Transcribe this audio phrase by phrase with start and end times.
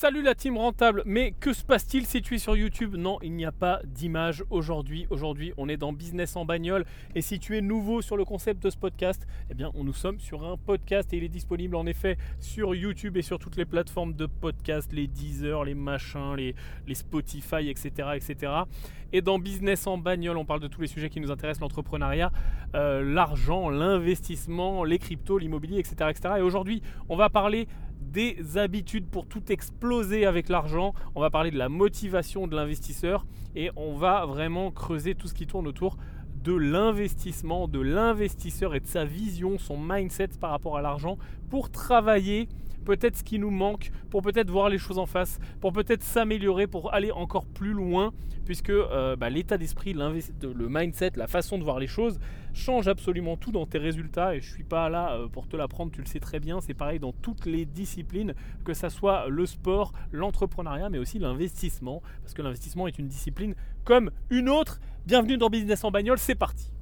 [0.00, 2.94] Salut la team rentable, mais que se passe-t-il si tu es sur YouTube?
[2.94, 5.08] Non, il n'y a pas d'image aujourd'hui.
[5.10, 6.84] Aujourd'hui, on est dans Business en bagnole.
[7.16, 10.20] Et si tu es nouveau sur le concept de ce podcast, eh bien, nous sommes
[10.20, 13.64] sur un podcast et il est disponible en effet sur YouTube et sur toutes les
[13.64, 16.54] plateformes de podcast, les Deezer, les machins, les,
[16.94, 18.52] Spotify, etc., etc.
[19.12, 22.30] Et dans Business en bagnole, on parle de tous les sujets qui nous intéressent, l'entrepreneuriat,
[22.76, 26.34] euh, l'argent, l'investissement, les cryptos, l'immobilier, etc., etc.
[26.38, 27.66] Et aujourd'hui, on va parler
[28.00, 30.94] des habitudes pour tout exploser avec l'argent.
[31.14, 35.34] On va parler de la motivation de l'investisseur et on va vraiment creuser tout ce
[35.34, 35.96] qui tourne autour
[36.42, 41.18] de l'investissement, de l'investisseur et de sa vision, son mindset par rapport à l'argent
[41.50, 42.48] pour travailler
[42.88, 46.66] peut-être ce qui nous manque, pour peut-être voir les choses en face, pour peut-être s'améliorer,
[46.66, 48.14] pour aller encore plus loin,
[48.46, 52.18] puisque euh, bah, l'état d'esprit, le mindset, la façon de voir les choses
[52.54, 54.34] change absolument tout dans tes résultats.
[54.34, 56.62] Et je suis pas là euh, pour te l'apprendre, tu le sais très bien.
[56.62, 58.32] C'est pareil dans toutes les disciplines,
[58.64, 63.54] que ce soit le sport, l'entrepreneuriat, mais aussi l'investissement, parce que l'investissement est une discipline
[63.84, 64.80] comme une autre.
[65.06, 66.72] Bienvenue dans Business en bagnole, c'est parti.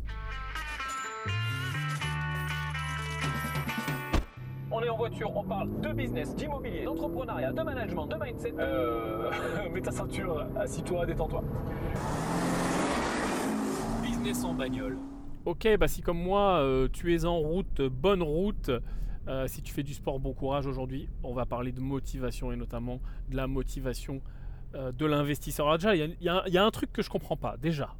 [4.76, 8.54] On est en voiture, on parle de business, d'immobilier, d'entrepreneuriat, de management, de mindset.
[8.58, 9.30] Euh,
[9.72, 11.42] mets ta ceinture, assis-toi, détends-toi.
[14.02, 14.98] Business en bagnole.
[15.46, 18.70] Ok, bah si comme moi, euh, tu es en route, bonne route.
[19.28, 21.08] Euh, si tu fais du sport, bon courage aujourd'hui.
[21.22, 24.20] On va parler de motivation et notamment de la motivation
[24.74, 25.66] euh, de l'investisseur.
[25.66, 27.56] Alors déjà, il y, y, a un truc que je comprends pas.
[27.56, 27.94] Déjà,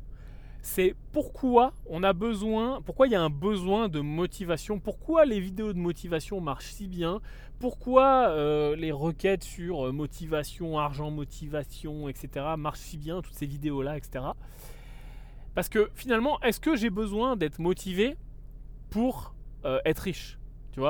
[0.67, 5.39] c'est pourquoi on a besoin, pourquoi il y a un besoin de motivation, pourquoi les
[5.39, 7.21] vidéos de motivation marchent si bien,
[7.61, 12.47] pourquoi euh, les requêtes sur euh, motivation, argent, motivation, etc.
[12.59, 14.25] marchent si bien, toutes ces vidéos-là, etc.
[15.55, 18.17] Parce que finalement, est-ce que j'ai besoin d'être motivé
[18.91, 20.37] pour euh, être riche
[20.73, 20.81] Tu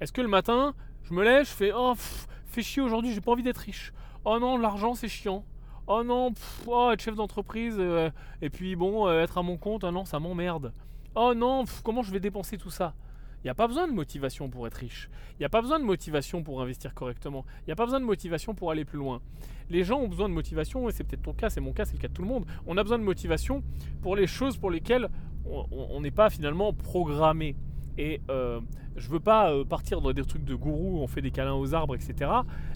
[0.00, 0.74] Est-ce que le matin,
[1.04, 3.94] je me lève, je fais Oh, fais chier aujourd'hui, j'ai pas envie d'être riche.
[4.26, 5.42] Oh non, l'argent c'est chiant
[5.86, 6.32] oh non,
[6.66, 10.04] oh, être chef d'entreprise, euh, et puis bon, euh, être à mon compte, ah non,
[10.04, 10.72] ça m'emmerde.
[11.14, 12.94] Oh non, comment je vais dépenser tout ça?
[13.42, 15.10] Il n'y a pas besoin de motivation pour être riche.
[15.32, 17.44] Il n'y a pas besoin de motivation pour investir correctement.
[17.62, 19.20] Il n'y a pas besoin de motivation pour aller plus loin.
[19.68, 21.94] Les gens ont besoin de motivation, et c'est peut-être ton cas, c'est mon cas, c'est
[21.94, 22.46] le cas de tout le monde.
[22.66, 23.64] On a besoin de motivation
[24.00, 25.10] pour les choses pour lesquelles
[25.44, 27.56] on n'est pas finalement programmé.
[27.98, 28.60] Et euh,
[28.96, 31.74] je veux pas euh, partir dans des trucs de gourou, on fait des câlins aux
[31.74, 32.30] arbres, etc.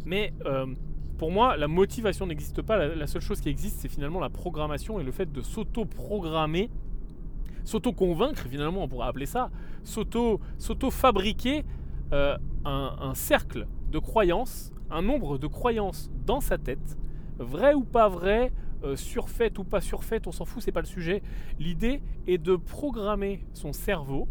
[0.04, 0.32] Mais
[1.18, 2.76] pour moi, la motivation n'existe pas.
[2.76, 6.70] La, seule chose qui existe, c'est finalement la programmation et le fait de s'auto-programmer,
[7.64, 9.50] s'auto-convaincre, finalement, on pourrait appeler ça,
[9.84, 11.64] s'auto-fabriquer
[12.12, 16.98] euh, un, cercle de croyances, un nombre de croyances dans sa tête,
[17.38, 18.52] vrai ou pas vrai,
[18.84, 21.22] euh, surfait ou pas surfait, on s'en fout, c'est pas le sujet.
[21.58, 24.28] L'idée est de programmer son cerveau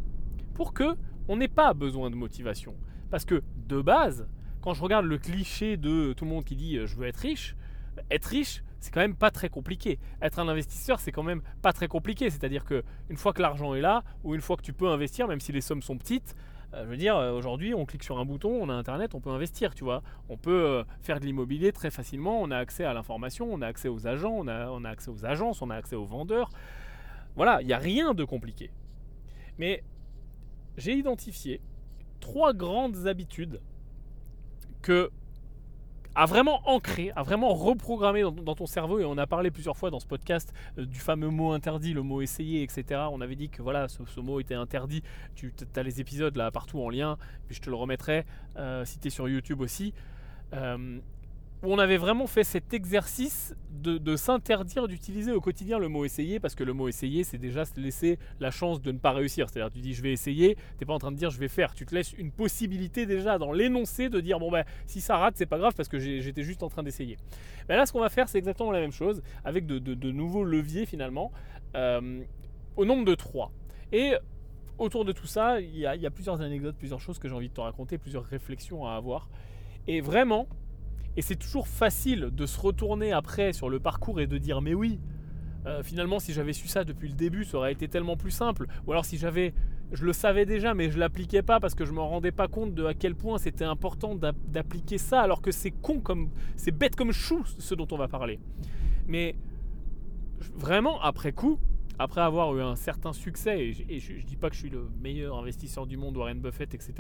[0.54, 0.96] pour que
[1.28, 2.76] on n'ait pas besoin de motivation.
[3.10, 4.28] Parce que de base,
[4.66, 7.18] quand je regarde le cliché de tout le monde qui dit euh, je veux être
[7.18, 7.56] riche,
[8.10, 10.00] être riche, c'est quand même pas très compliqué.
[10.24, 12.32] Être un investisseur, c'est quand même pas très compliqué.
[12.32, 15.28] C'est-à-dire que une fois que l'argent est là, ou une fois que tu peux investir,
[15.28, 16.36] même si les sommes sont petites,
[16.74, 19.22] euh, je veux dire, euh, aujourd'hui, on clique sur un bouton, on a Internet, on
[19.22, 20.02] peut investir, tu vois.
[20.30, 23.88] On peut faire de l'immobilier très facilement, on a accès à l'information, on a accès
[23.88, 26.50] aux agents, on a, on a accès aux agences, on a accès aux vendeurs.
[27.36, 28.72] Voilà, il n'y a rien de compliqué.
[29.60, 29.84] Mais
[30.76, 31.62] j'ai identifié
[32.20, 33.62] trois grandes habitudes
[34.86, 35.10] que
[36.14, 39.90] a vraiment ancré, a vraiment reprogrammé dans, ton cerveau, et on a parlé plusieurs fois
[39.90, 43.02] dans ce podcast euh, du fameux mot interdit, le mot essayer, etc.
[43.12, 45.02] On avait dit que voilà, ce, mot était interdit.
[45.34, 48.26] Tu as les épisodes là partout en lien, puis je te le remettrai
[48.58, 49.92] euh, si tu es sur YouTube aussi.
[50.54, 51.00] Euh,
[51.72, 56.56] on avait vraiment fait cet exercice de, s'interdire d'utiliser au quotidien le mot essayer parce
[56.56, 59.48] que le mot essayer c'est déjà se laisser la chance de ne pas réussir.
[59.48, 61.48] C'est-à-dire tu dis je vais essayer, tu n'es pas en train de dire je vais
[61.48, 61.76] faire.
[61.76, 65.36] Tu te laisses une possibilité déjà dans l'énoncé de dire bon ben si ça rate
[65.38, 67.18] c'est pas grave parce que j'étais juste en train d'essayer.
[67.68, 70.86] Ben là ce qu'on va faire c'est exactement la même chose avec de, nouveaux leviers
[70.86, 71.32] finalement
[71.76, 72.24] euh,
[72.76, 73.52] au nombre de 3.
[73.92, 74.14] Et
[74.80, 77.28] autour de tout ça il y, a, il y a plusieurs anecdotes, plusieurs choses que
[77.28, 79.30] j'ai envie de te raconter, plusieurs réflexions à avoir.
[79.88, 80.48] Et vraiment
[81.18, 84.74] et c'est toujours facile de se retourner après sur le parcours et de dire mais
[84.74, 85.00] oui,
[85.66, 88.68] euh, finalement si j'avais su ça depuis le début, ça aurait été tellement plus simple.
[88.86, 89.54] Ou alors si j'avais,
[89.92, 92.74] je le savais déjà mais je l'appliquais pas parce que je me rendais pas compte
[92.74, 96.96] de à quel point c'était important d'appliquer ça alors que c'est con comme, c'est bête
[96.96, 98.40] comme chou ce dont on va parler.
[99.08, 99.36] Mais
[100.54, 101.60] vraiment après coup,
[102.00, 104.90] après avoir eu un certain succès, et, je, ne dis pas que je suis le
[105.02, 106.94] meilleur investisseur du monde, Warren Buffett, etc.,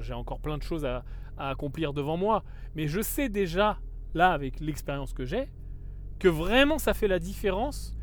[0.00, 1.04] j'ai encore plein de choses à,
[1.38, 2.44] accomplir devant moi,
[2.76, 3.78] mais je sais déjà,
[4.14, 5.48] là, avec l'expérience que j'ai,
[6.18, 7.96] que vraiment ça fait la différence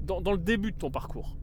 [0.00, 1.36] dans, le début de ton parcours.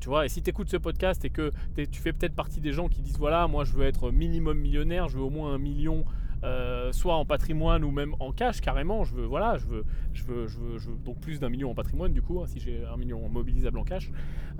[0.00, 1.50] Tu vois, et si tu écoutes ce podcast et que
[1.90, 5.08] tu fais peut-être partie des gens qui disent voilà, moi je veux être minimum millionnaire,
[5.08, 6.04] je veux au moins un million
[6.42, 9.04] euh, soit en patrimoine ou même en cash carrément.
[9.04, 12.12] Je veux, voilà, je veux, je veux, je veux, donc plus d'un million en patrimoine
[12.12, 14.10] du coup, hein, si j'ai un million mobilisable en cash.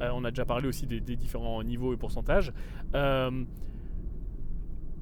[0.00, 2.52] Euh, on a déjà parlé aussi des, différents niveaux et pourcentages.
[2.94, 3.44] Euh,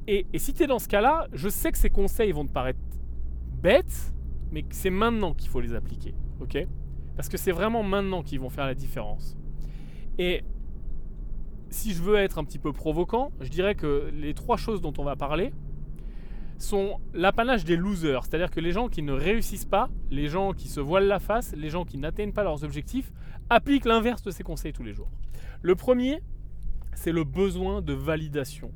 [0.06, 2.52] et, et, si tu es dans ce cas-là, je sais que ces conseils vont te
[2.52, 2.78] paraître
[3.60, 4.14] bêtes,
[4.52, 6.66] mais c'est maintenant qu'il faut les appliquer, ok?
[7.16, 9.36] Parce que c'est vraiment maintenant qu'ils vont faire la différence.
[10.18, 10.44] Et
[11.70, 14.92] si je veux être un petit peu provoquant, je dirais que les trois choses dont
[14.98, 15.52] on va parler
[16.58, 20.68] sont l'apanage des losers, c'est-à-dire que les gens qui ne réussissent pas, les gens qui
[20.68, 23.12] se voilent la face, les gens qui n'atteignent pas leurs objectifs,
[23.48, 25.10] appliquent l'inverse de ces conseils tous les jours.
[25.62, 26.20] Le premier,
[26.94, 28.72] c'est le besoin de validation.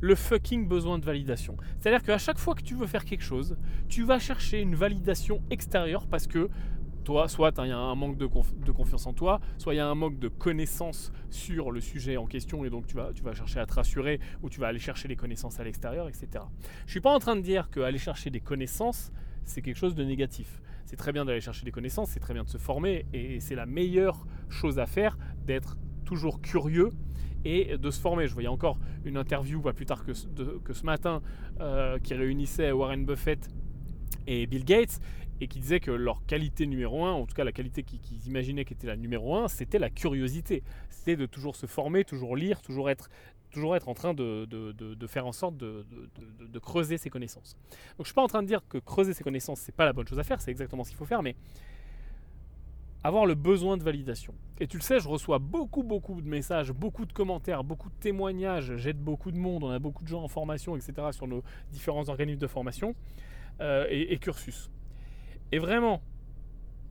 [0.00, 1.56] Le fucking besoin de validation.
[1.78, 3.56] C'est-à-dire qu'à chaque fois que tu veux faire quelque chose,
[3.88, 6.48] tu vas chercher une validation extérieure parce que
[7.26, 9.94] soit il y a un manque de, confiance en toi, soit il y a un
[9.94, 13.74] manque de connaissances sur le sujet en question et donc tu vas, chercher à te
[13.74, 16.28] rassurer ou tu vas aller chercher des connaissances à l'extérieur, etc.
[16.80, 19.10] Je ne suis pas en train de dire qu'aller chercher des connaissances,
[19.44, 20.60] c'est quelque chose de négatif.
[20.84, 23.54] C'est très bien d'aller chercher des connaissances, c'est très bien de se former et c'est
[23.54, 26.90] la meilleure chose à faire d'être toujours curieux
[27.44, 28.26] et de se former.
[28.26, 30.12] Je voyais encore une interview pas plus tard que,
[30.58, 31.22] que ce matin
[31.60, 33.48] euh, qui réunissait Warren Buffett
[34.26, 35.00] et Bill Gates
[35.40, 38.64] et qui disaient que leur qualité numéro un, en tout cas la qualité qu'ils imaginaient
[38.64, 40.62] qui était la numéro un, c'était la curiosité.
[40.90, 43.08] C'était de toujours se former, toujours lire, toujours être,
[43.50, 44.46] toujours être en train de,
[45.06, 45.84] faire en sorte de,
[46.60, 47.56] creuser ses connaissances.
[47.96, 49.84] Donc je ne suis pas en train de dire que creuser ses connaissances, c'est pas
[49.84, 51.36] la bonne chose à faire, c'est exactement ce qu'il faut faire, mais
[53.04, 54.34] avoir le besoin de validation.
[54.58, 57.94] Et tu le sais, je reçois beaucoup, beaucoup de messages, beaucoup de commentaires, beaucoup de
[57.94, 61.44] témoignages, j'aide beaucoup de monde, on a beaucoup de gens en formation, etc., sur nos
[61.70, 62.96] différents organismes de formation
[63.60, 64.68] euh, et cursus.
[65.52, 66.02] Et vraiment,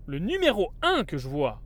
[0.07, 1.61] le numéro 1 que je vois,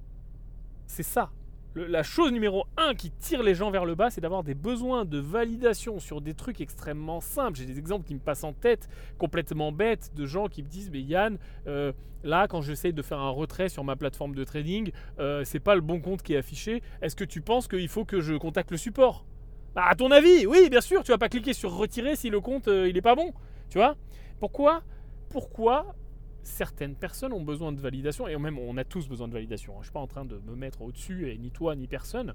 [0.88, 1.32] c'est ça.
[1.76, 5.06] la chose numéro 1 qui tire les gens vers le bas, c'est d'avoir des besoins
[5.06, 7.58] de validation sur des trucs extrêmement simples.
[7.58, 10.90] J'ai des exemples qui me passent en tête, complètement bêtes, de gens qui me disent
[10.92, 11.94] Mais Yann, euh,
[12.24, 15.76] là, quand j'essaye de faire un retrait sur ma plateforme de trading, euh, c'est pas
[15.76, 16.84] le bon compte qui est affiché.
[17.02, 19.26] Est-ce que tu penses qu'il faut que je contacte le support?
[19.74, 22.42] Bah, À ton avis, oui, bien sûr, tu vas pas cliquer sur retirer si le
[22.42, 23.32] compte euh, il est pas bon.
[23.70, 23.96] Tu vois?
[24.42, 24.82] Pourquoi?
[25.30, 25.96] Pourquoi
[26.44, 29.74] certaines personnes ont besoin de validation, et même on a tous besoin de validation.
[29.74, 29.78] Hein.
[29.78, 32.34] Je ne suis pas en train de me mettre au-dessus, et ni toi, ni personne.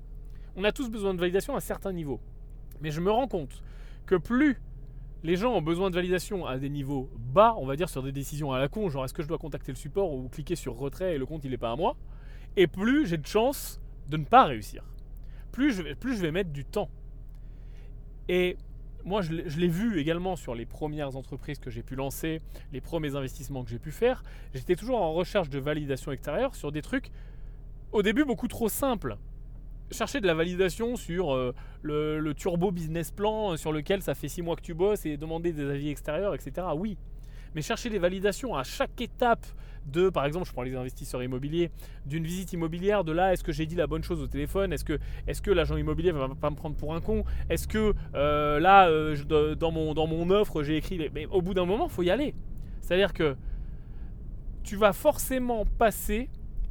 [0.57, 2.21] On a tous besoin de validation à un certain niveau.
[2.81, 3.63] Mais je me rends compte
[4.07, 4.61] que plus
[5.23, 8.13] les gens ont besoin de validation à des niveaux bas, on va dire sur des
[8.13, 10.77] décisions à la con, genre est-ce que je dois contacter le support ou cliquer sur
[10.77, 11.97] retrait et le compte il n'est pas à moi,
[12.57, 14.85] et plus j'ai de chances de ne pas réussir.
[15.53, 16.91] Plus je, vais, plus je vais mettre du temps.
[18.29, 18.57] Et
[19.07, 22.43] moi, je l'ai vu également sur les premières entreprises que j'ai pu lancer,
[22.73, 24.25] les premiers investissements que j'ai pu faire.
[24.53, 27.13] J'étais toujours en recherche de validation extérieure sur des trucs,
[27.93, 29.17] au début, beaucoup trop simples.
[29.93, 34.27] Chercher de la validation sur euh, le, turbo business plan euh, sur lequel ça fait
[34.27, 36.67] six mois que tu bosses et demander des avis extérieurs, etc.
[36.75, 36.99] Oui,
[37.55, 39.47] mais chercher les validations à chaque étape
[39.87, 41.71] de, par exemple, je prends les investisseurs immobiliers,
[42.05, 44.73] d'une visite immobilière, de là, est-ce que j'ai dit la bonne chose au téléphone?
[44.73, 47.25] Est-ce que, est que l'agent immobilier va pas me prendre pour un con?
[47.49, 51.11] Est-ce que euh, là, euh, dans, mon, dans mon offre, j'ai écrit...
[51.15, 52.35] Mais au bout d'un moment, il faut y aller.
[52.81, 53.37] C'est-à-dire que
[54.63, 56.29] tu vas forcément passer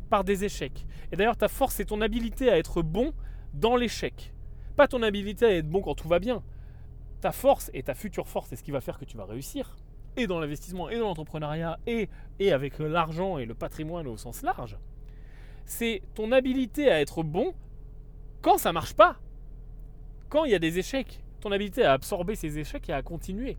[0.09, 0.85] par des échecs.
[1.11, 3.13] Et d'ailleurs, ta force, c'est ton habilité à être bon
[3.53, 4.33] dans l'échec.
[4.75, 6.43] Pas ton habilité à être bon quand tout va bien.
[7.21, 9.75] Ta force et ta future force, c'est ce qui va faire que tu vas réussir
[10.17, 12.09] et dans l'investissement et dans l'entrepreneuriat et,
[12.39, 14.77] et avec l'argent et le patrimoine au sens large,
[15.65, 17.53] c'est ton habilité à être bon
[18.41, 19.17] quand ça marche pas.
[20.29, 23.57] Quand il y a des échecs, ton habilité à absorber ces échecs et à continuer.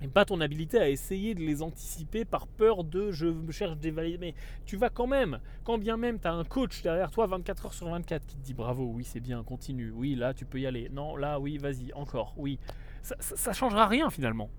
[0.00, 3.90] Et pas ton habilité à essayer de les anticiper par peur de je cherche des
[3.90, 4.20] valides.
[4.20, 7.66] Mais tu vas quand même, quand bien même tu as un coach derrière toi 24
[7.66, 10.60] heures sur 24 qui te dit bravo, oui c'est bien, continue, oui là tu peux
[10.60, 12.58] y aller, non là oui vas-y, encore, oui.
[13.02, 14.50] Ça, ça, changera rien finalement.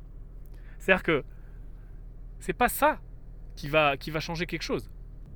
[0.80, 1.24] C'est-à-dire que
[2.40, 3.00] c'est pas ça
[3.56, 4.90] qui va, qui va changer quelque chose.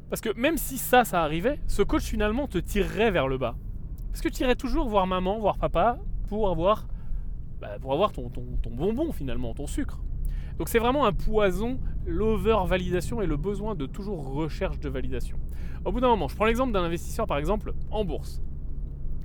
[0.10, 3.56] Parce que même si ça, ça arrivait, ce coach finalement te tirerait vers le bas.
[4.10, 6.88] Parce que tu irais toujours voir maman, voir papa pour avoir,
[7.60, 10.02] bah, pour avoir ton, ton, ton bonbon finalement, ton sucre.
[10.58, 15.40] Donc c'est vraiment un poison, l'over-validation et le besoin de toujours recherche de validation.
[15.84, 18.42] Au bout d'un moment, je prends l'exemple d'un investisseur par exemple en bourse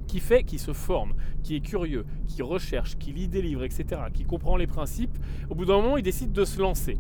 [0.09, 4.01] qui fait, qui se forme, qui est curieux, qui recherche, qui lit des livres, etc.,
[4.13, 5.17] qui comprend les principes,
[5.49, 6.99] au bout d'un moment, il décide de se lancer.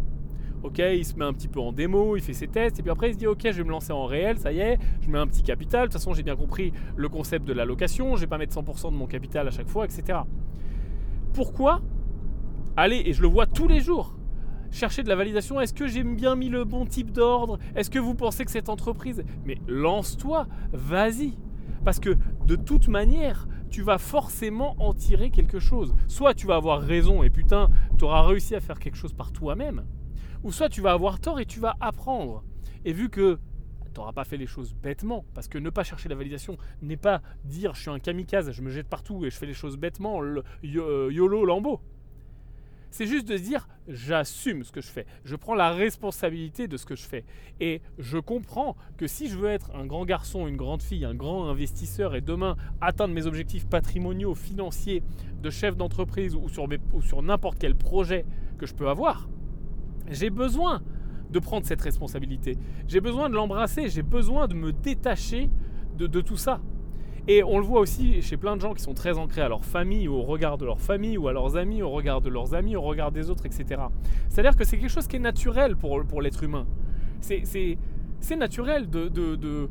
[0.62, 2.90] Ok, il se met un petit peu en démo, il fait ses tests, et puis
[2.90, 5.08] après il se dit ok, je vais me lancer en réel, ça y est, je
[5.08, 8.22] mets un petit capital, de toute façon j'ai bien compris le concept de l'allocation, je
[8.22, 10.18] vais pas mettre 100% de mon capital à chaque fois, etc.
[11.32, 11.80] Pourquoi
[12.76, 14.16] Allez, et je le vois tous les jours,
[14.72, 17.58] chercher de la validation, est-ce que j'ai bien mis le bon type d'ordre?
[17.76, 19.24] Est-ce que vous pensez que cette entreprise...
[19.44, 21.36] Mais lance-toi, vas-y
[21.88, 25.95] Parce que de toute manière, tu vas forcément en tirer quelque chose.
[26.07, 29.33] Soit tu vas avoir raison et putain, tu auras réussi à faire quelque chose par
[29.33, 29.87] toi-même.
[30.42, 32.45] Ou soit tu vas avoir tort et tu vas apprendre.
[32.85, 33.38] Et vu que
[33.97, 37.23] n'auras pas fait les choses bêtement, parce que ne pas chercher la validation n'est pas
[37.47, 40.21] dire je suis un kamikaze, je me jette partout et je fais les choses bêtement,
[40.23, 41.80] euh, YOLO Lambeau.
[42.90, 46.87] C'est juste de dire j'assume ce que je fais, je prends la responsabilité de ce
[46.87, 47.25] que je fais.
[47.61, 51.14] Et je comprends que si je veux être un grand garçon, une grande fille, un
[51.14, 55.02] grand investisseur et demain atteindre mes objectifs patrimoniaux, financiers,
[55.42, 58.25] de chef d'entreprise ou sur, n'importe quel projet
[58.59, 59.28] que je peux avoir,
[60.11, 60.83] j'ai besoin
[61.30, 62.57] de prendre cette responsabilité.
[62.88, 65.50] J'ai besoin de l'embrasser, j'ai besoin de me détacher
[65.97, 66.61] de tout ça.
[67.30, 69.62] Et on le voit aussi chez plein de gens qui sont très ancrés à leur
[69.62, 72.75] famille, au regard de leur famille, ou à leurs amis, au regard de leurs amis,
[72.75, 73.82] au regard des autres, etc.
[74.30, 76.66] C'est-à-dire que c'est quelque chose qui est naturel pour, l'être humain.
[77.20, 77.76] C'est
[78.37, 79.68] naturel de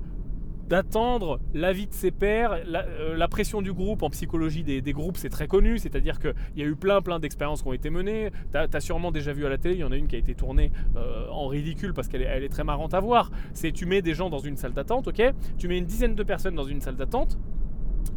[0.67, 4.03] d'attendre l'avis de ses pairs, euh, la, pression du groupe.
[4.03, 7.61] En psychologie des, groupes c'est très connu, c'est-à-dire qu'il y a eu plein plein d'expériences
[7.61, 9.91] qui ont été menées, tu as, sûrement déjà vu à la télé, il y en
[9.91, 12.93] a une qui a été tournée euh, en ridicule parce qu'elle est, est très marrante
[12.93, 15.21] à voir, c'est tu mets des gens dans une salle d'attente, ok?
[15.57, 17.37] Tu mets une dizaine de personnes dans une salle d'attente,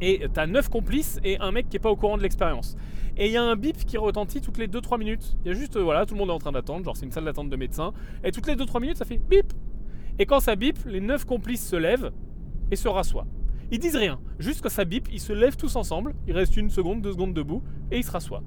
[0.01, 2.77] et tu as 9 complices et un mec qui n'est pas au courant de l'expérience.
[3.17, 5.37] Et il y a un bip qui retentit toutes les 2-3 minutes.
[5.45, 7.13] Il y a juste, voilà, tout le monde est en train d'attendre, genre c'est une
[7.13, 7.93] salle d'attente de médecins,
[8.25, 9.53] et toutes les 2-3 minutes ça fait bip.
[10.19, 12.13] Et quand ça bip, les 9 complices se lèvent,
[12.71, 13.27] et se rassoient.
[13.73, 16.71] Ils disent rien, juste quand ça bip, ils se lèvent tous ensemble, il reste une
[16.71, 17.63] seconde, deux secondes debout,
[17.93, 18.43] et ils se rassoient.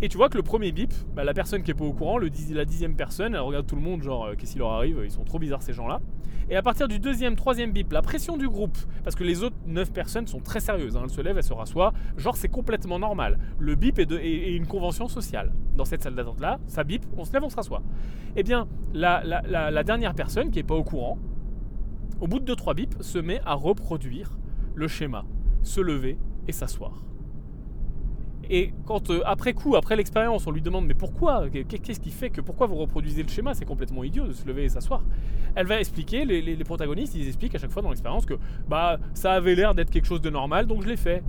[0.00, 2.18] Et tu vois que le premier bip, bah, la personne qui est pas au courant,
[2.18, 5.10] la dixième personne, elle regarde tout le monde, genre, euh, qu'est-ce qui leur arrive Ils
[5.10, 6.00] sont trop bizarres ces gens-là.
[6.50, 9.56] Et à partir du deuxième, troisième bip, la pression du groupe, parce que les autres
[9.66, 12.98] neuf personnes sont très sérieuses, hein, elles se lèvent, elles se rassoient, genre c'est complètement
[12.98, 13.38] normal.
[13.58, 15.52] Le bip est, une convention sociale.
[15.76, 17.82] Dans cette salle d'attente-là, ça bip, on se lève, on se rassoit.
[18.36, 21.18] Eh bien, la, la dernière personne qui est pas au courant,
[22.20, 24.38] au bout de 2-3 bips, se met à reproduire
[24.74, 25.24] le schéma,
[25.62, 27.02] se lever et s'asseoir.
[28.50, 31.44] Et quand euh, après coup, après l'expérience, on lui demande mais pourquoi?
[31.50, 33.52] Qu'est-ce qui fait que pourquoi vous reproduisez le schéma?
[33.54, 35.02] C'est complètement idiot de se lever et s'asseoir.
[35.54, 38.34] Elle va expliquer, les, protagonistes, ils expliquent à chaque fois dans l'expérience que
[38.66, 41.22] bah ça avait l'air d'être quelque chose de normal, donc je l'ai fait.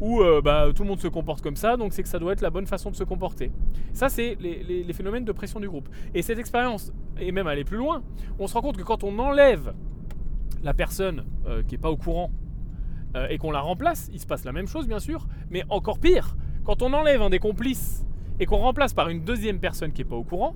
[0.00, 2.32] Ou euh, bah, tout le monde se comporte comme ça, donc c'est que ça doit
[2.34, 3.50] être la bonne façon de se comporter.
[3.94, 5.88] Ça, c'est les, les phénomènes de pression du groupe.
[6.14, 8.02] Et cette expérience, et même aller plus loin,
[8.38, 9.72] on se rend compte que quand on enlève
[10.62, 12.30] la personne euh, qui n'est pas au courant
[13.16, 15.98] euh, et qu'on la remplace, il se passe la même chose bien sûr, mais encore
[15.98, 18.04] pire, quand on enlève un des complices
[18.40, 20.54] et qu'on remplace par une deuxième personne qui n'est pas au courant,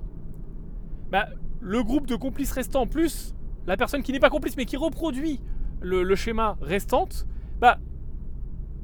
[1.11, 1.27] bah,
[1.59, 3.35] le groupe de complices restants plus
[3.67, 5.39] la personne qui n'est pas complice mais qui reproduit
[5.81, 7.27] le, le schéma restante,
[7.59, 7.77] bah,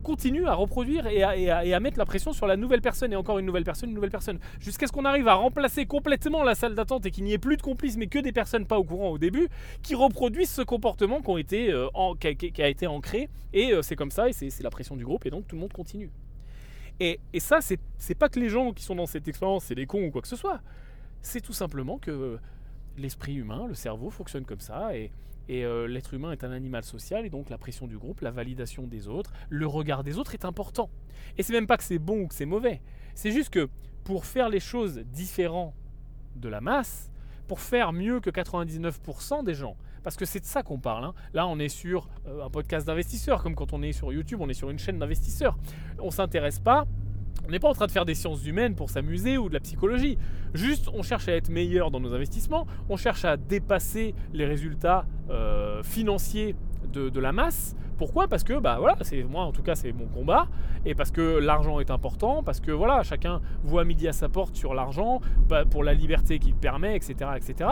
[0.07, 3.45] continue à reproduire et à, mettre la pression sur la nouvelle personne et encore une
[3.45, 7.05] nouvelle personne, une nouvelle personne, jusqu'à ce qu'on arrive à remplacer complètement la salle d'attente
[7.05, 9.17] et qu'il n'y ait plus de complices mais que des personnes pas au courant au
[9.17, 9.49] début
[9.83, 14.31] qui reproduisent ce comportement qui, euh, a, été ancré et euh, c'est comme ça et
[14.31, 16.09] c'est la pression du groupe et donc tout le monde continue.
[17.01, 19.87] Et, et ça, c'est pas que les gens qui sont dans cette expérience, c'est des
[19.87, 20.61] cons ou quoi que ce soit.
[21.21, 22.39] C'est tout simplement que
[22.97, 25.11] l'esprit humain, le cerveau fonctionne comme ça et,
[25.49, 28.31] et euh, l'être humain est un animal social et donc la pression du groupe, la
[28.31, 30.89] validation des autres, le regard des autres est important.
[31.37, 32.81] Et c'est même pas que c'est bon ou que c'est mauvais.
[33.15, 33.69] C'est juste que
[34.03, 35.73] pour faire les choses différentes
[36.35, 37.11] de la masse,
[37.47, 41.05] pour faire mieux que 99% des gens, parce que c'est de ça qu'on parle.
[41.05, 41.13] Hein.
[41.33, 44.49] Là, on est sur euh, un podcast d'investisseurs, comme quand on est sur YouTube, on
[44.49, 45.57] est sur une chaîne d'investisseurs.
[45.99, 46.85] On s'intéresse pas
[47.45, 49.59] on n'est pas en train de faire des sciences humaines pour s'amuser ou de la
[49.59, 50.17] psychologie.
[50.53, 55.05] Juste, on cherche à être meilleur dans nos investissements, on cherche à dépasser les résultats
[55.29, 56.55] euh, financiers
[56.91, 57.75] de, la masse.
[57.97, 58.27] Pourquoi?
[58.27, 60.47] Parce que bah voilà, c'est moi en tout cas c'est mon combat
[60.85, 64.55] et parce que l'argent est important, parce que voilà chacun voit midi à sa porte
[64.55, 67.69] sur l'argent, bah, pour la liberté qu'il permet, etc., etc.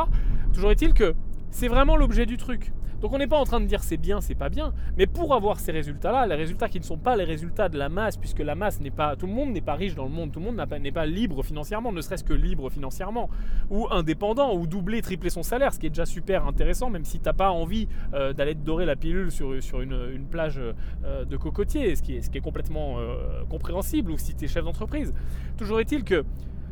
[0.54, 1.16] Toujours est-il que
[1.52, 2.72] c'est vraiment l'objet du truc.
[3.02, 5.34] Donc on n'est pas en train de dire c'est bien, c'est pas bien, mais pour
[5.34, 8.40] avoir ces résultats-là, les résultats qui ne sont pas les résultats de la masse, puisque
[8.40, 10.46] la masse n'est pas, tout le monde n'est pas riche dans le monde, tout le
[10.46, 13.30] monde n'est pas, libre financièrement, ne serait-ce que libre financièrement,
[13.70, 17.20] ou indépendant, ou doubler, tripler son salaire, ce qui est déjà super intéressant, même si
[17.20, 21.38] tu n'as pas envie euh, d'aller te dorer la pilule sur, une, plage euh, de
[21.38, 25.14] cocotier, ce qui est, complètement euh, compréhensible, ou si tu es chef d'entreprise.
[25.58, 26.26] Toujours est-il que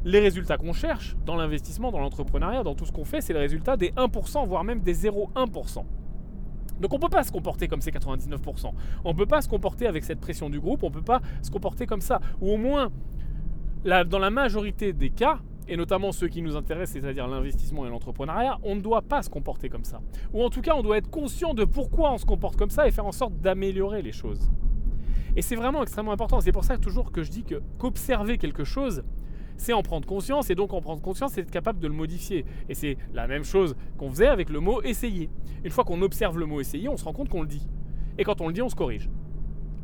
[0.06, 3.40] les résultats qu'on cherche dans l'investissement, dans l'entrepreneuriat, dans tout ce qu'on fait, c'est le
[3.40, 5.86] résultat des 1%, voire même des 0,1%.
[6.80, 8.72] Donc on ne peut pas se comporter comme ces 99%.
[9.04, 11.22] On ne peut pas se comporter avec cette pression du groupe, on ne peut pas
[11.42, 12.20] se comporter comme ça.
[12.42, 12.90] Ou au moins,
[13.84, 18.60] dans la majorité des cas, et notamment ceux qui nous intéressent, c'est-à-dire l'investissement et l'entrepreneuriat,
[18.64, 20.02] on ne doit pas se comporter comme ça.
[20.34, 22.88] Ou en tout cas, on doit être conscient de pourquoi on se comporte comme ça
[22.88, 24.52] et faire en sorte d'améliorer les choses.
[25.36, 26.42] Et c'est vraiment extrêmement important.
[26.42, 29.04] C'est pour ça toujours que je dis que qu'observer quelque chose,
[29.64, 32.46] c'est en prendre conscience, et donc en prendre conscience, c'est être capable de le modifier.
[32.70, 35.30] Et c'est la même chose qu'on faisait avec le mot essayer.
[35.64, 37.68] Une fois qu'on observe le mot essayer, on se rend compte qu'on le dit.
[38.18, 39.10] Et quand on le dit, on se corrige.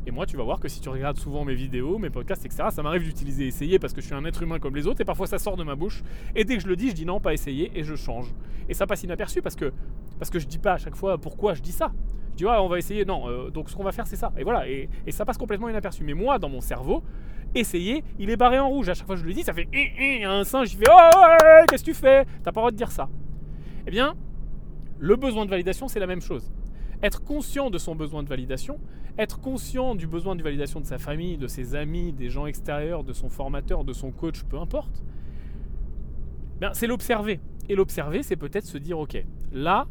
[0.06, 2.68] Et moi, tu vas voir que si tu regardes souvent mes vidéos, mes podcasts, etc.,
[2.70, 5.04] ça m'arrive d'utiliser essayer parce que je suis un être humain comme les autres et
[5.04, 6.02] parfois ça sort de ma bouche.
[6.34, 8.34] Et dès que je le dis, je dis non, pas essayer et je change.
[8.68, 9.72] Et ça passe inaperçu parce que,
[10.18, 11.92] parce que je dis pas à chaque fois pourquoi je dis ça.
[12.32, 13.04] Je dis, ouais, on va essayer.
[13.04, 14.32] Non, euh, donc ce qu'on va faire, c'est ça.
[14.38, 14.68] Et voilà.
[14.68, 16.04] Et, ça passe complètement inaperçu.
[16.04, 17.02] Mais moi, dans mon cerveau,
[17.54, 18.88] essayer, il est barré en rouge.
[18.88, 19.68] À chaque fois que je le dis, ça fait.
[19.72, 22.24] Y a un singe, il fait Oh, qu'est-ce que tu fais?
[22.42, 23.08] T'as pas le droit de dire ça.
[23.86, 24.14] Eh bien,
[24.98, 26.50] le besoin de validation, c'est la même chose.
[27.02, 28.78] Être conscient de son besoin de validation,
[29.18, 33.04] être conscient du besoin de validation de sa famille, de ses amis, des gens extérieurs,
[33.04, 35.02] de son formateur, de son coach, peu importe,
[36.60, 37.40] ben, c'est l'observer.
[37.70, 39.86] Et l'observer, c'est peut-être se dire, ok, là,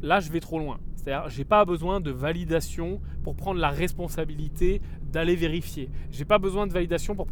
[0.00, 0.78] là, je vais trop loin.
[1.02, 5.90] C'est-à-dire, j'ai pas besoin de validation pour prendre la responsabilité d'aller vérifier.
[6.10, 7.28] J'ai pas besoin de validation pour,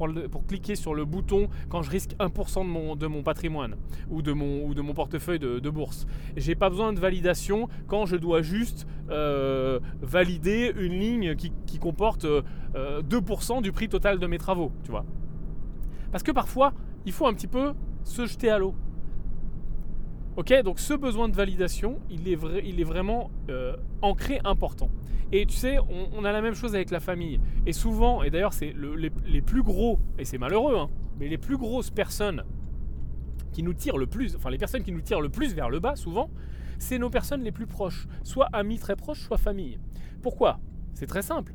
[0.48, 3.76] cliquer sur le bouton quand je risque 1% de mon, patrimoine
[4.10, 6.08] ou de mon, ou de mon portefeuille de, de bourse.
[6.36, 12.26] J'ai pas besoin de validation quand je dois juste euh, valider une ligne qui, comporte
[12.26, 12.38] 2%
[12.74, 15.04] euh, du prix total de mes travaux, tu vois.
[16.10, 16.72] Parce que parfois,
[17.06, 17.72] il faut un petit peu
[18.02, 18.74] se jeter à l'eau.
[20.36, 24.88] Ok, donc ce besoin de validation, il est, vraiment euh, ancré important.
[25.32, 25.78] Et tu sais,
[26.12, 27.40] on, a la même chose avec la famille.
[27.66, 28.74] Et souvent, et d'ailleurs c'est
[29.26, 32.44] les, plus gros, et c'est malheureux, hein, mais les plus grosses personnes
[33.52, 35.80] qui nous tirent le plus, enfin les personnes qui nous tirent le plus vers le
[35.80, 36.30] bas, souvent,
[36.78, 39.78] c'est nos personnes les plus proches, soit amis très proches, soit famille.
[40.22, 40.60] Pourquoi?
[40.94, 41.54] C'est très simple.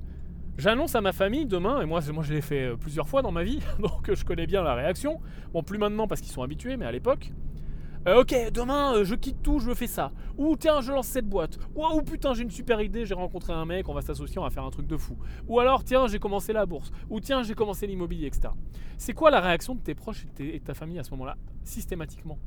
[0.58, 3.32] J'annonce à ma famille demain, et moi, moi je l'ai fait euh, plusieurs fois dans
[3.32, 5.20] ma vie, donc je connais bien la réaction.
[5.54, 7.32] Bon, plus maintenant parce qu'ils sont habitués, mais à l'époque,
[8.08, 10.12] euh, ok, demain euh, je quitte tout, je fais ça.
[10.38, 11.58] Ou tiens, je lance cette boîte.
[11.76, 14.52] Ou putain, j'ai une super idée, j'ai rencontré un mec, on va s'associer, on va
[14.52, 15.18] faire un truc de fou.
[15.48, 16.92] Ou alors tiens, j'ai commencé la bourse.
[17.10, 18.50] Ou tiens, j'ai commencé l'immobilier, etc.
[18.98, 22.38] C'est quoi la réaction de tes proches et de, ta famille à ce moment-là Systématiquement?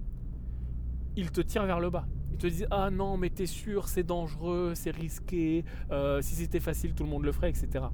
[1.16, 2.06] Ils te tirent vers le bas.
[2.30, 5.64] Ils te disent Ah non, mais t'es sûr, c'est dangereux, c'est risqué.
[5.90, 7.86] Euh, si c'était facile, tout le monde le ferait, etc.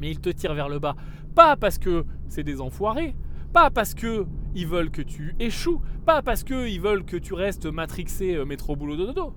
[0.00, 0.96] Mais ils te tirent vers le bas.
[1.36, 3.14] Pas parce que c'est des enfoirés,
[3.52, 7.34] pas parce que ils veulent que tu échoues, pas parce que ils veulent que tu
[7.34, 9.32] restes matrixé euh, métro boulot dodo,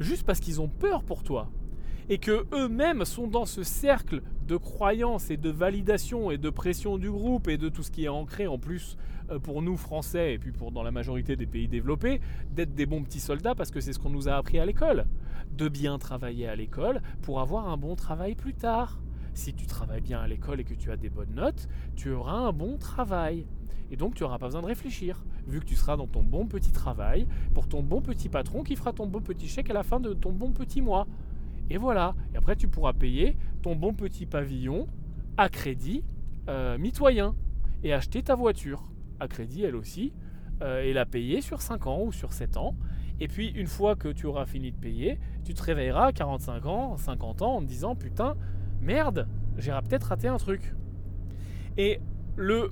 [0.00, 1.50] juste parce qu'ils ont peur pour toi.
[2.08, 6.98] Et que eux-mêmes sont dans ce cercle de croyances et de validation et de pression
[6.98, 8.96] du groupe et de tout ce qui est ancré en plus
[9.30, 12.86] euh, pour nous Français et puis pour dans la majorité des pays développés d'être des
[12.86, 15.06] bons petits soldats parce que c'est ce qu'on nous a appris à l'école,
[15.52, 18.98] de bien travailler à l'école pour avoir un bon travail plus tard
[19.34, 22.34] si tu travailles bien à l'école et que tu as des bonnes notes, tu auras
[22.34, 23.46] un bon travail.
[23.90, 26.46] Et donc tu n'auras pas besoin de réfléchir, vu que tu seras dans ton bon
[26.46, 29.82] petit travail, pour ton bon petit patron qui fera ton bon petit chèque à la
[29.82, 31.06] fin de ton bon petit mois.
[31.68, 34.86] Et voilà, et après tu pourras payer ton bon petit pavillon
[35.36, 36.04] à crédit
[36.48, 37.34] euh, mitoyen
[37.82, 38.82] et acheter ta voiture
[39.20, 40.12] à crédit elle aussi,
[40.62, 42.74] euh, et la payer sur 5 ans ou sur 7 ans.
[43.20, 46.66] Et puis une fois que tu auras fini de payer, tu te réveilleras à 45
[46.66, 48.36] ans, 50 ans en te disant putain,
[48.82, 50.74] merde, j'ai peut-être raté un truc.
[51.76, 52.00] Et
[52.36, 52.70] le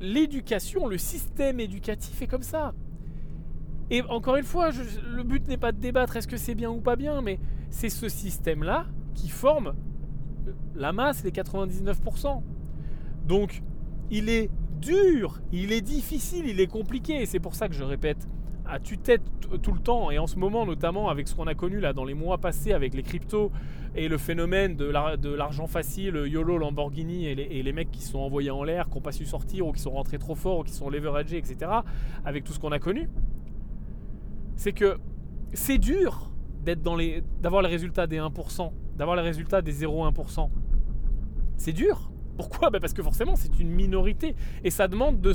[0.00, 2.72] l'éducation, le système éducatif est comme ça.
[3.90, 6.80] Et encore une fois, le but n'est pas de débattre est-ce que c'est bien ou
[6.80, 7.40] pas bien, mais
[7.70, 9.74] c'est ce système-là qui forme
[10.76, 12.42] la masse, les 99%.
[13.26, 13.62] Donc,
[14.10, 17.82] il est dur, il est difficile, il est compliqué, et c'est pour ça que je
[17.82, 18.28] répète
[18.68, 19.22] à tue-tête
[19.62, 22.04] tout le temps, et en ce moment notamment avec ce qu'on a connu là dans
[22.04, 23.50] les mois passés avec les cryptos
[23.94, 24.84] et le phénomène de
[25.34, 29.12] l'argent facile, YOLO, Lamborghini et les, mecs qui sont envoyés en l'air, qui n'ont pas
[29.12, 31.70] su sortir ou qui sont rentrés trop fort ou qui sont leveragés, etc.
[32.24, 33.08] Avec tout ce qu'on a connu,
[34.56, 34.98] c'est que
[35.52, 36.30] c'est dur
[36.64, 40.50] d'être dans les, d'avoir les résultats des 1%, d'avoir les résultats des 0,1%.
[41.56, 42.10] C'est dur.
[42.36, 42.70] Pourquoi?
[42.70, 45.32] Ben Parce que forcément c'est une minorité et ça demande de,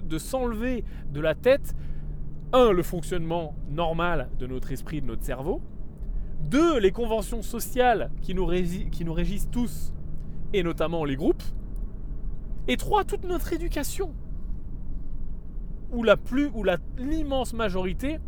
[0.00, 1.74] de s'enlever de la tête
[2.52, 5.60] un, le fonctionnement normal de notre esprit, de notre cerveau.
[6.40, 9.92] Deux, les conventions sociales qui nous, régissent tous,
[10.52, 11.42] et notamment les groupes.
[12.68, 14.14] Et trois, toute notre éducation.
[16.24, 16.64] Plus, ou
[16.98, 18.18] l'immense majorité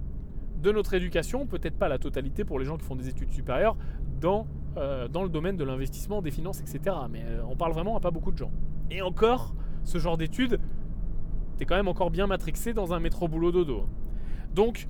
[0.62, 3.76] de notre éducation, peut-être pas la totalité pour les gens qui font des études supérieures,
[4.20, 6.96] dans, euh, le domaine de l'investissement, des finances, etc.
[7.10, 8.50] Mais euh, on parle vraiment à pas beaucoup de gens.
[8.90, 9.54] Et encore,
[9.84, 10.58] ce genre d'études,
[11.56, 13.86] t'es quand même encore bien matrixé dans un métro boulot dodo.
[14.54, 14.88] Donc,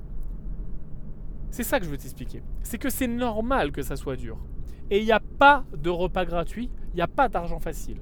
[1.49, 2.41] c'est ça que je veux t'expliquer.
[2.63, 4.37] C'est que c'est normal que ça soit dur.
[4.89, 7.97] Et il n'y a pas de repas gratuit, il n'y a pas d'argent facile.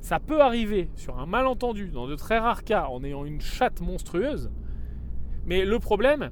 [0.00, 3.80] Ça peut arriver sur un malentendu, dans de très rares cas, en ayant une chatte
[3.80, 4.50] monstrueuse.
[5.46, 6.30] Mais le problème,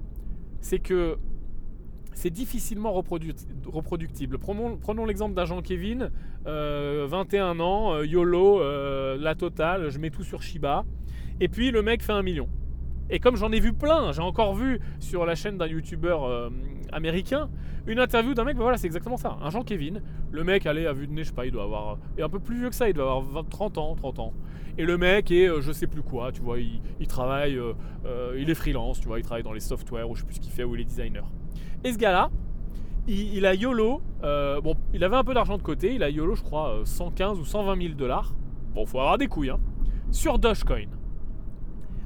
[0.61, 1.19] c'est que
[2.15, 4.39] c'est difficilement reproductible.
[4.39, 6.11] Prenons, l'exemple d'un Jean-Kévin,
[6.45, 10.85] 21 euh, ans, euh, YOLO, euh, la totale, je mets tout sur Shiba.
[11.41, 12.49] Et puis le mec fait un million.
[13.13, 16.49] Et comme j'en ai vu plein, j'ai encore vu sur la chaîne d'un youtubeur euh,
[16.93, 17.51] américain
[17.87, 19.37] une interview d'un mec, bah voilà, c'est exactement ça.
[19.43, 20.03] Un Jean Kevin.
[20.31, 21.99] Le mec, allez, à vue de nez, je sais pas, il doit avoir.
[22.17, 24.33] Et un peu plus vieux que ça, il doit avoir 30 ans, 30 ans.
[24.79, 28.49] Et le mec est, euh, je sais plus quoi, tu vois, il, travaille, euh, il
[28.49, 30.53] est freelance, tu vois, il travaille dans les softwares, ou je sais plus ce qu'il
[30.53, 31.25] fait, ou il est designer.
[31.85, 32.31] Et ce gars-là,
[33.09, 34.01] il, a YOLO,
[34.63, 37.45] bon, il avait un peu d'argent de côté, il a YOLO, je crois, 115 ou
[37.45, 38.33] 120 000 dollars.
[38.75, 39.61] Bon, faut avoir des couilles, hein.
[40.13, 40.89] Sur Dogecoin.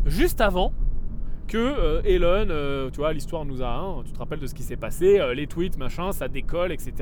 [0.06, 0.72] Juste avant
[1.46, 4.54] que euh, Elon, euh, tu vois, l'histoire nous a, hein, tu te rappelles de ce
[4.54, 6.92] qui s'est passé, euh, les tweets, machin, ça décolle, etc.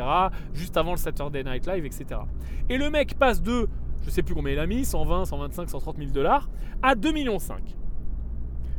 [0.52, 2.20] Juste avant le Saturday Night Live, etc.
[2.68, 3.68] Et le mec passe de,
[4.04, 6.48] je sais plus combien il a mis, 120, 125, 130 000 dollars,
[6.82, 7.38] à 2,5 millions.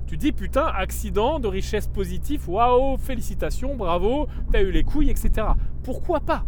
[0.08, 5.48] Tu dis putain, accident de richesse positive, waouh, félicitations, bravo, t'as eu les couilles, etc.
[5.84, 6.46] Pourquoi pas?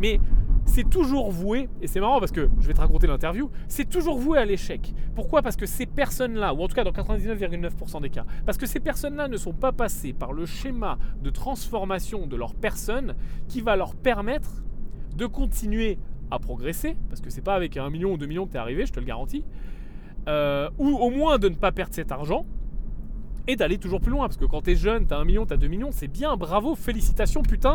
[0.00, 0.20] Mais
[0.68, 4.18] c'est toujours voué, et c'est marrant parce que je vais te raconter l'interview, c'est toujours
[4.18, 4.94] voué à l'échec.
[5.14, 5.42] Pourquoi?
[5.42, 8.80] Parce que ces personnes-là, ou en tout cas dans 99,9% des cas, parce que ces
[8.80, 13.14] personnes-là ne sont pas passées par le schéma de transformation de leur personne
[13.48, 14.62] qui va leur permettre
[15.16, 15.98] de continuer
[16.30, 18.60] à progresser, parce que c'est pas avec un million ou deux millions que tu es
[18.60, 19.44] arrivé, je te le garantis,
[20.28, 22.46] euh, ou au moins de ne pas perdre cet argent,
[23.46, 25.46] et d'aller toujours plus loin, parce que quand tu es jeune, tu as un million,
[25.46, 27.72] tu as deux millions, c'est bien, bravo, félicitations, putain,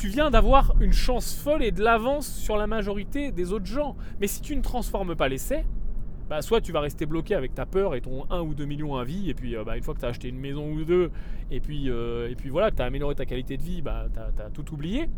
[0.00, 3.96] tu viens d'avoir une chance folle et de l'avance sur la majorité des autres gens.
[4.20, 5.64] Mais si tu ne transformes pas l'essai,
[6.28, 8.96] bah soit tu vas rester bloqué avec ta peur et ton 1 ou 2 millions
[8.96, 10.84] à vie, et puis euh, bah, une fois que tu as acheté une maison ou
[10.84, 11.10] deux,
[11.50, 14.06] et puis, euh, et puis voilà, que tu as amélioré ta qualité de vie, bah,
[14.12, 15.08] tu as, tout oublié.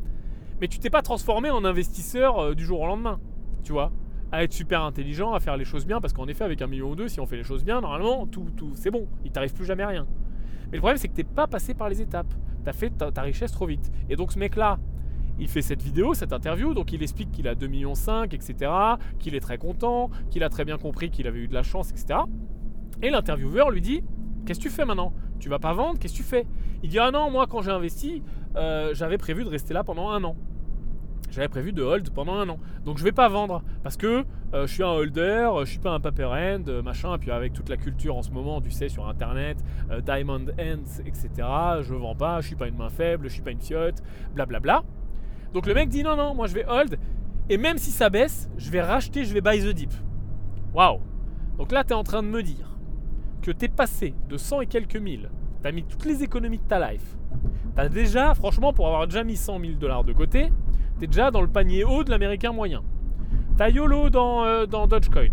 [0.60, 3.20] Mais tu t'es pas transformé en investisseur euh, du jour au lendemain,
[3.64, 3.90] tu vois
[4.30, 6.90] à être super intelligent, à faire les choses bien, parce qu'en effet, avec un million
[6.90, 9.54] ou deux, si on fait les choses bien, normalement, tout, tout c'est bon, il t'arrive
[9.54, 10.06] plus jamais rien.
[10.70, 12.34] Mais le problème, c'est que tu n'es pas passé par les étapes
[12.72, 13.90] fait ta, richesse trop vite.
[14.08, 14.78] Et donc ce mec-là,
[15.38, 18.72] il fait cette vidéo, cette interview, donc il explique qu'il a 2,5 millions, etc.,
[19.18, 21.90] qu'il est très content, qu'il a très bien compris qu'il avait eu de la chance,
[21.90, 22.20] etc.
[23.02, 24.02] Et l'intervieweur lui dit
[24.44, 25.12] Qu'est-ce que tu fais maintenant?
[25.38, 25.98] Tu vas pas vendre?
[25.98, 26.46] Qu'est-ce que tu fais?
[26.82, 28.22] Il dit Ah non, moi quand j'ai investi,
[28.56, 30.36] euh, j'avais prévu de rester là pendant un an.
[31.30, 32.58] J'avais prévu de hold pendant un an.
[32.84, 35.90] Donc je vais pas vendre parce que euh, je suis un holder, je suis pas
[35.90, 37.14] un paper end, euh, machin.
[37.14, 39.58] Et puis avec toute la culture en ce moment, tu sais, sur internet,
[39.90, 41.28] euh, diamond ends, etc.
[41.82, 44.02] Je vends pas, je suis pas une main faible, je suis pas une fiotte,
[44.34, 44.82] blablabla.
[45.52, 46.98] Donc le mec dit non, non, moi je vais hold.
[47.50, 49.92] Et même si ça baisse, je vais racheter, je vais buy the dip.
[50.74, 51.00] Waouh
[51.56, 52.76] Donc là, tu es en train de me dire
[53.40, 55.30] que tu es passé de 100 et quelques mille,
[55.62, 57.16] tu as mis toutes les économies de ta life.
[57.74, 60.50] Tu as déjà, franchement, pour avoir déjà mis 100 000 dollars de côté,
[60.98, 62.82] T'es déjà dans le panier haut de l'américain moyen.
[63.56, 65.30] T'as YOLO dans, euh, dans Dogecoin.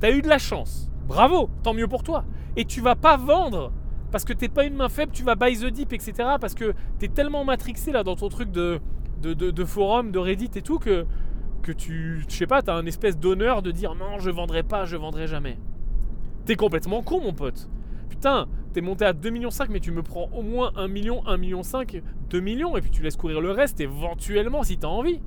[0.00, 0.90] T'as eu de la chance.
[1.06, 2.24] Bravo, tant mieux pour toi.
[2.56, 3.72] Et tu vas pas vendre
[4.10, 6.12] parce que t'es pas une main faible, tu vas buy the dip, etc.
[6.40, 8.78] Parce que t'es tellement matrixé là dans ton truc de,
[9.22, 11.06] de, de, forum, de Reddit et tout que,
[11.62, 14.84] que tu, je sais pas, t'as un espèce d'honneur de dire non, je vendrai pas,
[14.84, 15.58] je vendrai jamais.
[16.44, 17.68] T'es complètement con, mon pote.
[18.72, 21.62] T'es monté à 2,5 millions, mais tu me prends au moins 1 million, 1 million
[21.62, 25.20] 5, 2 millions, et puis tu laisses courir le reste éventuellement si t'as envie.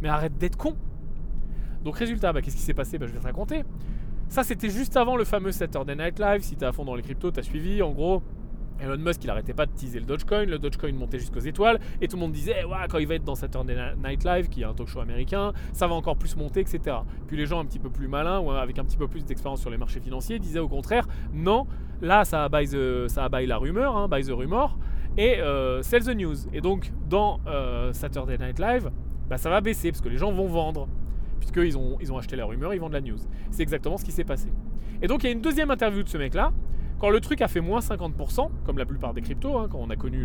[0.00, 0.74] Mais arrête d'être con.
[1.84, 2.98] Donc résultat, bah, qu'est-ce qui s'est passé?
[2.98, 3.62] Bah, Je vais te raconter.
[4.28, 6.42] Ça, c'était juste avant le fameux Saturday Night Live.
[6.42, 7.82] Si t'es à fond dans les cryptos, t'as suivi.
[7.82, 8.22] En gros,
[8.80, 10.44] Elon Musk, il arrêtait pas de teaser le Dogecoin.
[10.44, 11.78] Le Dogecoin montait jusqu'aux étoiles.
[12.00, 14.62] Et tout le monde disait, ouais, quand il va être dans Saturday Night Live, qui
[14.62, 16.96] est un talk show américain, ça va encore plus monter, etc.
[17.26, 19.60] Puis les gens un petit peu plus malins, ou avec un petit peu plus d'expérience
[19.60, 21.66] sur les marchés financiers, disaient au contraire, non,
[22.00, 22.66] là, ça a buy,
[23.08, 24.78] ça la rumeur, hein, buy the rumor,
[25.16, 26.48] et euh, sell the news.
[26.52, 28.90] Et donc, dans euh, Saturday Night Live,
[29.28, 30.88] bah, ça va baisser, parce que les gens vont vendre
[31.42, 33.18] puisqu'ils ont, ils ont acheté la rumeur, ils vendent la news.
[33.50, 34.48] C'est exactement ce qui s'est passé.
[35.02, 36.52] Et donc il y a une deuxième interview de ce mec-là,
[37.02, 39.90] quand le truc a fait moins 50%, comme la plupart des cryptos, hein, quand on
[39.90, 40.24] a connu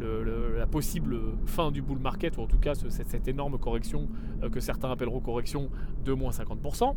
[0.00, 4.08] la possible fin du bull market, ou en tout cas cette, énorme correction
[4.42, 5.70] euh, que certains appelleront correction
[6.04, 6.96] de moins 50%,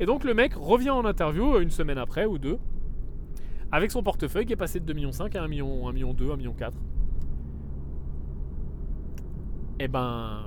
[0.00, 2.58] et donc le mec revient en interview euh, une semaine après ou deux,
[3.70, 6.32] avec son portefeuille qui est passé de 2,5 millions à 1 million, 1 million 2,
[6.32, 6.74] 1 million 4.
[9.78, 10.42] Eh ben,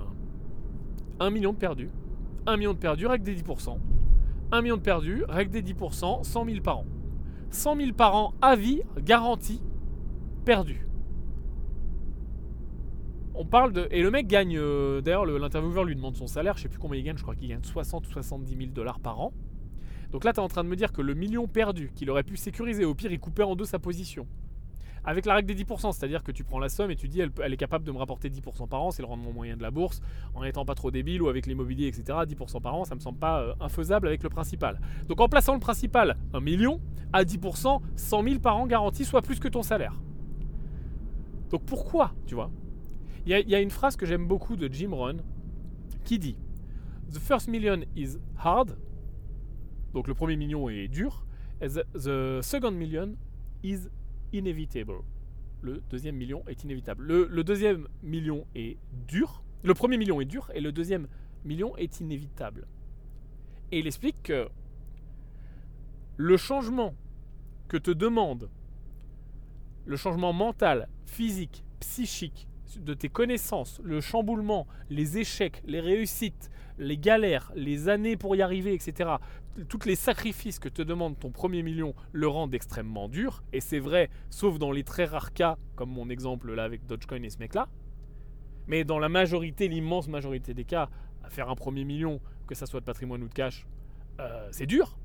[1.21, 1.91] 1 million de perdus.
[2.45, 3.77] 1 million de perdus, règle des 10%.
[4.51, 6.85] 1 million de perdus, règle des 10%, 100 000 par an.
[7.51, 9.61] 100 000 par an à vie, garantie,
[10.45, 10.87] perdu.
[13.33, 13.87] On parle de.
[13.91, 14.57] Et le mec gagne.
[14.57, 16.57] Euh, d'ailleurs, l'intervieweur lui demande son salaire.
[16.57, 17.17] Je sais plus combien il gagne.
[17.17, 19.33] Je crois qu'il gagne 60 ou 70 000 dollars par an.
[20.11, 22.23] Donc là, tu es en train de me dire que le million perdu qu'il aurait
[22.23, 24.27] pu sécuriser, au pire, il coupait en deux sa position
[25.03, 27.53] avec la règle des 10%, c'est-à-dire que tu prends la somme et tu dis elle,
[27.53, 30.01] est capable de me rapporter 10% par an, c'est le rendement moyen de la bourse,
[30.35, 32.03] en n'étant pas trop débile ou avec l'immobilier, etc.
[32.27, 34.79] 10% par an, ça me semble pas euh, infaisable avec le principal.
[35.07, 36.79] Donc en plaçant le principal 1 million,
[37.13, 39.99] à 10%, 100 000 par an garantis, soit plus que ton salaire.
[41.49, 42.51] Donc pourquoi, tu vois?
[43.25, 45.21] Il y, a une phrase que j'aime beaucoup de Jim Rohn
[46.03, 46.37] qui dit
[47.13, 48.77] The first million is hard,
[49.93, 51.23] donc le premier million est dur,
[51.61, 53.13] the second million
[53.63, 53.89] is
[54.33, 55.01] inevitable.
[55.61, 57.05] Le deuxième million est inévitable.
[57.05, 59.43] Le, deuxième million est dur.
[59.63, 61.07] Le premier million est dur et le deuxième
[61.45, 62.67] million est inévitable.
[63.71, 64.49] Et il explique que
[66.17, 66.95] le changement
[67.67, 68.49] que te demande,
[69.85, 76.97] le changement mental, physique, psychique, de tes connaissances, le chamboulement, les échecs, les réussites, les
[76.97, 79.11] galères, les années pour y arriver, etc.
[79.67, 83.43] Tous les sacrifices que te demande ton premier million le rendent extrêmement dur.
[83.53, 87.23] Et c'est vrai, sauf dans les très rares cas, comme mon exemple là avec Dogecoin
[87.23, 87.67] et ce mec-là.
[88.67, 90.89] Mais dans la majorité, l'immense majorité des cas,
[91.23, 93.65] à faire un premier million, que ça soit de patrimoine ou de cash,
[94.19, 94.97] euh, c'est dur.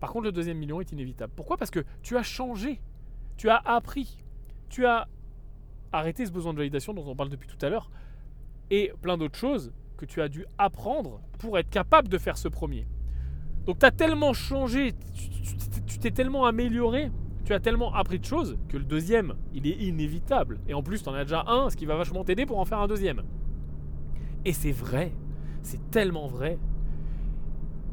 [0.00, 1.32] Par contre, le deuxième million est inévitable.
[1.34, 1.56] Pourquoi?
[1.56, 2.80] Parce que tu as changé,
[3.36, 4.18] tu as appris,
[4.68, 5.08] tu as
[5.92, 7.90] arrêter ce besoin de validation dont on parle depuis tout à l'heure,
[8.70, 9.72] et plein d'autres choses
[10.02, 12.88] que tu as dû apprendre pour être capable de faire ce premier.
[13.66, 14.94] Donc tu as tellement changé,
[15.86, 17.12] tu t'es tellement amélioré,
[17.44, 20.58] tu as tellement appris de choses que le deuxième, il est inévitable.
[20.66, 22.64] Et en plus, tu en as déjà un, ce qui va vachement t'aider pour en
[22.64, 23.22] faire un deuxième.
[24.44, 25.12] Et c'est vrai,
[25.62, 26.58] c'est tellement vrai.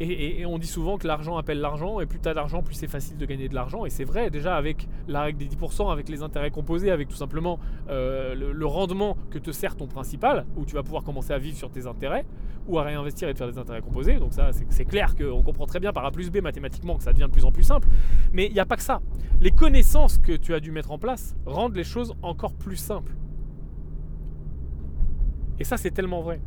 [0.02, 2.88] Et, on dit souvent que l'argent appelle l'argent, et plus tu as d'argent, plus c'est
[2.88, 3.86] facile de gagner de l'argent.
[3.86, 7.18] Et c'est vrai, déjà avec la règle des 10%, avec les intérêts composés, avec tout
[7.18, 7.60] simplement
[7.90, 11.58] euh, le, rendement que te sert ton principal, où tu vas pouvoir commencer à vivre
[11.58, 12.26] sur tes intérêts,
[12.68, 14.16] ou à réinvestir et te faire des intérêts composés.
[14.20, 17.12] Donc ça, c'est clair qu'on comprend très bien par A plus B mathématiquement que ça
[17.12, 17.90] devient de plus en plus simple.
[18.32, 19.02] Mais il n'y a pas que ça.
[19.42, 23.16] Les connaissances que tu as dû mettre en place rendent les choses encore plus simples.
[25.60, 26.40] Et ça, c'est tellement vrai.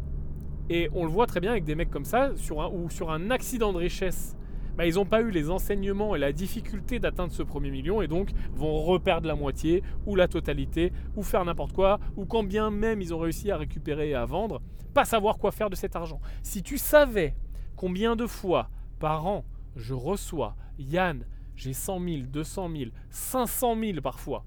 [0.74, 3.10] Et on le voit très bien avec des mecs comme ça, sur un, ou sur
[3.10, 4.38] un accident de richesse.
[4.74, 8.08] Bah, ils n'ont pas eu les enseignements et la difficulté d'atteindre ce premier million et
[8.08, 12.70] donc vont reperdre la moitié ou la totalité ou faire n'importe quoi ou quand bien
[12.70, 14.62] même ils ont réussi à récupérer et à vendre,
[14.94, 16.22] pas savoir quoi faire de cet argent.
[16.42, 17.34] Si tu savais
[17.76, 19.44] combien de fois par an
[19.76, 24.46] je reçois, Yann, j'ai 100 000, 200 000, 500 000 parfois,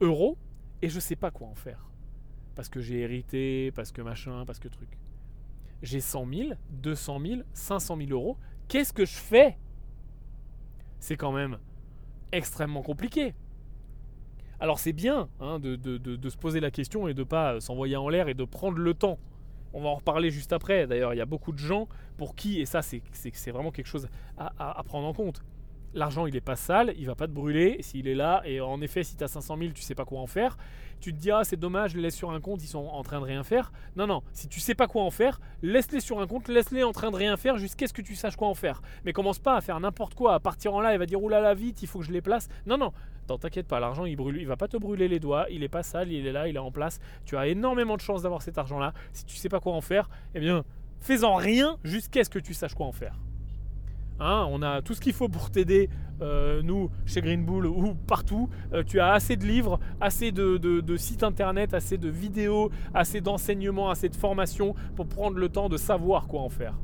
[0.00, 0.38] euros
[0.82, 1.88] et je ne sais pas quoi en faire.
[2.56, 4.99] Parce que j'ai hérité, parce que machin, parce que truc
[5.82, 8.36] j'ai 100 000, 200 000, 500 000 euros.
[8.68, 9.58] Qu'est-ce que je fais?
[10.98, 11.58] C'est quand même
[12.32, 13.34] extrêmement compliqué.
[14.60, 18.08] Alors c'est bien hein, de, se poser la question et de ne pas s'envoyer en
[18.08, 19.18] l'air et de prendre le temps.
[19.72, 20.86] On va en reparler juste après.
[20.86, 21.88] D'ailleurs, il y a beaucoup de gens
[22.18, 25.42] pour qui, et ça c'est vraiment quelque chose à prendre en compte,
[25.94, 28.42] l'argent il est pas sale, il va pas te brûler s'il est là.
[28.44, 30.56] Et en effet, si tu as 500 000, tu sais pas quoi en faire.
[31.00, 33.20] Tu te dis, ah c'est dommage, les laisse sur un compte, ils sont en train
[33.20, 33.72] de rien faire.
[33.96, 36.92] Non, non, si tu sais pas quoi en faire, laisse-les sur un compte, laisse-les en
[36.92, 38.82] train de rien faire jusqu'à ce que tu saches quoi en faire.
[39.04, 41.54] Mais commence pas à faire n'importe quoi, à partir en là et va dire, oulala,
[41.54, 42.48] vite, il faut que je les place.
[42.66, 42.92] Non, non,
[43.38, 45.82] t'inquiète pas, l'argent il brûle, il va pas te brûler les doigts, il est pas
[45.82, 46.98] sale, il est là, il est en place.
[47.24, 48.92] Tu as énormément de chances d'avoir cet argent là.
[49.12, 50.64] Si tu sais pas quoi en faire, eh bien,
[51.00, 53.14] fais-en rien jusqu'à ce que tu saches quoi en faire.
[54.20, 55.88] Hein, on a tout ce qu'il faut pour t'aider,
[56.20, 58.50] euh, nous, chez Green Bull ou partout.
[58.74, 63.88] Euh, tu as assez de livres, assez de, sites internet, assez de vidéos, assez d'enseignements,
[63.88, 66.78] assez de formations pour prendre le temps de savoir quoi en faire.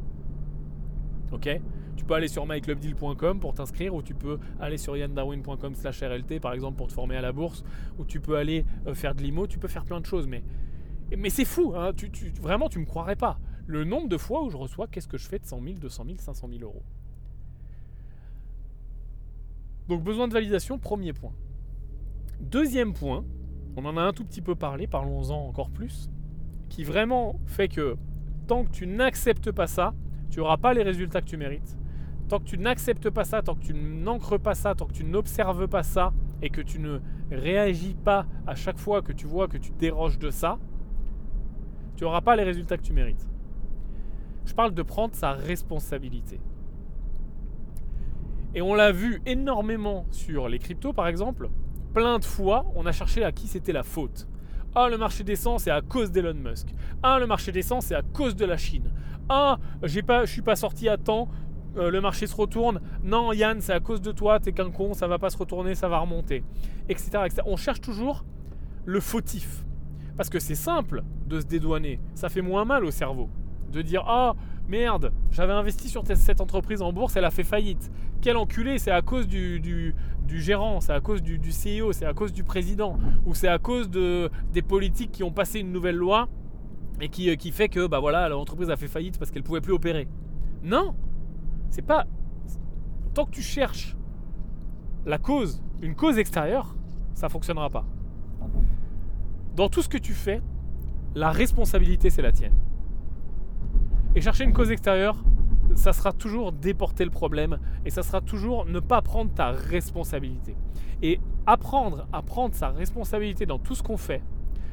[1.32, 1.48] Ok?
[1.96, 6.40] Tu peux aller sur myclubdeal.com pour t'inscrire ou tu peux aller sur yandarwin.com slash RLT
[6.40, 7.64] par exemple pour te former à la bourse
[7.98, 10.44] ou tu peux aller euh, faire de l'IMO, tu peux faire plein de choses mais,
[11.16, 13.38] mais c'est fou, hein, tu, vraiment tu me croirais pas.
[13.66, 16.04] Le nombre de fois où je reçois qu'est-ce que je fais de 100 000, 200
[16.04, 16.82] 000, 500 000 euros?
[19.88, 21.32] Donc besoin de validation, premier point.
[22.40, 23.24] Deuxième point,
[23.76, 26.10] on en a un tout petit peu parlé, parlons-en encore plus,
[26.68, 27.96] qui vraiment fait que
[28.46, 29.94] tant que tu n'acceptes pas ça,
[30.30, 31.76] tu n'auras pas les résultats que tu mérites.
[32.28, 35.04] Tant que tu n'acceptes pas ça, tant que tu n'ancres pas ça, tant que tu
[35.04, 39.48] n'observes pas ça, et que tu ne réagis pas à chaque fois que tu vois
[39.48, 40.58] que tu déroges de ça,
[41.96, 43.26] tu n'auras pas les résultats que tu mérites.
[44.44, 46.40] Je parle de prendre sa responsabilité.
[48.54, 51.48] Et on l'a vu énormément sur les cryptos par exemple.
[51.94, 54.28] Plein de fois, on a cherché à qui c'était la faute.
[54.74, 56.68] Ah, le marché d'essence, c'est à cause d'Elon Musk.
[57.02, 58.92] Ah, le marché d'essence, c'est à cause de la Chine.
[59.28, 61.28] Ah, j'ai pas, suis pas sorti à temps.
[61.78, 62.80] Euh, le marché se retourne.
[63.02, 64.38] Non, Yann, c'est à cause de toi.
[64.38, 64.92] T'es qu'un con.
[64.92, 65.74] Ça va pas se retourner.
[65.74, 66.44] Ça va remonter,
[66.88, 67.42] etc., etc.
[67.46, 68.24] On cherche toujours
[68.84, 69.64] le fautif
[70.16, 71.98] parce que c'est simple de se dédouaner.
[72.14, 73.30] Ça fait moins mal au cerveau
[73.76, 74.34] de dire ah
[74.68, 77.90] merde, j'avais investi sur cette entreprise en bourse, elle a fait faillite.
[78.20, 79.94] Quel enculé, c'est à cause du, du,
[80.40, 83.90] gérant, c'est à cause du, CEO, c'est à cause du président, ou c'est à cause
[83.90, 86.28] de, des politiques qui ont passé une nouvelle loi
[87.00, 89.60] et qui, euh, qui fait que bah voilà, l'entreprise a fait faillite parce qu'elle pouvait
[89.60, 90.08] plus opérer.
[90.62, 90.94] Non,
[91.70, 92.06] c'est pas.
[93.14, 93.96] Tant que tu cherches
[95.04, 96.74] la cause, une cause extérieure,
[97.14, 97.84] ça fonctionnera pas.
[99.54, 100.42] Dans tout ce que tu fais,
[101.14, 102.54] la responsabilité c'est la tienne.
[104.16, 105.22] Et chercher une cause extérieure,
[105.74, 110.56] ça sera toujours déporter le problème et ça sera toujours ne pas prendre ta responsabilité.
[111.02, 114.22] Et apprendre à prendre sa responsabilité dans tout ce qu'on fait.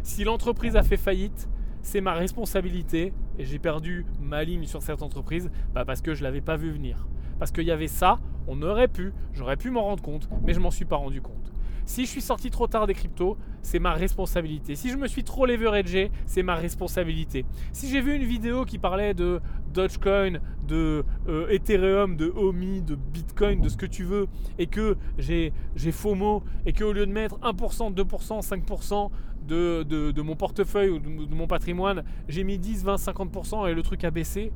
[0.02, 1.50] Si l'entreprise a fait faillite,
[1.82, 6.22] c'est ma responsabilité et j'ai perdu ma ligne sur cette entreprise bah parce que je
[6.22, 7.06] ne l'avais pas vu venir.
[7.38, 10.62] Parce qu'il y avait ça, on aurait pu, j'aurais pu m'en rendre compte, mais je
[10.62, 11.43] m'en suis pas rendu compte.
[11.86, 14.76] Si je suis sorti trop tard des cryptos, c'est ma responsabilité.
[14.76, 17.46] Si je me suis trop leveragé, c'est ma responsabilité.
[17.72, 19.42] Si j'ai vu une vidéo qui parlait de
[19.74, 24.98] Dogecoin, de euh, Ethereum, de OMI, de Bitcoin, de ce que tu veux, et que
[25.18, 25.52] j'ai
[25.92, 29.10] FOMO, et qu'au lieu de mettre 1%, 2%, 5%
[29.48, 33.74] de, de, mon portefeuille ou de, de mon patrimoine, j'ai mis 10, 20, 50% et
[33.74, 34.54] le truc a baissé,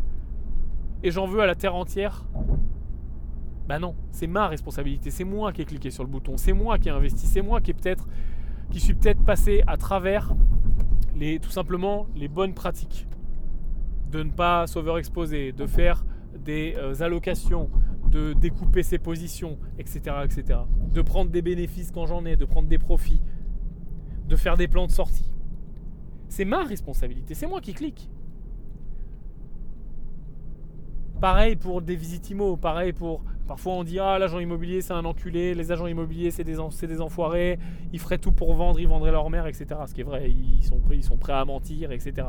[1.03, 2.25] et j'en veux à la terre entière,
[3.67, 6.79] bah non, c'est ma responsabilité, c'est moi qui ai cliqué sur le bouton, c'est moi
[6.79, 8.07] qui ai investi, c'est moi qui peut-être
[8.71, 10.33] qui suis peut-être passé à travers
[11.15, 13.07] les tout simplement les bonnes pratiques
[14.11, 16.05] de ne pas s'overexposer, de faire
[16.37, 17.69] des euh, allocations,
[18.09, 20.59] de découper ses positions, etc., etc.
[20.93, 23.21] De prendre des bénéfices quand j'en ai, de prendre des profits,
[24.27, 25.31] de faire des plans de sortie.
[26.29, 28.09] C'est ma responsabilité, c'est moi qui clique.
[31.19, 33.23] Pareil pour des visitimo, pareil pour.
[33.47, 37.57] Parfois on dit Ah, l'agent immobilier c'est un enculé, les agents immobiliers c'est des, enfoirés,
[37.91, 39.67] ils feraient tout pour vendre, ils vendraient leur mère, etc.
[39.87, 42.27] Ce qui est vrai, ils sont, ils sont prêts à mentir, etc.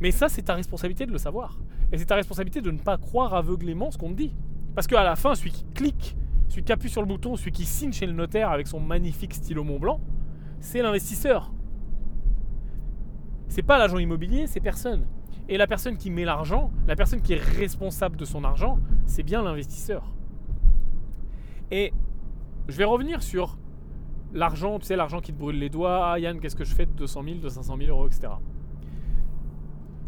[0.00, 1.60] Mais ça, c'est ta responsabilité de le savoir.
[1.92, 4.34] Et c'est ta responsabilité de ne pas croire aveuglément ce qu'on te dit.
[4.74, 6.16] Parce qu'à la fin, celui qui clique,
[6.48, 9.32] celui qui appuie sur le bouton, celui qui signe chez le notaire avec son magnifique
[9.32, 10.00] stylo Mont Blanc,
[10.58, 11.52] c'est l'investisseur.
[13.46, 15.06] C'est pas l'agent immobilier, c'est personne.
[15.48, 19.22] Et la personne qui met l'argent, la personne qui est responsable de son argent, c'est
[19.22, 20.04] bien l'investisseur.
[21.70, 21.92] Et
[22.68, 23.58] je vais revenir sur
[24.32, 26.12] l'argent, tu sais, l'argent qui te brûle les doigts.
[26.12, 28.28] Ah Yann, qu'est-ce que je fais de 200 000, de 500 000 euros, etc.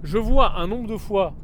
[0.03, 1.35] Je vois un nombre de fois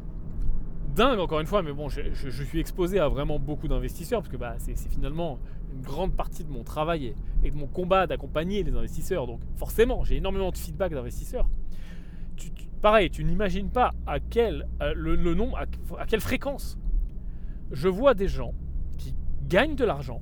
[0.95, 4.37] dingue, encore une fois, mais bon, je, suis exposé à vraiment beaucoup d'investisseurs, parce que
[4.37, 5.39] bah, c'est finalement
[5.73, 9.27] une grande partie de mon travail et de mon combat d'accompagner les investisseurs.
[9.27, 11.49] Donc forcément, j'ai énormément de feedback d'investisseurs
[12.81, 15.47] pareil, tu n'imagines pas à quel, euh,
[15.99, 16.79] à, quelle fréquence.
[17.71, 18.55] Je vois des gens
[18.99, 19.15] qui
[19.47, 20.21] gagnent de l'argent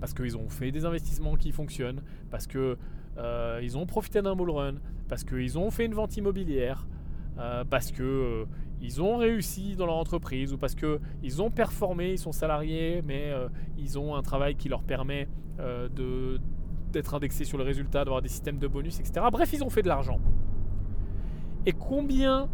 [0.00, 2.76] parce qu'ils ont fait des investissements qui fonctionnent, parce qu'ils
[3.16, 4.74] euh, ont profité d'un bull run,
[5.08, 6.86] parce qu'ils ont fait une vente immobilière,
[7.38, 8.44] euh, parce qu'ils
[8.82, 13.32] ils ont réussi dans leur entreprise ou parce qu'ils ont performé, ils sont salariés, mais
[13.78, 15.26] ils ont un travail qui leur permet
[16.92, 19.24] d'être indexés sur le résultat, d'avoir des systèmes de bonus, etc.
[19.32, 20.20] Bref, ils ont fait de l'argent.
[21.66, 22.48] Et combien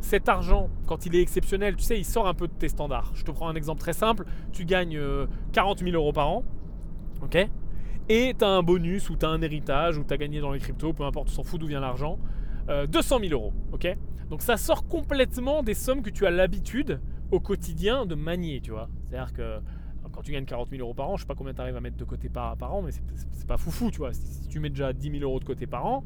[0.00, 3.12] cet argent, quand il est exceptionnel, tu sais, il sort un peu de tes standards.
[3.14, 4.24] Je te prends un exemple très simple.
[4.52, 4.98] Tu gagnes
[5.52, 6.44] 40 euh, 000 euros par an.
[7.22, 7.36] OK?
[8.08, 10.52] Et tu as un bonus ou tu as un héritage ou tu as gagné dans
[10.52, 12.18] les cryptos, peu importe, on s'en fout d'où vient l'argent.
[12.88, 13.52] 200 euh, 000 euros.
[13.72, 13.86] OK?
[14.30, 17.00] Donc ça sort complètement des sommes que tu as l'habitude
[17.30, 18.88] au quotidien de manier, tu vois?
[19.08, 19.60] C'est-à-dire que
[20.12, 21.80] quand tu gagnes 40 000 euros par an, je sais pas combien tu arrives à
[21.80, 24.12] mettre de côté par, an, mais c'est pas foufou, tu vois?
[24.12, 26.04] Si, tu mets déjà 10 000 euros de côté par an,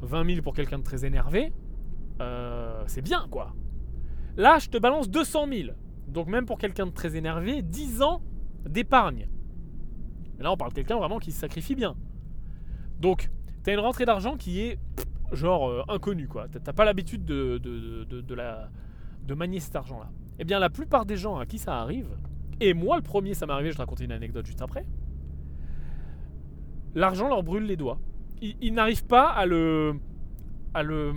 [0.00, 1.52] 20 000 pour quelqu'un de très énervé,
[2.20, 3.54] euh, c'est bien quoi.
[4.36, 5.70] Là, je te balance 200 000.
[6.08, 8.22] Donc même pour quelqu'un de très énervé, 10 ans
[8.64, 9.28] d'épargne.
[10.38, 11.94] Là, on parle de quelqu'un vraiment qui se sacrifie bien.
[12.98, 13.30] Donc,
[13.64, 14.78] tu as une rentrée d'argent qui est
[15.32, 16.46] genre euh, inconnue quoi.
[16.48, 17.58] T'as pas l'habitude de,
[19.34, 20.10] manier cet argent-là.
[20.38, 22.08] Eh bien, la plupart des gens à qui ça arrive,
[22.60, 24.84] et moi le premier, ça m'est arrivé, je te raconter une anecdote juste après,
[26.94, 27.98] l'argent leur brûle les doigts
[28.42, 29.94] il, n'arrive pas à le,
[30.74, 31.12] à le,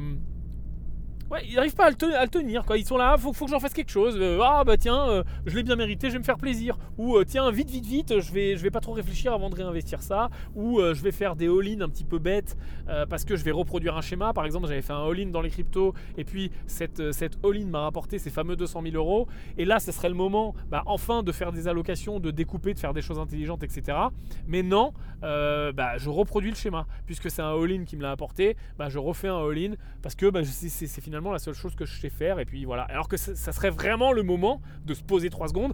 [1.32, 2.66] Ouais, ils n'arrivent pas à le, tenir.
[2.66, 2.78] Quoi.
[2.78, 4.16] Ils sont là, faut, faut que j'en fasse quelque chose.
[4.20, 6.78] Euh, ah bah tiens, euh, je l'ai bien mérité, je vais me faire plaisir.
[7.00, 9.56] Ou euh, tiens, vite, vite, vite, je vais, je vais pas trop réfléchir avant de
[9.56, 10.30] réinvestir ça.
[10.56, 12.56] Ou je vais faire des all-in un petit peu bêtes
[13.10, 14.34] parce que je vais reproduire un schéma.
[14.34, 17.82] Par exemple, j'avais fait un all-in dans les cryptos et puis cette, cette all-in m'a
[17.82, 19.28] rapporté ces fameux 200 000 euros.
[19.58, 22.80] Et là, ce serait le moment, bah, enfin, de faire des allocations, de découper, de
[22.80, 23.98] faire des choses intelligentes, etc.
[24.48, 28.56] Mais non, bah, je reproduis le schéma puisque c'est un all-in qui me l'a apporté.
[28.78, 32.00] Bah, je refais un all-in parce que bah, c'est finalement la seule chose que je
[32.00, 32.40] sais faire.
[32.40, 32.84] Et puis voilà.
[32.84, 35.74] Alors que ça, serait vraiment le moment de se poser 3 secondes,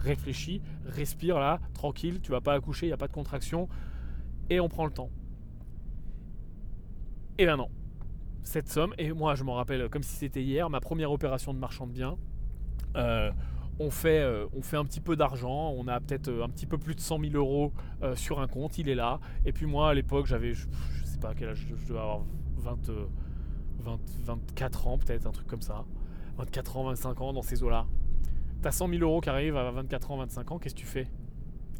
[0.00, 3.68] réfléchis, respire là, tranquille, tu vas pas accoucher, il n'y a pas de contraction.
[4.50, 5.10] Et on prend le temps.
[7.38, 7.68] Et ben non.
[8.42, 11.58] Cette somme, et moi je m'en rappelle comme si c'était hier, ma première opération de
[11.58, 12.16] marchand de biens.
[12.96, 13.30] Euh,
[13.78, 16.64] on fait, euh, on fait un petit peu d'argent, on a peut-être euh, un petit
[16.64, 17.72] peu plus de 100 000 euros
[18.14, 19.20] sur un compte, il est là.
[19.44, 20.66] Et puis moi à l'époque j'avais, je,
[21.04, 22.20] sais pas quel âge, je dois avoir
[22.56, 22.90] 20,
[24.24, 25.84] 24 ans peut-être, un truc comme ça.
[26.38, 27.86] 24 ans, 25 ans dans ces eaux-là.
[28.62, 31.06] T'as 100 000 euros qui arrivent à 24 ans, 25 ans, qu'est-ce que tu fais?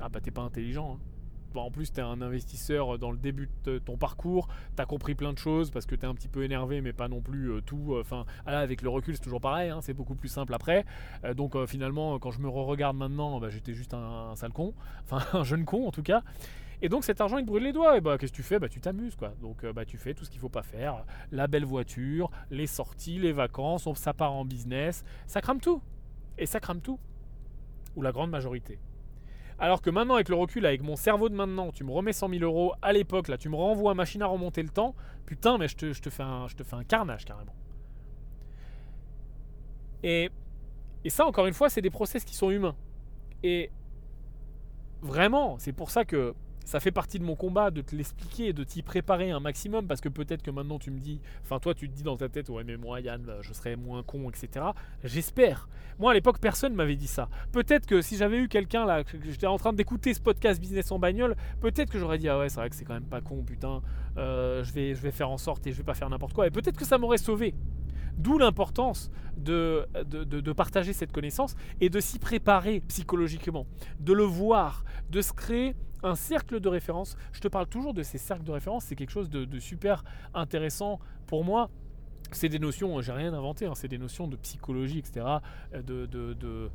[0.01, 0.95] Ah bah t'es pas intelligent.
[0.95, 1.01] Hein.
[1.55, 4.87] bah, en plus tu es un investisseur dans le début de ton parcours, tu as
[4.87, 7.23] compris plein de choses parce que tu es un petit peu énervé mais pas non
[7.23, 7.97] plus euh, tout.
[7.99, 10.85] Enfin, ah avec le recul c'est toujours pareil, hein, c'est beaucoup plus simple après.
[11.35, 15.25] donc finalement quand je me re-regarde maintenant, bah, j'étais juste un, un, sale con, enfin
[15.39, 16.23] un jeune con en tout cas.
[16.83, 17.97] Et donc cet argent il te brûle les doigts.
[17.97, 18.59] Et bah qu'est-ce que tu fais?
[18.59, 19.33] Bah tu t'amuses quoi.
[19.41, 21.05] Donc bah tu fais tout ce qu'il faut pas faire.
[21.33, 25.83] La belle voiture, les sorties, les vacances, ça part en business, ça crame tout.
[26.39, 26.99] Et ça crame tout.
[27.97, 28.79] Ou la grande majorité.
[29.59, 32.29] Alors que maintenant, avec le recul, avec mon cerveau de maintenant, tu me remets 100
[32.29, 35.67] 000 euros à l'époque, là, tu me renvoies machine à remonter le temps, putain, mais
[35.67, 37.55] je te, je te, fais, un, je te fais un carnage carrément.
[40.03, 40.31] Et,
[41.05, 42.77] et ça, encore une fois, c'est des process qui sont humains.
[43.43, 43.71] Et
[45.01, 46.35] vraiment, c'est pour ça que
[46.67, 50.01] ça fait partie de mon combat de te l'expliquer, de t'y préparer un maximum, parce
[50.01, 52.51] que peut-être que maintenant tu me dis, enfin toi tu te dis dans ta tête,
[52.51, 54.67] ouais mais moi Yann, je serais moins con, etc.
[55.05, 55.69] J'espère.
[56.01, 57.29] Moi à l'époque personne m'avait dit ça.
[57.53, 60.91] Peut-être que si j'avais eu quelqu'un là, que j'étais en train d'écouter ce podcast Business
[60.91, 63.21] en bagnole, peut-être que j'aurais dit, ah ouais c'est vrai que c'est quand même pas
[63.21, 63.81] con, putain,
[64.19, 66.49] euh, je, vais, je vais faire en sorte et je vais pas faire n'importe quoi.
[66.49, 67.55] Et peut-être que ça m'aurait sauvé.
[68.19, 73.67] D'où l'importance de de, partager cette connaissance et de s'y préparer psychologiquement,
[74.01, 75.77] de le voir, de se créer
[76.07, 77.17] un cercle de référence.
[77.33, 80.05] Je te parle toujours de ces cercles de référence, c'est quelque chose de, super
[80.35, 81.71] intéressant pour moi.
[82.33, 85.25] C'est des notions, j'ai rien inventé, hein, c'est des notions de psychologie, etc.,
[85.73, 86.71] de, de,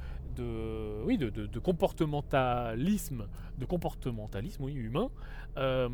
[1.04, 3.28] oui, de, comportementalisme,
[3.58, 5.10] de comportementalisme oui, humain,
[5.58, 5.90] euh,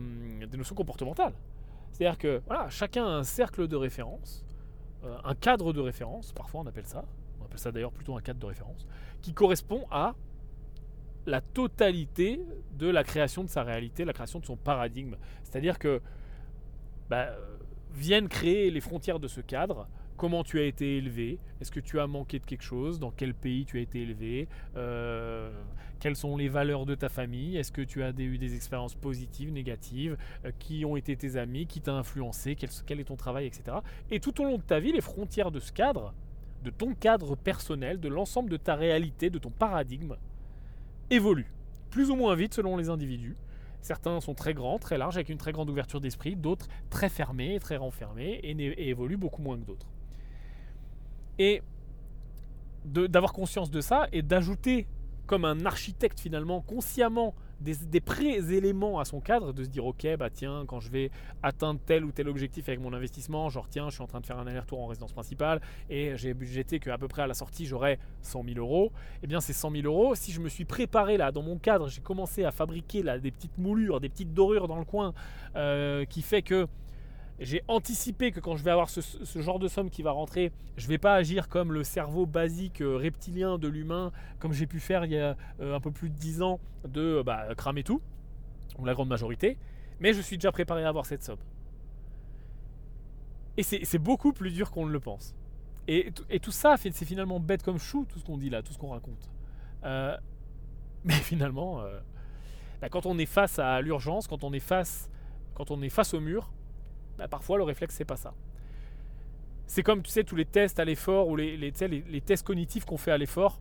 [0.45, 1.33] des notions comportementales.
[1.91, 4.45] C'est-à-dire que voilà, chacun a un cercle de référence,
[5.03, 7.05] euh, un cadre de référence, parfois on appelle ça,
[7.41, 8.85] on appelle ça d'ailleurs plutôt un cadre de référence,
[9.21, 10.13] qui correspond à
[11.27, 12.41] la totalité
[12.79, 15.17] de la création de sa réalité, la création de son paradigme.
[15.43, 16.01] C'est-à-dire que
[17.09, 17.35] bah,
[17.93, 19.87] viennent créer les frontières de ce cadre.
[20.15, 21.37] Comment tu as été élevé?
[21.61, 22.99] Est-ce que tu as manqué de quelque chose?
[22.99, 24.47] Dans quel pays tu as été élevé?
[24.75, 25.51] Euh,
[25.99, 27.55] Quelles sont les valeurs de ta famille?
[27.55, 30.17] Est-ce que tu as eu des expériences positives, négatives?
[30.45, 31.67] Euh, Qui ont été tes amis?
[31.67, 32.55] Qui t'a influencé?
[32.55, 33.77] Quel, quel, est ton travail, etc.
[34.09, 36.15] Et tout au long de ta vie, les frontières de ce cadre,
[36.63, 40.15] de ton cadre personnel, de l'ensemble de ta réalité, de ton paradigme,
[41.09, 41.51] évoluent,
[41.89, 43.35] plus ou moins vite selon les individus.
[43.81, 47.59] Certains sont très grands, très larges, avec une très grande ouverture d'esprit, d'autres très fermés,
[47.59, 49.87] très renfermés, et, évoluent beaucoup moins que d'autres.
[51.39, 51.61] Et
[52.85, 54.87] d'avoir conscience de ça et d'ajouter
[55.25, 60.29] comme un architecte finalement consciemment des, pré-éléments à son cadre, de se dire ok bah
[60.29, 61.11] tiens quand je vais
[61.43, 64.25] atteindre tel ou tel objectif avec mon investissement, genre tiens je suis en train de
[64.25, 67.65] faire un aller-retour en résidence principale et j'ai budgété qu'à peu près à la sortie
[67.65, 70.65] j'aurai 100 000 euros, et eh bien ces 100 000 euros, si je me suis
[70.65, 74.33] préparé là dans mon cadre, j'ai commencé à fabriquer là des petites moulures, des petites
[74.33, 75.13] dorures dans le coin
[75.55, 76.67] euh, qui fait que
[77.39, 79.01] j'ai anticipé que quand je vais avoir ce,
[79.39, 82.81] genre de somme qui va rentrer, je ne vais pas agir comme le cerveau basique
[82.81, 86.09] euh, reptilien de l'humain, comme j'ai pu faire il y a euh, un peu plus
[86.09, 88.01] de 10 ans, de euh, bah, cramer tout,
[88.79, 89.57] ou la grande majorité,
[89.99, 91.39] mais je suis déjà préparé à avoir cette somme.
[93.57, 95.35] Et c'est beaucoup plus dur qu'on ne le pense.
[95.87, 96.11] Et,
[96.43, 98.89] tout ça, c'est finalement bête comme chou, tout ce qu'on dit là, tout ce qu'on
[98.91, 99.31] raconte.
[101.03, 101.81] mais finalement,
[102.81, 106.51] bah, quand on est face à l'urgence, quand quand on est face au mur,
[107.17, 108.33] bah, parfois le réflexe c'est pas ça.
[109.65, 111.71] C'est comme tu sais tous les tests à l'effort ou les,
[112.25, 113.59] tests cognitifs qu'on fait à l'effort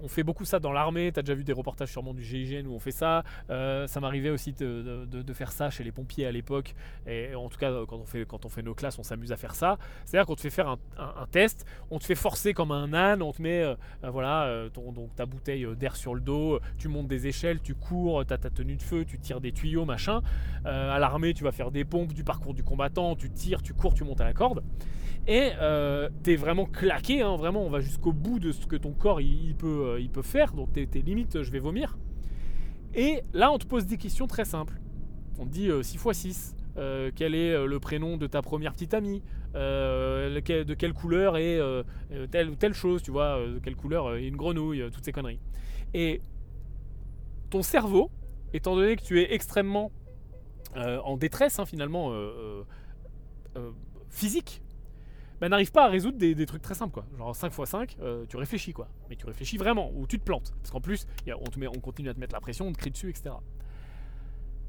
[0.00, 1.12] on fait beaucoup ça dans l'armée.
[1.12, 3.24] Tu as déjà vu des reportages sûrement du GIGN où on fait ça.
[3.50, 6.74] Euh, ça m'arrivait aussi de, faire ça chez les pompiers à l'époque.
[7.06, 9.36] Et en tout cas, quand on fait, quand on fait nos classes, on s'amuse à
[9.36, 9.78] faire ça.
[10.04, 10.78] C'est-à-dire qu'on te fait faire un,
[11.30, 13.74] test, on te fait forcer comme un âne, on te met euh,
[14.04, 14.68] euh, voilà,
[15.16, 18.50] ta bouteille d'air sur le dos, tu montes des échelles, tu cours, tu as ta
[18.50, 20.22] tenue de feu, tu tires des tuyaux, machin.
[20.64, 23.94] à l'armée, tu vas faire des pompes, du parcours du combattant, tu tires, tu cours,
[23.94, 24.62] tu montes à la corde.
[25.26, 25.50] Et
[26.24, 29.20] tu es vraiment claqué, hein, vraiment, on va jusqu'au bout de ce que ton corps
[29.20, 31.98] il peut euh, il peut faire, donc t'es, limite je vais vomir.
[32.94, 34.80] Et là on te pose des questions très simples.
[35.38, 36.56] On te dit 6 x 6,
[37.14, 39.22] quel est euh, le prénom de ta première petite amie,
[39.54, 41.60] euh, de quelle couleur est
[42.30, 45.40] telle ou telle chose, tu vois, de quelle couleur est une grenouille, toutes ces conneries.
[45.94, 46.20] Et
[47.50, 48.10] ton cerveau,
[48.52, 49.90] étant donné que tu es extrêmement
[50.76, 52.12] en détresse hein, finalement
[54.10, 54.62] physique,
[55.40, 57.06] bah, n'arrive pas à résoudre des, trucs très simples quoi.
[57.16, 57.96] Genre 5 x 5,
[58.28, 58.88] tu réfléchis quoi.
[59.08, 60.52] Mais tu réfléchis vraiment, ou tu te plantes.
[60.60, 62.78] Parce qu'en plus, on, te met, on continue à te mettre la pression, on te
[62.78, 63.34] crie dessus, etc.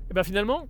[0.09, 0.67] Et bien finalement,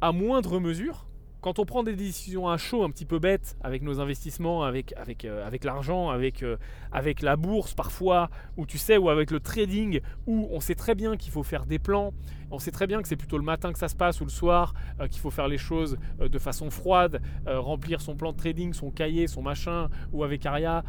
[0.00, 1.06] à moindre mesure,
[1.42, 4.94] quand on prend des décisions à chaud un petit peu bêtes avec nos investissements, avec,
[4.96, 6.56] avec, euh, avec l'argent, avec, euh,
[6.92, 10.94] avec la bourse parfois, ou tu sais, ou avec le trading, où on sait très
[10.94, 12.12] bien qu'il faut faire des plans
[12.52, 14.30] On sait très bien que c'est plutôt le matin que ça se passe ou le
[14.30, 18.72] soir, euh, qu'il faut faire les choses de façon froide, remplir son plan de trading,
[18.72, 20.84] son cahier, son machin, ou avec Aria,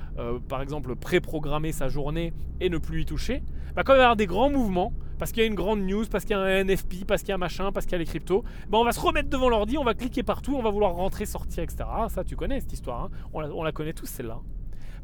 [0.48, 3.42] par exemple, préprogrammer sa journée et ne plus y toucher.
[3.76, 4.94] Bah, quand il va y avoir des grands mouvements,
[5.24, 7.30] parce qu'il y a une grande news, parce qu'il y a un NFP, parce qu'il
[7.30, 9.48] y a machin, parce qu'il y a les cryptos, bah, on va se remettre devant
[9.48, 11.86] l'ordi, on va cliquer partout, on va vouloir rentrer, sortir, etc.
[12.10, 13.10] Ça, tu connais cette histoire, hein.
[13.32, 14.42] on, la, on la connaît tous celle-là.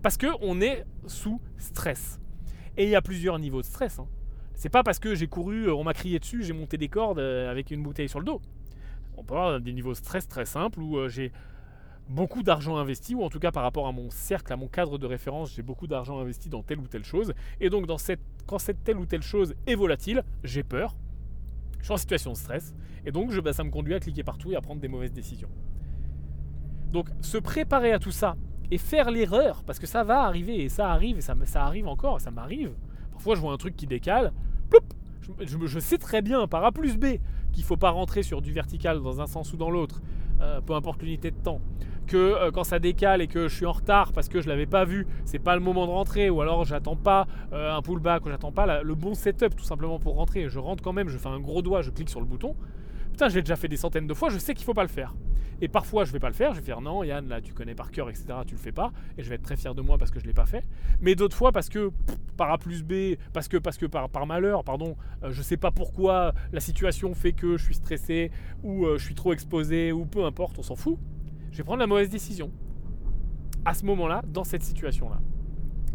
[0.01, 2.20] Parce qu'on est sous stress.
[2.76, 3.97] Et il y a plusieurs niveaux de stress.
[3.97, 4.07] Hein.
[4.55, 7.20] C'est pas parce que j'ai couru, euh, on m'a crié dessus, j'ai monté des cordes
[7.20, 8.41] euh, avec une bouteille sur le dos.
[9.15, 11.32] On peut avoir des niveaux de stress très simples où euh, j'ai
[12.10, 14.97] beaucoup d'argent investi, ou en tout cas par rapport à mon cercle, à mon cadre
[14.97, 17.34] de référence, j'ai beaucoup d'argent investi dans telle ou telle chose.
[17.62, 20.95] Et donc dans cette, quand cette telle ou telle chose est volatile, j'ai peur.
[21.80, 22.74] Je suis en situation de stress.
[23.05, 25.14] Et donc je, bah, ça me conduit à cliquer partout et à prendre des mauvaises
[25.14, 25.49] décisions.
[26.91, 28.36] Donc se préparer à tout ça
[28.72, 31.88] et faire l'erreur, parce que ça va arriver, et ça arrive, et ça, ça arrive
[31.88, 32.72] encore, ça m'arrive.
[33.12, 34.32] Parfois, je vois un truc qui décale,
[35.41, 37.18] je, sais très bien, par A plus B,
[37.51, 40.01] qu'il ne faut pas rentrer sur du vertical dans un sens ou dans l'autre,
[40.41, 41.62] euh, peu importe l'unité de temps.
[42.10, 44.66] Que euh, quand ça décale et que je suis en retard parce que je l'avais
[44.66, 48.26] pas vu, c'est pas le moment de rentrer, ou alors j'attends pas euh, un pullback,
[48.26, 50.49] ou j'attends pas le bon setup tout simplement pour rentrer.
[50.49, 52.55] Je rentre quand même, je fais un gros doigt, je clique sur le bouton.
[53.12, 55.14] Putain, j'ai déjà fait des centaines de fois, je sais qu'il faut pas le faire.
[55.62, 56.53] Et parfois, je vais pas le faire.
[56.53, 58.28] Je vais faire non, Yann, là, tu connais par cœur, etc.
[58.47, 58.91] Tu le fais pas.
[59.18, 60.64] Et je vais être très fier de moi parce que je l'ai pas fait.
[61.01, 61.91] Mais d'autres fois, parce que
[62.38, 66.60] par A plus B, parce que, par malheur, pardon, euh, je sais pas pourquoi la
[66.60, 68.32] situation fait que je suis stressé
[68.64, 70.97] ou euh, je suis trop exposé ou peu importe, on s'en fout.
[71.52, 72.52] Je vais prendre la mauvaise décision.
[73.66, 75.20] À ce moment-là, dans cette situation-là.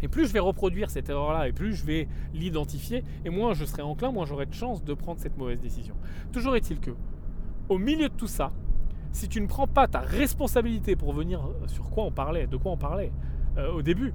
[0.01, 3.65] Et plus je vais reproduire cette erreur-là, et plus je vais l'identifier, et moins je
[3.65, 5.95] serai enclin, moins j'aurai de chance de prendre cette mauvaise décision.
[6.31, 6.91] Toujours est-il que,
[7.69, 8.51] au milieu de tout ça,
[9.11, 12.57] si tu ne prends pas ta responsabilité pour venir euh, sur quoi on parlait, de
[12.57, 13.11] quoi on parlait
[13.57, 14.13] euh, au début,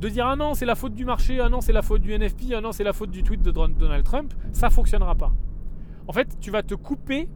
[0.00, 2.12] de dire ah non c'est la faute du marché, ah non c'est la faute du
[2.12, 5.32] NFP, ah non c'est la faute du tweet de Donald Trump, ça fonctionnera pas.
[6.08, 7.28] En fait, tu vas te couper,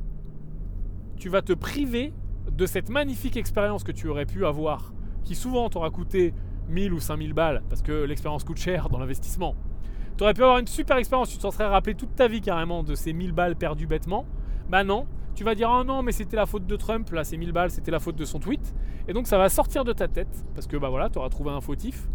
[1.17, 2.13] tu vas te priver
[2.51, 4.93] de cette magnifique expérience que tu aurais pu avoir,
[5.25, 6.35] qui souvent t'aura coûté
[6.69, 9.55] 1000 ou 5000 balles, parce que l'expérience coûte cher dans l'investissement.
[10.17, 12.83] Tu aurais pu avoir une super expérience, tu t'en serais rappelé toute ta vie carrément
[12.83, 14.27] de ces 1000 balles perdues bêtement.
[14.69, 17.37] Bah non, tu vas dire oh non mais c'était la faute de Trump, là c'est
[17.37, 18.75] 1000 balles, c'était la faute de son tweet.
[19.09, 21.51] Et donc ça va sortir de ta tête, parce que bah voilà, tu auras trouvé
[21.51, 22.09] un fautif.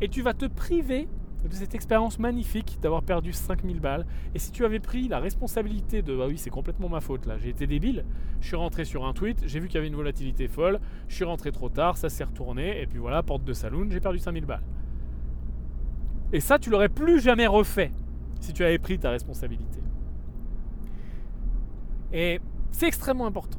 [0.00, 1.08] Et tu vas te priver
[1.48, 4.06] de cette expérience magnifique d'avoir perdu 5000 balles.
[4.34, 7.36] Et si tu avais pris la responsabilité de bah oui c'est complètement ma faute là,
[7.38, 8.04] j'ai été débile,
[8.40, 11.14] je suis rentré sur un tweet, j'ai vu qu'il y avait une volatilité folle, je
[11.14, 14.18] suis rentré trop tard, ça s'est retourné, et puis voilà, porte de saloon, j'ai perdu
[14.18, 14.64] 5000 balles.
[16.32, 17.92] Et ça tu l'aurais plus jamais refait
[18.40, 19.80] si tu avais pris ta responsabilité.
[22.12, 22.40] Et
[22.70, 23.58] c'est extrêmement important.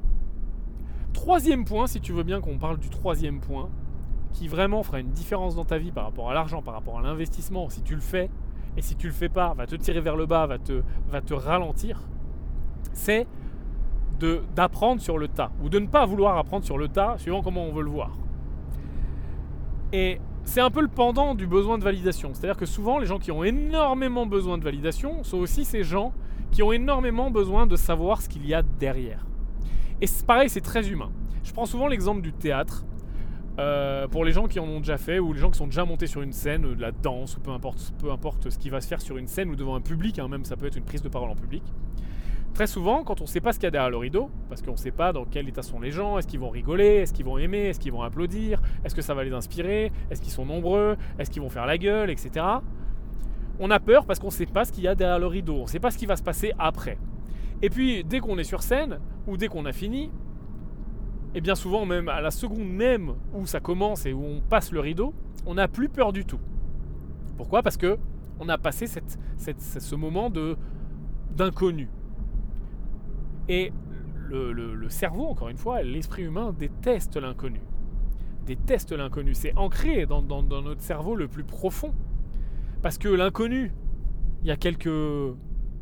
[1.13, 3.69] Troisième point, si tu veux bien qu'on parle du troisième point,
[4.36, 7.01] qui vraiment fera une différence dans ta vie par rapport à l'argent, par rapport à
[7.01, 8.29] l'investissement, si tu le fais,
[8.75, 11.21] et si tu le fais pas, va te tirer vers le bas, va te, va
[11.21, 12.01] te ralentir,
[12.91, 13.25] c'est
[14.53, 17.63] d'apprendre sur le tas, ou de ne pas vouloir apprendre sur le tas, suivant comment
[17.63, 18.11] on veut le voir.
[19.93, 22.33] Et c'est un peu le pendant du besoin de validation.
[22.33, 26.11] C'est-à-dire que souvent, les gens qui ont énormément besoin de validation sont aussi ces gens
[26.51, 29.25] qui ont énormément besoin de savoir ce qu'il y a derrière.
[30.01, 31.11] Et pareil, c'est très humain.
[31.43, 32.86] Je prends souvent l'exemple du théâtre.
[33.58, 35.86] Euh, pour les gens qui en ont déjà fait ou les gens qui sont déjà
[35.86, 38.82] montés sur une scène, de la danse ou peu importe, peu importe ce qui va
[38.82, 40.84] se faire sur une scène ou devant un public, hein, même ça peut être une
[40.84, 41.64] prise de parole en public.
[42.53, 44.62] Très souvent, quand on ne sait pas ce qu'il y a derrière le rideau, parce
[44.62, 47.14] qu'on ne sait pas dans quel état sont les gens, est-ce qu'ils vont rigoler, est-ce
[47.14, 50.32] qu'ils vont aimer, est-ce qu'ils vont applaudir, est-ce que ça va les inspirer, est-ce qu'ils
[50.32, 52.45] sont nombreux, est-ce qu'ils vont faire la gueule, etc
[53.60, 55.56] on a peur parce qu'on ne sait pas ce qu'il y a derrière le rideau,
[55.56, 56.97] on ne sait pas ce qui va se passer après.
[57.62, 60.12] Et puis dès qu'on est sur scène, ou dès qu'on a fini,
[61.36, 64.71] et bien souvent même à la seconde même où ça commence et où on passe
[64.71, 65.13] le rideau,
[65.45, 66.39] on n'a plus peur du tout.
[67.38, 67.61] Pourquoi?
[67.61, 67.99] Parce que
[68.39, 70.57] on a passé ce moment de
[71.36, 71.89] d'inconnu.
[73.49, 73.71] Et
[74.29, 77.61] le, cerveau, encore une fois, l'esprit humain déteste l'inconnu.
[78.45, 79.33] Déteste l'inconnu.
[79.33, 81.93] C'est ancré dans notre cerveau le plus profond.
[82.81, 83.73] Parce que l'inconnu,
[84.41, 84.89] il y a quelques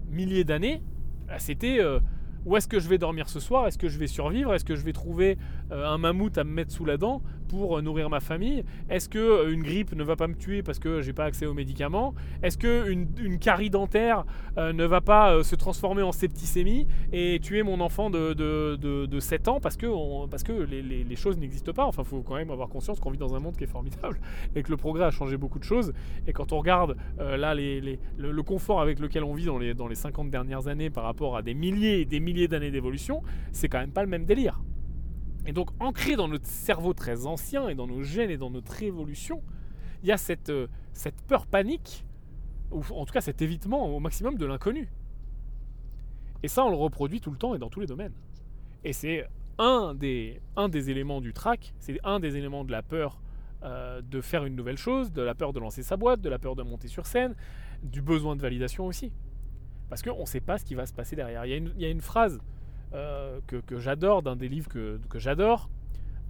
[0.10, 0.82] milliers d'années,
[1.28, 2.00] bah, c'était euh,
[2.46, 3.68] où est-ce que je vais dormir ce soir?
[3.68, 4.54] Est-ce que je vais survivre?
[4.54, 5.38] Est-ce que je vais trouver
[5.72, 8.64] euh, un mammouth à me mettre sous la dent pour euh, nourrir ma famille?
[8.90, 11.46] Est-ce que euh, une grippe ne va pas me tuer parce que j'ai pas accès
[11.46, 12.14] aux médicaments?
[12.42, 13.08] Est-ce que une,
[13.40, 14.26] carie dentaire
[14.58, 19.60] ne va pas se transformer en septicémie et tuer mon enfant de, de, 7 ans
[19.60, 19.88] parce que,
[20.28, 21.86] parce que les, choses n'existent pas?
[21.86, 24.20] Enfin, il faut quand même avoir conscience qu'on vit dans un monde qui est formidable
[24.56, 25.94] et que le progrès a changé beaucoup de choses.
[26.28, 29.88] Et quand on regarde là les, le, confort avec lequel on vit dans les, dans
[29.88, 33.22] les 50 dernières années par rapport à des milliers et des milliers d'années d'évolution,
[33.52, 34.62] c'est quand même pas le même délire.
[35.46, 38.82] Et donc ancré dans notre cerveau très ancien et dans nos gènes et dans notre
[38.82, 39.42] évolution,
[40.02, 42.06] il y a cette, euh, cette peur panique,
[42.72, 44.90] ou en tout cas cet évitement au maximum de l'inconnu.
[46.44, 48.14] Et ça, on le reproduit tout le temps et dans tous les domaines.
[48.84, 49.26] Et c'est
[49.58, 53.22] un des, un des éléments du track, c'est un des éléments de la peur
[53.64, 56.40] euh, de faire une nouvelle chose, de la peur de lancer sa boîte, de la
[56.40, 57.34] peur de monter sur scène,
[57.82, 59.14] du besoin de validation aussi.
[59.94, 61.46] Parce qu'on ne sait pas ce qui va se passer derrière.
[61.46, 62.40] Il y a une, phrase
[62.96, 65.70] euh, que, j'adore, d'un des livres que, j'adore,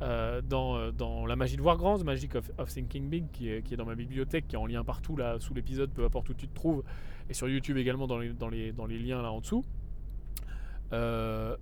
[0.02, 3.78] euh, dans, dans, La magie de voir grand, The Magic of, Thinking Big, qui est,
[3.78, 6.50] dans ma bibliothèque, qui est en lien partout là sous l'épisode, peu importe où tu
[6.50, 6.84] te trouves,
[7.30, 9.64] et sur YouTube également dans les, liens là en dessous.
[10.92, 11.56] Euh,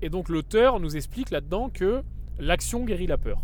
[0.00, 2.02] et donc l'auteur nous explique là-dedans que
[2.38, 3.42] l'action guérit la peur.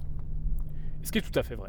[1.02, 1.68] Ce qui est tout à fait vrai.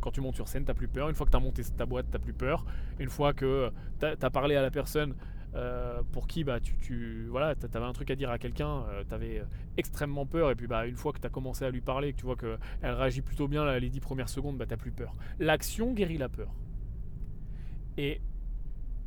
[0.00, 1.08] Quand tu montes sur scène, tu plus peur.
[1.08, 2.64] Une fois que tu as monté ta boîte, tu plus peur.
[2.98, 3.70] Une fois que
[4.00, 5.14] tu as, parlé à la personne
[5.54, 9.14] euh, pour qui bah, tu, voilà, avais un truc à dire à quelqu'un, euh, tu
[9.14, 9.42] avais
[9.76, 10.50] extrêmement peur.
[10.50, 12.36] Et puis bah, une fois que tu as commencé à lui parler, que tu vois
[12.36, 12.58] qu'elle
[12.92, 15.14] réagit plutôt bien là, les 10 premières secondes, bah, tu plus peur.
[15.38, 16.54] L'action guérit la peur.
[17.96, 18.20] Et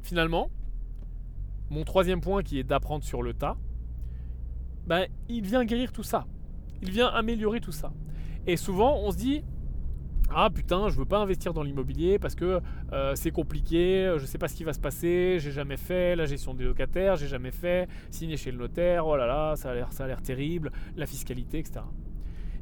[0.03, 0.49] finalement,
[1.69, 3.57] mon troisième point qui est d'apprendre sur le tas,
[4.85, 6.27] ben, il vient guérir tout ça.
[6.81, 7.93] Il vient améliorer tout ça.
[8.47, 9.43] Et souvent, on se dit
[10.36, 12.61] ah putain, je veux pas investir dans l'immobilier parce que
[12.93, 16.25] euh, c'est compliqué, je sais pas ce qui va se passer, j'ai jamais fait la
[16.25, 20.07] gestion des locataires, j'ai jamais fait signer chez le notaire, oh là là, ça a
[20.07, 21.82] l'air terrible, la fiscalité, etc.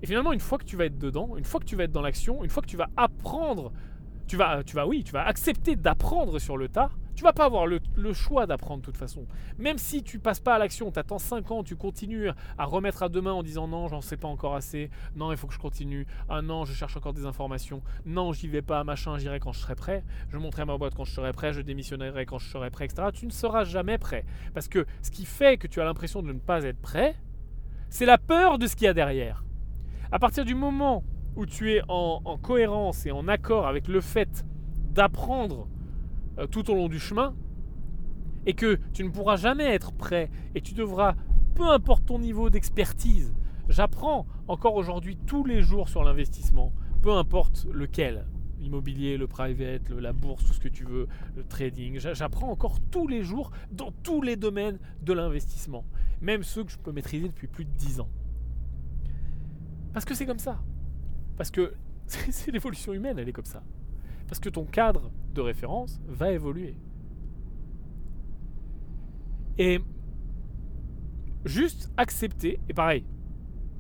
[0.02, 1.92] Et finalement, une fois que tu vas être dedans, une fois que tu vas être
[1.92, 3.72] dans l'action, une fois que tu vas apprendre,
[4.28, 6.90] tu vas, tu vas, oui, tu vas accepter d'apprendre sur le tas,
[7.20, 7.82] tu vas pas avoir le,
[8.14, 9.28] choix d'apprendre de toute façon.
[9.58, 13.04] Même si tu passes pas à l'action, tu attends 5 ans, tu continues à remettre
[13.04, 15.60] à demain en disant non, j'en sais pas encore assez, non, il faut que je
[15.60, 19.52] continue, ah non, je cherche encore des informations, non, j'y vais pas, machin, j'irai quand
[19.52, 22.48] je serai prêt, je monterai ma boîte quand je serai prêt, je démissionnerai quand je
[22.48, 23.10] serai prêt, etc.
[23.14, 24.24] Tu ne seras jamais prêt.
[24.54, 27.18] Parce que ce qui fait que tu as l'impression de ne pas être prêt,
[27.90, 29.44] c'est la peur de ce qu'il y a derrière.
[30.14, 31.04] À partir du moment
[31.36, 34.46] où tu es en, en cohérence et en accord avec le fait
[34.94, 35.68] d'apprendre
[36.40, 37.36] euh, tout au long du chemin,
[38.46, 41.16] et que tu ne pourras jamais être prêt, et tu devras,
[41.56, 43.34] peu importe ton niveau d'expertise,
[43.68, 48.26] j'apprends encore aujourd'hui tous les jours sur l'investissement, peu importe lequel,
[48.60, 52.00] l'immobilier, le private, la bourse, tout ce que tu veux, le trading.
[52.00, 55.86] J'apprends encore tous les jours dans tous les domaines de l'investissement,
[56.22, 58.10] même ceux que je peux maîtriser depuis plus de 10 ans.
[59.94, 60.62] Parce que c'est comme ça.
[61.38, 61.74] Parce que
[62.08, 63.64] c'est l'évolution humaine, elle est comme ça.
[64.30, 66.76] Parce que ton cadre de référence va évoluer.
[69.58, 69.80] Et
[71.46, 73.06] juste accepter, et pareil,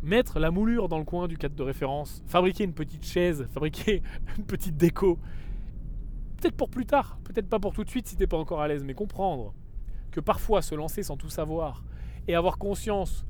[0.02, 4.02] mettre la moulure dans le coin du cadre de référence, fabriquer une petite chaise, fabriquer
[4.38, 5.20] une petite déco,
[6.38, 8.68] peut-être pour plus tard, peut-être pas pour tout de suite si t'es pas encore à
[8.68, 9.54] l'aise, mais comprendre
[10.10, 11.84] que parfois se lancer sans tout savoir
[12.28, 13.26] et avoir conscience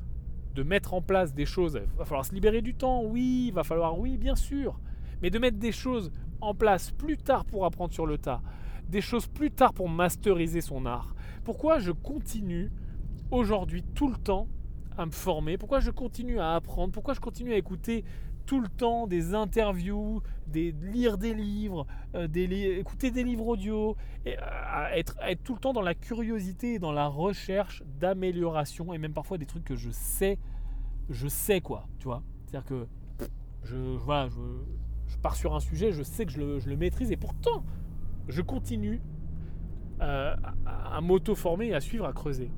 [0.55, 3.99] de mettre en place des choses, va falloir se libérer du temps, oui, va falloir,
[3.99, 4.80] oui, bien sûr,
[5.22, 6.11] mais de mettre des choses
[6.41, 8.41] en place plus tard pour apprendre sur le tas,
[8.88, 11.15] des choses plus tard pour masteriser son art.
[11.43, 12.72] Pourquoi je continue
[13.32, 14.47] aujourd'hui tout le temps
[14.97, 15.57] à me former?
[15.57, 16.91] Pourquoi je continue à apprendre?
[16.93, 18.03] Pourquoi je continue à écouter
[18.49, 23.95] tout le temps des interviews, des, lire des livres, euh, écouter des livres audio,
[24.26, 28.97] et, euh, être tout le temps dans la curiosité et dans la recherche d'amélioration et
[28.97, 30.39] même parfois des trucs que je sais,
[31.11, 32.24] je sais quoi, tu vois?
[32.47, 32.88] C'est-à-dire que
[33.65, 34.39] je, voilà, je,
[35.10, 36.39] je pars sur un sujet, je sais que je
[36.70, 37.64] le, maîtrise et pourtant,
[38.28, 39.01] je continue
[40.01, 40.36] euh,
[40.66, 42.51] à, m'auto-former et à suivre, à creuser.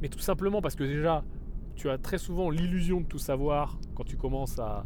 [0.00, 1.24] Mais tout simplement parce que déjà,
[1.74, 4.84] tu as très souvent l'illusion de tout savoir quand tu commences à,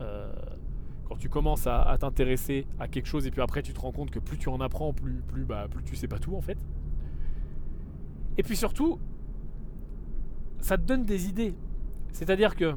[0.00, 0.32] euh,
[1.08, 4.10] quand tu commences à, t'intéresser à quelque chose et puis après tu te rends compte
[4.10, 6.58] que plus tu en apprends, plus, plus, bah, plus tu sais pas tout en fait.
[8.38, 8.98] Et puis surtout,
[10.60, 11.54] ça te donne des idées.
[12.12, 12.74] C'est-à-dire que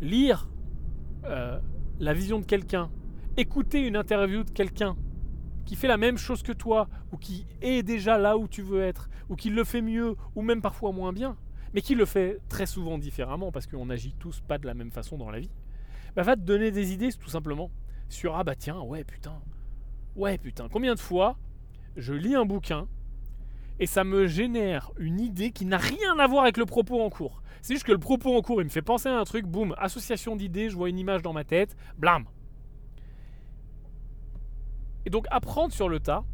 [0.00, 0.48] lire
[1.24, 1.58] euh,
[1.98, 2.90] la vision de quelqu'un,
[3.36, 4.96] écouter une interview de quelqu'un
[5.64, 8.82] qui fait la même chose que toi, ou qui est déjà là où tu veux
[8.82, 11.36] être, ou qui le fait mieux, ou même parfois moins bien,
[11.74, 14.90] mais qui le fait très souvent différemment, parce qu'on n'agit tous pas de la même
[14.90, 15.50] façon dans la vie,
[16.16, 17.70] bah, va te donner des idées tout simplement
[18.08, 19.42] sur ah bah tiens, ouais putain,
[20.16, 21.36] ouais putain, combien de fois
[21.96, 22.88] je lis un bouquin
[23.80, 27.10] et ça me génère une idée qui n'a rien à voir avec le propos en
[27.10, 27.42] cours.
[27.62, 29.74] C'est juste que le propos en cours, il me fait penser à un truc, boum,
[29.78, 32.24] association d'idées, je vois une image dans ma tête, blam.
[35.06, 36.24] Et donc apprendre sur le tas,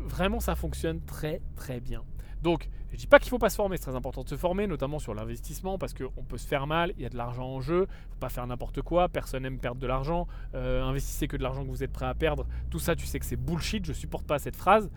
[0.00, 2.02] vraiment ça fonctionne très très bien.
[2.42, 4.66] Donc je dis pas qu'il faut pas se former, c'est très important de se former,
[4.66, 7.60] notamment sur l'investissement, parce qu'on peut se faire mal, il y a de l'argent en
[7.60, 11.42] jeu, faut pas faire n'importe quoi, personne n'aime perdre de l'argent, euh, investissez que de
[11.42, 13.92] l'argent que vous êtes prêt à perdre, tout ça tu sais que c'est bullshit, je
[13.92, 14.90] supporte pas cette phrase,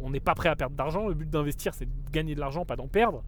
[0.00, 2.64] on n'est pas prêt à perdre d'argent, le but d'investir c'est de gagner de l'argent,
[2.64, 3.22] pas d'en perdre.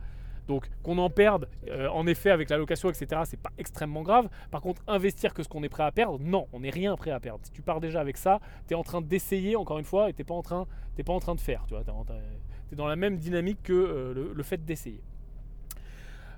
[0.50, 4.28] Donc qu'on en perde, euh, en effet, avec la location, etc., c'est pas extrêmement grave.
[4.50, 7.12] Par contre, investir que ce qu'on est prêt à perdre, non, on n'est rien prêt
[7.12, 7.44] à perdre.
[7.44, 10.12] Si tu pars déjà avec ça, tu es en train d'essayer, encore une fois, et
[10.12, 10.66] tu n'es pas, en train,
[11.06, 11.64] pas en train de faire.
[11.68, 15.04] Tu vois, Tu es dans la même dynamique que euh, le, fait d'essayer.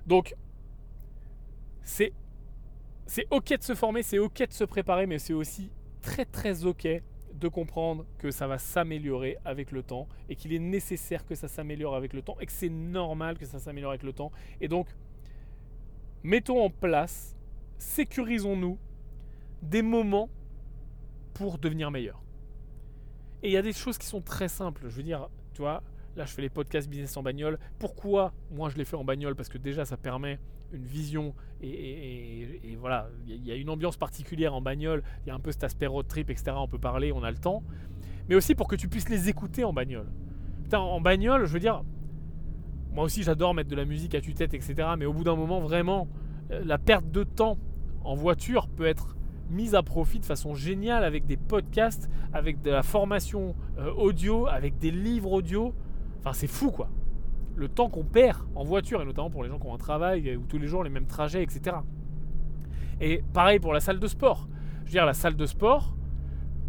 [0.05, 0.35] Donc,
[1.83, 2.13] c'est
[3.31, 5.71] ok de se former, c'est ok de se préparer, mais c'est aussi
[6.01, 6.87] très très ok
[7.43, 11.47] de comprendre que ça va s'améliorer avec le temps et qu'il est nécessaire que ça
[11.47, 14.31] s'améliore avec le temps et que c'est normal que ça s'améliore avec le temps.
[14.61, 14.87] Et donc,
[16.23, 17.35] mettons en place,
[17.77, 18.79] sécurisons-nous
[19.61, 20.29] des moments
[21.33, 22.23] pour devenir meilleur.
[23.43, 24.83] Et il y a des choses qui sont très simples.
[24.87, 25.83] Je veux dire, tu vois,
[26.15, 27.59] là je fais les podcasts business en bagnole.
[27.77, 29.35] Pourquoi moi je les fais en bagnole?
[29.35, 30.39] Parce que déjà ça permet
[30.73, 31.33] une vision
[31.65, 35.01] et, voilà, il y a une ambiance particulière en bagnole.
[35.23, 36.51] Il y a un peu cet aspect road trip, etc.
[36.57, 37.63] On peut parler, on a le temps.
[38.27, 40.07] Mais aussi pour que tu puisses les écouter en bagnole.
[40.63, 41.83] Putain, en bagnole, je veux dire,
[42.93, 44.89] moi aussi j'adore mettre de la musique à tue-tête, etc.
[44.97, 46.09] Mais au bout d'un moment, vraiment,
[46.51, 47.57] euh, la perte de temps
[48.03, 49.15] en voiture peut être
[49.49, 54.47] mise à profit de façon géniale avec des podcasts, avec de la formation euh, audio,
[54.47, 55.73] avec des livres audio.
[56.19, 56.89] Enfin, c'est fou quoi.
[57.55, 60.35] Le temps qu'on perd en voiture, et notamment pour les gens qui ont un travail,
[60.35, 61.77] ou tous les jours les mêmes trajets, etc.
[63.01, 64.47] Et pareil pour la salle de sport.
[64.79, 65.95] Je veux dire, la salle de sport,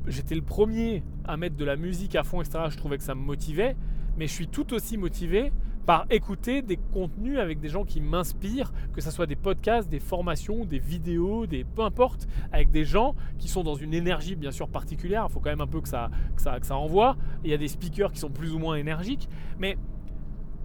[0.07, 2.65] j'étais le premier à mettre de la musique à fond, etc.
[2.69, 3.77] Je trouvais que ça me motivait,
[4.17, 5.53] mais je suis tout aussi motivé
[5.87, 10.01] par écouter des contenus avec des gens qui m'inspirent, que ce soit des podcasts, des
[10.01, 14.51] formations, des vidéos, des peu importe, avec des gens qui sont dans une énergie bien
[14.51, 15.27] sûr particulière.
[15.29, 17.17] Il faut quand même un peu que ça, que ça, que ça envoie.
[17.45, 19.29] Il y a des speakers qui sont plus ou moins énergiques,
[19.59, 19.77] mais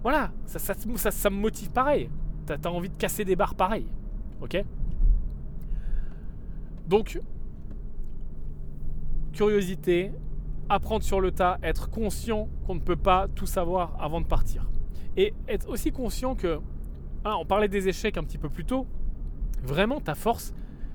[0.02, 0.74] voilà, ça, ça,
[1.10, 2.10] ça, me motive pareil.
[2.46, 3.86] Tu as, envie de casser des barres pareil.
[4.40, 4.64] Ok?
[6.88, 7.20] Donc,
[9.32, 10.12] curiosité,
[10.68, 14.68] apprendre sur le tas, être conscient qu'on ne peut pas tout savoir avant de partir.
[15.16, 16.60] Et être aussi conscient que,
[17.24, 18.86] ah, on parlait des échecs un petit peu plus tôt,
[19.62, 20.54] vraiment ta force,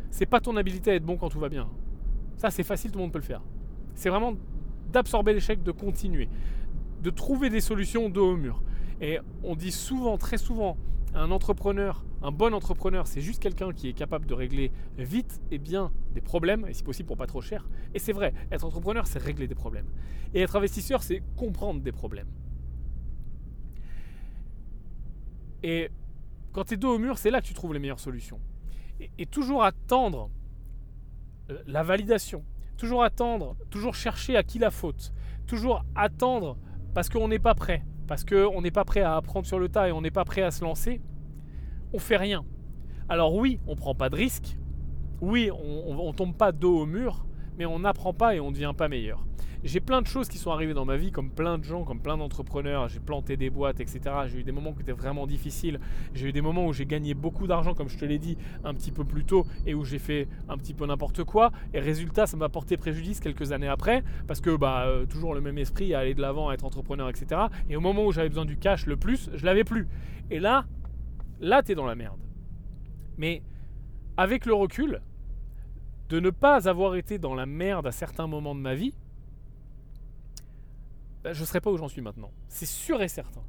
[0.09, 1.67] c'est pas ton habilité à être bon quand tout va bien.
[2.37, 3.41] Ça c'est facile, tout le monde peut le faire.
[3.93, 4.33] C'est vraiment
[4.91, 6.29] d'absorber l'échec, de continuer,
[7.01, 8.61] de trouver des solutions dos au mur.
[9.01, 10.77] Et on dit souvent, très souvent,
[11.13, 15.57] un entrepreneur, un bon entrepreneur, c'est juste quelqu'un qui est capable de régler vite et
[15.57, 17.67] bien des problèmes, et si possible pour pas trop cher.
[17.93, 19.87] Et c'est vrai, être entrepreneur, c'est régler des problèmes.
[20.33, 22.27] Et être investisseur, c'est comprendre des problèmes.
[25.63, 25.89] Et
[26.51, 28.39] quand tu es dos au mur, c'est là que tu trouves les meilleures solutions.
[29.17, 30.29] Et, toujours attendre
[31.49, 32.45] euh, la validation,
[32.77, 35.11] toujours attendre, toujours chercher à qui la faute,
[35.47, 36.57] toujours attendre
[36.93, 39.89] parce qu'on n'est pas prêt, parce qu'on n'est pas prêt à apprendre sur le tas
[39.89, 41.01] et on n'est pas prêt à se lancer,
[41.93, 42.45] on fait rien.
[43.09, 44.57] Alors oui, on prend pas de risque,
[45.21, 47.25] oui, on, ne tombe pas dos au mur,
[47.57, 49.25] mais on n'apprend pas et on ne devient pas meilleur.
[49.65, 51.99] J'ai plein de choses qui sont arrivées dans ma vie, comme plein de gens, comme
[51.99, 52.87] plein d'entrepreneurs.
[52.87, 53.99] J'ai planté des boîtes, etc.
[54.27, 55.79] J'ai eu des moments qui étaient vraiment difficiles.
[56.13, 58.75] J'ai eu des moments où j'ai gagné beaucoup d'argent, comme je te l'ai dit un
[58.75, 61.51] petit peu plus tôt, et où j'ai fait un petit peu n'importe quoi.
[61.73, 65.41] Et résultat, ça m'a porté préjudice quelques années après, parce que bah, euh, toujours le
[65.41, 67.41] même esprit à aller de l'avant, à être entrepreneur, etc.
[67.67, 69.87] Et au moment où j'avais besoin du cash le plus, je l'avais plus.
[70.29, 70.65] Et là,
[71.39, 72.19] là, tu es dans la merde.
[73.17, 73.41] Mais
[74.15, 75.01] avec le recul,
[76.09, 78.93] de ne pas avoir été dans la merde à certains moments de ma vie,
[81.25, 82.29] bah, je ne serais pas où j'en suis maintenant.
[82.49, 83.41] C'est sûr et certain.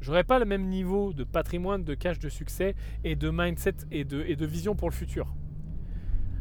[0.00, 2.74] J'aurais pas le même niveau de patrimoine, de cash, de succès
[3.04, 5.26] et de mindset et de, vision pour le futur.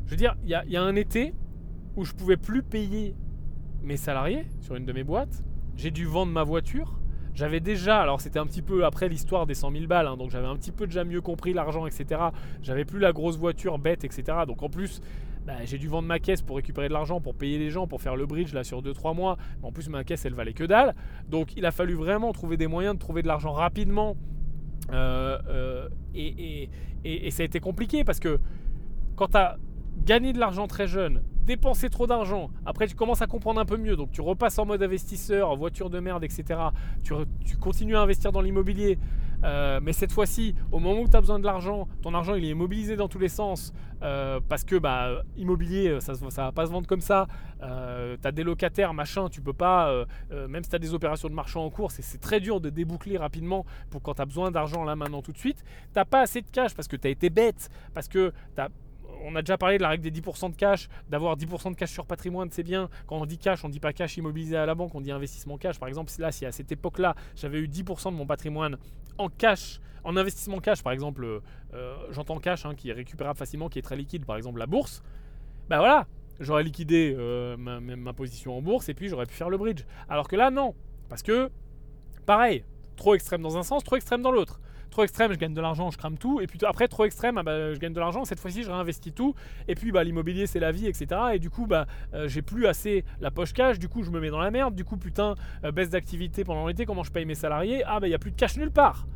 [0.05, 1.33] Je veux dire, il y a, y a, un été
[1.97, 3.17] où je pouvais plus payer
[3.83, 5.43] mes salariés sur une de mes boîtes.
[5.75, 7.01] J'ai dû vendre ma voiture.
[7.33, 10.31] J'avais déjà, alors c'était un petit peu après l'histoire des 100 000 balles, hein, donc
[10.31, 12.21] j'avais un petit peu déjà mieux compris l'argent, etc.
[12.61, 14.37] J'avais plus la grosse voiture bête, etc.
[14.47, 15.01] Donc en plus,
[15.47, 18.01] bah, j'ai dû vendre ma caisse pour récupérer de l'argent, pour payer les gens, pour
[18.01, 19.37] faire le bridge là sur 2-3 mois.
[19.63, 20.93] en plus, ma caisse, elle valait que dalle.
[21.29, 24.17] Donc, il a fallu vraiment trouver des moyens de trouver de l'argent rapidement.
[24.91, 26.69] Euh, euh, et,
[27.05, 28.39] et, ça a été compliqué parce que
[29.15, 29.57] quand tu as
[30.03, 32.49] gagné de l'argent très jeune, dépenser trop d'argent.
[32.65, 33.95] Après, tu commences à comprendre un peu mieux.
[33.95, 36.59] Donc, tu repasses en mode investisseur, voiture de merde, etc.
[37.03, 38.99] Tu continues à investir dans l'immobilier.
[39.43, 42.45] Euh, mais cette fois-ci, au moment où tu as besoin de l'argent, ton argent il
[42.45, 46.65] est immobilisé dans tous les sens euh, parce que bah, immobilier, ça ne va pas
[46.65, 47.27] se vendre comme ça.
[47.61, 50.05] Euh, tu as des locataires, machin, tu peux pas,
[50.49, 53.17] même si tu as des opérations de marchand en cours, c'est très dur de déboucler
[53.17, 55.63] rapidement pour quand tu as besoin d'argent là maintenant tout de suite.
[55.93, 58.31] Tu pas assez de cash parce que tu as été bête, parce que
[59.23, 61.91] on a déjà parlé de la règle des 10% de cash, d'avoir 10% de cash
[61.91, 62.89] sur patrimoine, c'est bien.
[63.05, 65.11] Quand on dit cash, on ne dit pas cash immobilisé à la banque, on dit
[65.11, 65.79] investissement cash.
[65.79, 68.77] Par exemple, là, si à cette époque-là, j'avais eu 10% de mon patrimoine
[69.17, 71.39] en cash, en investissement cash, par exemple, euh,
[71.73, 74.67] euh, j'entends cash hein, qui est récupérable facilement, qui est très liquide, par exemple la
[74.67, 75.03] bourse,
[75.69, 76.07] ben voilà,
[76.39, 79.83] j'aurais liquidé euh, ma position en bourse et puis j'aurais pu faire le bridge.
[80.07, 80.75] Alors que là, non.
[81.09, 81.49] Parce que,
[82.25, 82.63] pareil,
[82.95, 84.59] trop extrême dans un sens, trop extrême dans l'autre.
[84.89, 86.41] Trop extrême, je gagne de l'argent, je crame tout.
[86.41, 89.13] Et puis après, trop extrême, ah bah, je gagne de l'argent, cette fois-ci, je réinvestis
[89.13, 89.33] tout.
[89.67, 91.07] Et puis bah, l'immobilier, c'est la vie, etc.
[91.33, 94.19] Et du coup, bah, euh, j'ai plus assez la poche cash, du coup, je me
[94.19, 94.75] mets dans la merde.
[94.75, 97.83] Du coup, putain, euh, baisse d'activité pendant l'été, comment je paye mes salariés?
[97.85, 99.07] Ah, bah, il n'y a plus de cash nulle part.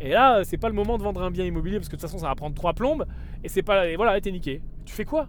[0.00, 2.08] Et là, c'est pas le moment de vendre un bien immobilier parce que de toute
[2.08, 3.04] façon, ça va prendre trois plombes.
[3.42, 3.88] Et c'est pas.
[3.88, 4.62] Et voilà, t'es niqué.
[4.84, 5.28] Tu fais quoi?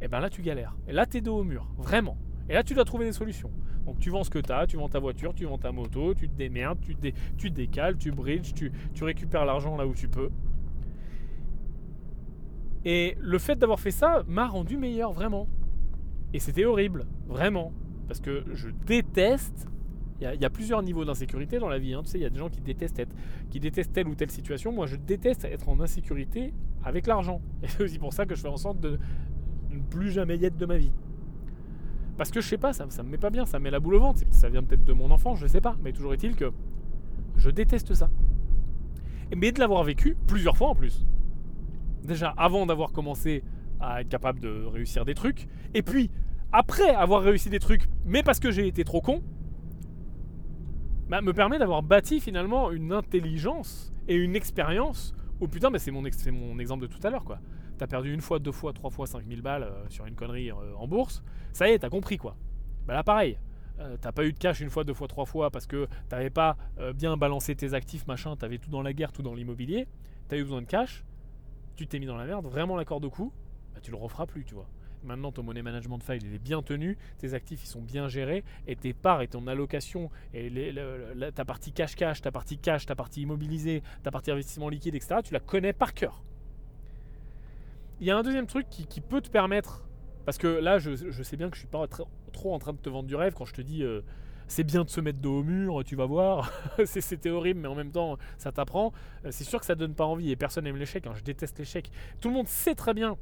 [0.00, 0.76] Et eh ben là, tu galères.
[0.86, 1.66] Et là, t'es dos au mur.
[1.78, 2.18] Vraiment.
[2.48, 3.50] Et là, tu dois trouver des solutions.
[3.86, 6.14] Donc, tu vends ce que tu as, tu vends ta voiture, tu vends ta moto,
[6.14, 9.94] tu te démerdes, tu te, tu décales, tu bridges, tu, tu récupères l'argent là où
[9.94, 10.30] tu peux.
[12.84, 15.48] Et le fait d'avoir fait ça m'a rendu meilleur, vraiment.
[16.32, 17.72] Et c'était horrible, vraiment.
[18.08, 19.68] Parce que je déteste
[20.20, 21.92] il y, a plusieurs niveaux d'insécurité dans la vie.
[21.92, 22.02] Hein.
[22.04, 23.14] Tu sais, il y a des gens qui détestent, être,
[23.50, 24.72] qui détestent telle ou telle situation.
[24.72, 27.42] Moi, je déteste être en insécurité avec l'argent.
[27.62, 28.98] Et c'est aussi pour ça que je fais en sorte de,
[29.70, 30.92] ne plus jamais y être de ma vie.
[32.16, 33.94] Parce que je sais pas, ça, me met pas bien, ça me met la boule
[33.96, 34.22] au ventre.
[34.30, 35.76] Ça vient peut-être de mon enfance, je sais pas.
[35.82, 36.52] Mais toujours est-il que
[37.36, 38.08] je déteste ça.
[39.36, 41.04] Mais de l'avoir vécu plusieurs fois en plus.
[42.04, 43.42] Déjà, avant d'avoir commencé
[43.80, 45.48] à être capable de réussir des trucs.
[45.74, 46.10] Et puis,
[46.52, 49.22] après avoir réussi des trucs, mais parce que j'ai été trop con,
[51.08, 55.14] bah, me permet d'avoir bâti finalement une intelligence et une expérience.
[55.40, 57.40] Oh putain, mais c'est mon, mon exemple de tout à l'heure quoi.
[57.78, 60.76] T'as perdu une fois, deux fois, trois fois 5000 balles euh, sur une connerie euh,
[60.76, 61.22] en bourse.
[61.52, 62.36] Ça y est, t'as compris quoi.
[62.86, 63.38] Bah là pareil.
[63.80, 66.30] Euh, t'as pas eu de cash une fois, deux fois, trois fois parce que t'avais
[66.30, 66.56] pas
[66.94, 69.88] bien balancé tes actifs, machin, t'avais tout dans la guerre, tout dans l'immobilier.
[70.28, 71.04] T'as eu besoin de cash,
[71.74, 73.32] tu t'es mis dans la merde, vraiment l'accord de coup,
[73.74, 74.68] bah, tu le referas plus, tu vois.
[75.02, 78.44] Maintenant, ton money management file il est bien tenu, tes actifs ils sont bien gérés,
[78.66, 80.72] et tes parts et ton allocation, et
[81.34, 85.32] ta partie cash-cash, ta partie cash, ta partie immobilisée, ta partie investissement liquide, etc., tu
[85.34, 86.22] la connais par cœur.
[88.00, 89.84] Il y a un deuxième truc qui, peut te permettre,
[90.24, 91.86] parce que là, je, sais bien que je suis pas
[92.32, 94.02] trop en train de te vendre du rêve quand je te dis euh,
[94.48, 96.52] c'est bien de se mettre dos au mur, tu vas voir,
[96.84, 98.92] c'était horrible, mais en même temps, ça t'apprend.
[99.24, 101.12] Euh, c'est sûr que ça donne pas envie, et personne n'aime l'échec, hein.
[101.14, 101.90] je déteste l'échec.
[102.20, 103.16] Tout le monde sait très bien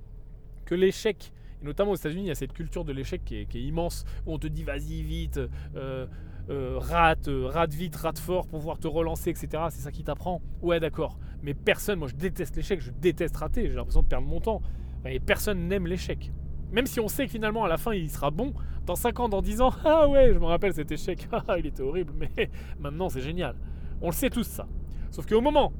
[0.65, 4.05] que l'échec notamment aux États-Unis, il y a cette culture de l'échec qui, est, immense,
[4.27, 5.41] où on te dit vas-y vite,
[5.77, 6.07] euh,
[6.51, 9.65] euh, rate, euh, rate vite, rate fort pour pouvoir te relancer, etc.
[9.71, 10.43] C'est ça qui t'apprend.
[10.61, 11.19] Ouais, d'accord.
[11.43, 14.61] Mais personne, moi je déteste l'échec, je déteste rater, j'ai l'impression de perdre mon temps.
[15.05, 16.33] Et personne n'aime l'échec.
[16.73, 18.55] Même si on sait que finalement à la fin il sera bon,
[18.87, 21.67] dans 5 ans, dans 10 ans, ah ouais, je me rappelle cet échec, ah il
[21.67, 23.57] était horrible, mais maintenant c'est génial.
[24.01, 24.67] On le sait tous ça.
[25.11, 25.73] Sauf qu'au moment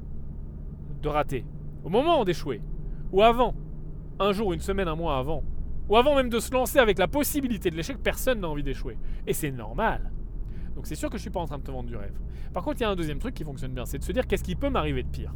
[1.01, 1.45] de rater,
[1.83, 2.61] au moment d'échouer,
[3.11, 3.53] ou avant,
[4.19, 5.43] un jour, une semaine, un mois avant,
[5.89, 8.97] ou avant même de se lancer avec la possibilité de l'échec, personne n'a envie d'échouer.
[9.27, 10.11] Et c'est normal.
[10.75, 12.17] Donc c'est sûr que je suis pas en train de te vendre du rêve.
[12.53, 14.27] Par contre, il y a un deuxième truc qui fonctionne bien, c'est de se dire
[14.27, 15.33] qu'est-ce qui peut m'arriver de pire?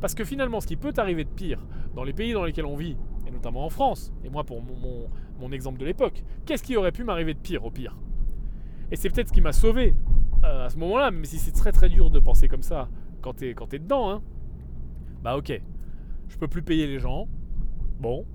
[0.00, 1.64] Parce que finalement, ce qui peut t'arriver de pire
[1.94, 2.96] dans les pays dans lesquels on vit,
[3.26, 7.04] et notamment en France, et moi pour mon, exemple de l'époque, qu'est-ce qui aurait pu
[7.04, 7.96] m'arriver de pire au pire?
[8.90, 9.94] Et c'est peut-être ce qui m'a sauvé
[10.44, 12.88] euh, à ce moment-là, même si c'est très très dur de penser comme ça
[13.22, 14.10] quand t'es, es dedans.
[14.10, 14.22] Hein.
[15.22, 15.60] Bah ok,
[16.28, 17.26] je peux plus payer les gens.
[17.98, 18.26] Bon,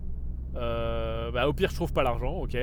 [0.56, 2.58] euh, bah, au pire, je trouve pas l'argent, ok.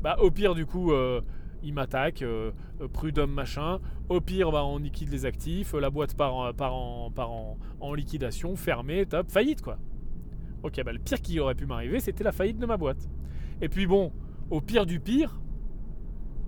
[0.00, 1.20] Bah, au pire, du coup, euh,
[1.64, 2.52] il m'attaque, euh,
[2.92, 3.80] prud'homme machin.
[4.08, 9.62] Au pire, bah, on liquide les actifs, la boîte part en, liquidation, fermée, top, faillite
[9.62, 9.78] quoi.
[10.62, 13.08] Ok, bah, le pire qui aurait pu m'arriver, c'était la faillite de ma boîte.
[13.60, 14.12] Et puis bon,
[14.50, 15.40] au pire du pire,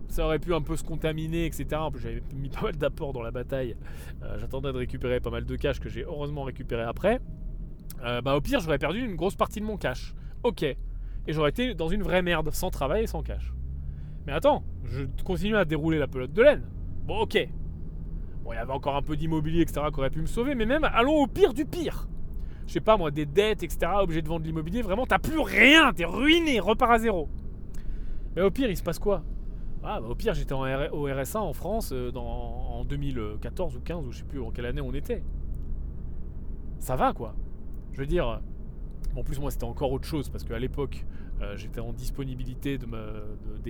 [0.09, 1.67] ça aurait pu un peu se contaminer, etc.
[1.97, 3.77] J'avais mis pas mal d'apports dans la bataille.
[4.39, 7.21] J'attendais de récupérer pas mal de cash que j'ai heureusement récupéré après.
[8.01, 10.15] bah, au pire, j'aurais perdu une grosse partie de mon cash.
[10.43, 10.63] Ok.
[10.63, 10.77] Et
[11.33, 13.56] j'aurais été dans une vraie merde, sans travail et sans cash.
[14.27, 16.63] Mais attends, je continue à dérouler la pelote de laine.
[17.05, 17.49] Bon, ok.
[18.43, 20.67] Bon, il y avait encore un peu d'immobilier, etc., qui aurait pu me sauver, mais
[20.67, 22.09] même, allons au pire du pire.
[22.67, 25.93] Je sais pas, moi, des dettes, etc., obligé de vendre l'immobilier, vraiment, t'as plus rien,
[25.93, 27.29] t'es ruiné, repars à zéro.
[28.35, 29.23] Mais au pire, il se passe quoi?
[29.85, 34.11] Ah, bah, Au pire, j'étais au RSA en France euh, en 2014 ou 15, ou
[34.11, 35.23] je sais plus en quelle année on était.
[36.81, 37.37] Ça va, quoi.
[37.93, 38.41] Je veux dire,
[39.17, 41.07] en plus, moi, c'était encore autre chose parce qu'à l'époque,
[41.43, 42.87] euh, j'étais en disponibilité de,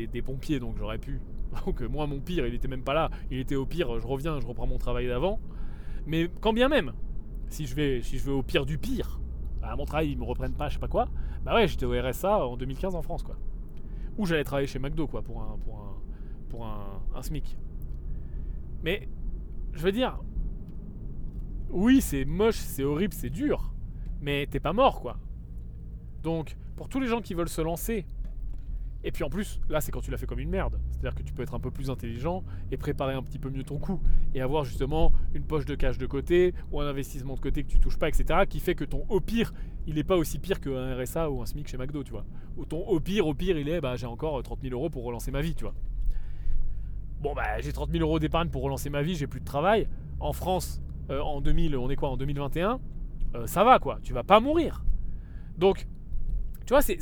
[0.06, 1.20] des, pompiers, donc j'aurais pu.
[1.66, 3.10] Donc, euh, moi, mon pire, il était même pas là.
[3.30, 5.40] Il était au pire, je reviens, je reprends mon travail d'avant.
[6.06, 6.92] Mais quand bien même,
[7.48, 9.20] si je vais, si je vais au pire du pire,
[9.62, 11.08] à mon travail, ils me reprennent pas, je sais pas quoi.
[11.44, 13.36] Bah ouais, j'étais au RSA en 2015 en France, quoi.
[14.18, 15.94] Ou j'allais travailler chez McDo, quoi, pour un, pour un,
[16.48, 17.56] pour un, un SMIC.
[18.82, 19.08] Mais,
[19.72, 20.20] je veux dire,
[21.70, 23.72] oui, c'est moche, c'est horrible, c'est dur,
[24.20, 25.18] mais t'es pas mort, quoi.
[26.22, 28.07] Donc, pour tous les gens qui veulent se lancer,
[29.05, 30.81] et puis en plus, là c'est quand tu l'as fait comme une merde.
[30.91, 33.62] C'est-à-dire que tu peux être un peu plus intelligent et préparer un petit peu mieux
[33.62, 34.01] ton coup.
[34.35, 37.68] Et avoir justement une poche de cash de côté ou un investissement de côté que
[37.68, 38.41] tu touches pas, etc.
[38.49, 39.53] Qui fait que ton au pire,
[39.87, 42.24] il n'est pas aussi pire qu'un RSA ou un SMIC chez McDo, tu vois.
[42.57, 45.05] Ou ton au pire, au pire, il est bah j'ai encore 30 000 euros pour
[45.05, 45.74] relancer ma vie, tu vois.
[47.20, 49.89] Bon bah j'ai 30 000 euros d'épargne pour relancer ma vie, j'ai plus de travail.
[50.18, 52.81] En France, en 2000, on est quoi en 2021
[53.45, 54.85] Ça va quoi, tu vas pas mourir.
[55.59, 55.87] Donc,
[56.66, 56.98] tu vois, c'est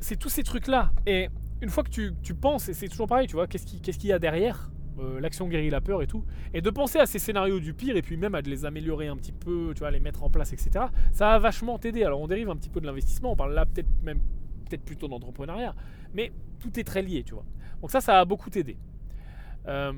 [0.00, 0.92] c'est tous ces trucs là.
[1.06, 1.28] Et
[1.60, 4.12] une fois que tu, tu penses, et c'est toujours pareil, tu vois, qu'est-ce qu'il y
[4.12, 7.58] a derrière euh, l'action guérit la peur et tout, et de penser à ces scénarios
[7.58, 10.22] du pire et puis même à les améliorer un petit peu, tu vois, les mettre
[10.22, 10.86] en place, etc.
[11.10, 12.04] Ça va vachement t'aider.
[12.04, 14.20] Alors on dérive un petit peu de l'investissement, on parle là peut-être même
[14.68, 15.74] peut-être plutôt d'entrepreneuriat,
[16.12, 17.44] mais tout est très lié, tu vois.
[17.80, 18.76] Donc ça, ça a beaucoup t'aider.
[19.66, 19.92] Euh,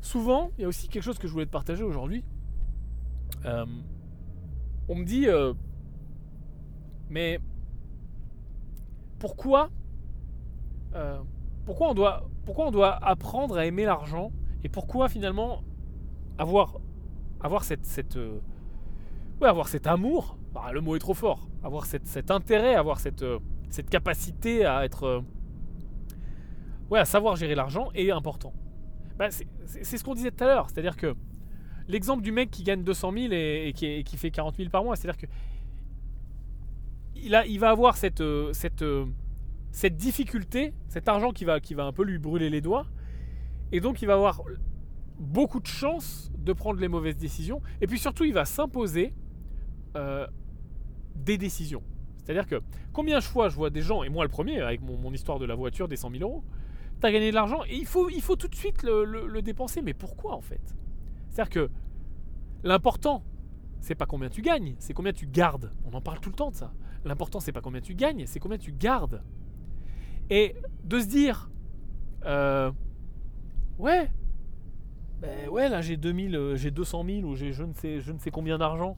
[0.00, 2.24] souvent, il y a aussi quelque chose que je voulais te partager aujourd'hui.
[3.44, 3.66] Euh,
[4.88, 5.26] on me dit,
[7.10, 7.38] mais
[9.18, 9.70] pourquoi
[11.64, 14.32] pourquoi on doit, pourquoi on doit apprendre à aimer l'argent
[14.64, 15.62] et pourquoi finalement
[16.38, 16.80] avoir,
[17.40, 18.40] avoir cette, cette euh,
[19.40, 23.38] avoir cet amour, bah, le mot est trop fort, avoir cet intérêt, avoir cette, euh,
[23.70, 25.20] cette capacité à être, euh,
[26.90, 28.52] ouais, à savoir gérer l'argent est important.
[29.16, 31.14] Bah, c'est ce qu'on disait tout à l'heure, c'est-à-dire que
[31.88, 34.96] l'exemple du mec qui gagne 200 000 et, qui, qui, fait 40 000 par mois,
[34.96, 35.26] c'est-à-dire que
[37.22, 38.84] il, va avoir cette, cette
[39.72, 42.86] cette difficulté, cet argent qui va, un peu lui brûler les doigts,
[43.72, 44.42] et donc il va avoir
[45.18, 49.14] beaucoup de chances de prendre les mauvaises décisions, et puis surtout il va s'imposer
[49.96, 50.26] euh,
[51.14, 51.82] des décisions.
[52.18, 52.60] C'est-à-dire que
[52.92, 55.46] combien de fois je vois des gens, et moi le premier, avec mon, histoire de
[55.46, 56.44] la voiture des 100 000 euros,
[57.00, 59.42] tu as gagné de l'argent et il faut, il faut tout de suite le, le
[59.42, 59.80] dépenser.
[59.82, 60.60] Mais pourquoi en fait?
[61.30, 61.70] C'est-à-dire que
[62.62, 63.22] l'important,
[63.80, 65.72] c'est pas combien tu gagnes, c'est combien tu gardes.
[65.90, 66.72] On en parle tout le temps de ça.
[67.04, 69.22] L'important, c'est pas combien tu gagnes, c'est combien tu gardes.
[70.28, 71.50] Et de se dire,
[72.26, 72.70] euh,
[73.78, 74.10] ouais,
[75.20, 78.12] ben ouais, là j'ai 2000, euh, j'ai 200 000 ou j'ai je ne sais, je
[78.12, 78.96] ne sais combien d'argent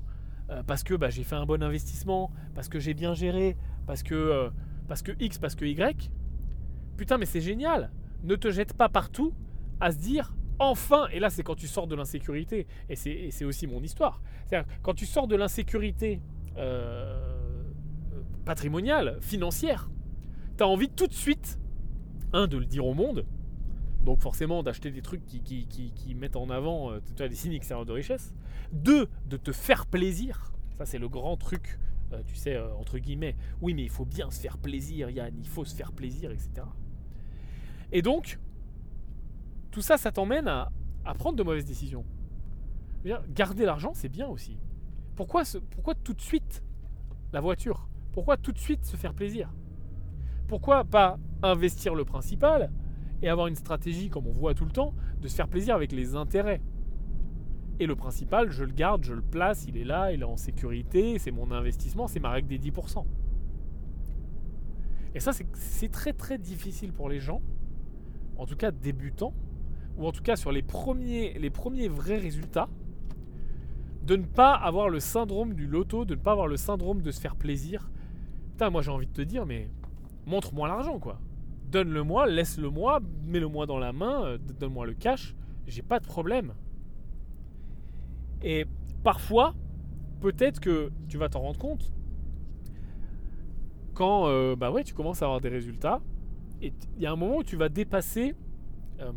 [0.50, 4.02] euh, parce que bah, j'ai fait un bon investissement, parce que j'ai bien géré, parce
[4.02, 4.50] que,
[4.88, 6.10] parce que X, parce que Y.
[6.96, 7.90] Putain, mais c'est génial.
[8.24, 9.32] Ne te jette pas partout
[9.80, 13.66] à se dire, enfin, et là c'est quand tu sors de l'insécurité, et c'est aussi
[13.66, 14.20] mon histoire.
[14.82, 16.20] Quand tu sors de l'insécurité
[18.44, 19.90] patrimoniale, financière,
[20.56, 21.58] tu as envie tout de suite,
[22.32, 23.24] un, de le dire au monde,
[24.04, 27.92] donc forcément d'acheter des trucs qui, qui, mettent en avant euh, des signes extérieurs de
[27.92, 28.34] richesse.
[28.72, 30.52] Deux, de te faire plaisir.
[30.78, 31.78] Ça c'est le grand truc,
[32.12, 33.36] euh, tu sais, euh, entre guillemets.
[33.60, 36.50] Oui mais il faut bien se faire plaisir Yann, il faut se faire plaisir, etc.
[37.92, 38.38] Et donc,
[39.70, 40.70] tout ça, ça t'emmène à,
[41.18, 42.04] prendre de mauvaises décisions.
[43.28, 44.56] garder l'argent, c'est bien aussi.
[45.14, 46.62] Pourquoi, pourquoi tout de suite
[47.32, 47.88] la voiture?
[48.12, 49.52] Pourquoi tout de suite se faire plaisir?
[50.46, 52.70] Pourquoi pas investir le principal
[53.22, 55.92] et avoir une stratégie, comme on voit tout le temps, de se faire plaisir avec
[55.92, 56.60] les intérêts?
[57.80, 60.36] Et le principal, je le garde, je le place, il est là, il est en
[60.36, 63.04] sécurité, c'est mon investissement, c'est ma règle des 10%.
[65.14, 67.40] Et ça, c'est très très difficile pour les gens,
[68.36, 69.34] en tout cas débutants,
[69.96, 72.68] ou en tout cas sur les premiers, les premiers vrais résultats,
[74.04, 77.10] de ne pas avoir le syndrome du loto, de ne pas avoir le syndrome de
[77.10, 77.90] se faire plaisir.
[78.60, 79.68] Moi j'ai envie de te dire, mais
[80.26, 81.18] montre-moi l'argent, quoi.
[81.70, 85.34] Donne-le-moi, laisse-le-moi, mets-le-moi dans la main, euh, donne-moi le cash,
[85.66, 86.52] j'ai pas de problème.
[88.42, 88.66] Et
[89.02, 89.54] parfois,
[90.20, 91.92] peut-être que tu vas t'en rendre compte
[93.94, 96.00] quand euh, bah ouais, tu commences à avoir des résultats.
[96.60, 98.34] Et il y a un moment où tu vas dépasser,
[99.00, 99.12] euh,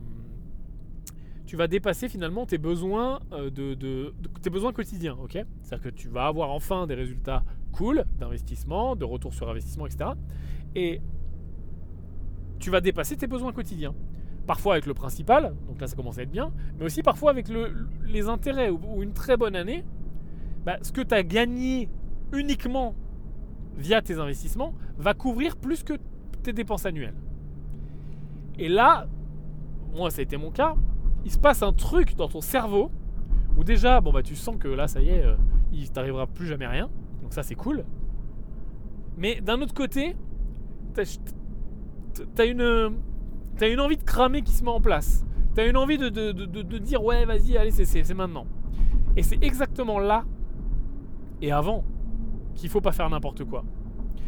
[1.46, 5.46] tu vas dépasser finalement tes besoins de, tes besoins quotidiens, ok?
[5.62, 7.44] C'est-à-dire que tu vas avoir enfin des résultats
[7.76, 10.12] cool d'investissement, de retour sur investissement, etc
[10.76, 11.02] et
[12.60, 13.96] tu vas dépasser tes besoins quotidiens.
[14.46, 17.48] Parfois avec le principal, donc là ça commence à être bien, mais aussi parfois avec
[18.06, 19.84] les intérêts ou, une très bonne année,
[20.66, 21.90] bah, ce que tu as gagné
[22.32, 22.94] uniquement
[23.76, 25.94] via tes investissements va couvrir plus que
[26.44, 27.16] tes dépenses annuelles.
[28.60, 29.08] Et là,
[29.96, 30.76] moi ça a été mon cas,
[31.24, 32.92] il se passe un truc dans ton cerveau
[33.58, 35.36] où déjà, bon bah tu sens que là ça y est, euh,
[35.74, 36.90] il t'arrivera plus jamais rien,
[37.26, 37.84] donc ça c'est cool.
[39.18, 40.16] Mais d'un autre côté,
[40.94, 42.94] t'as une,
[43.60, 45.26] as une envie de cramer qui se met en place.
[45.56, 48.46] T'as une envie de, de, dire ouais vas-y allez c'est maintenant.
[49.18, 50.24] Et c'est exactement là
[51.42, 51.84] et avant
[52.54, 53.66] qu'il faut pas faire n'importe quoi.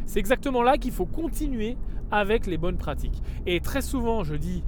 [0.07, 1.77] C'est exactement là qu'il faut continuer
[2.09, 3.21] avec les bonnes pratiques.
[3.45, 4.63] Et très souvent je dis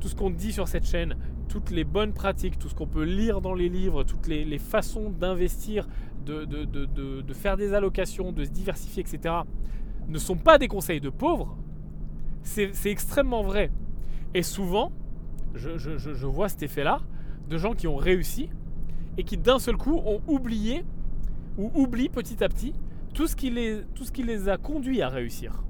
[0.00, 1.16] tout ce qu'on dit sur cette chaîne,
[1.48, 5.10] toutes les bonnes pratiques, tout ce qu'on peut lire dans les livres, toutes les façons
[5.10, 5.86] d'investir,
[6.24, 9.42] de, de, faire des allocations, de se diversifier, etc
[10.08, 11.56] ne sont pas des conseils de pauvres,
[12.42, 13.70] c'est extrêmement vrai.
[14.34, 14.92] Et souvent,
[15.54, 17.00] je, vois cet effet-là,
[17.48, 18.50] de gens qui ont réussi
[19.16, 20.84] et qui d'un seul coup ont oublié
[21.56, 22.74] ou oublient petit à petit
[23.14, 25.62] tout ce qui les, tout ce qui les a conduits à réussir.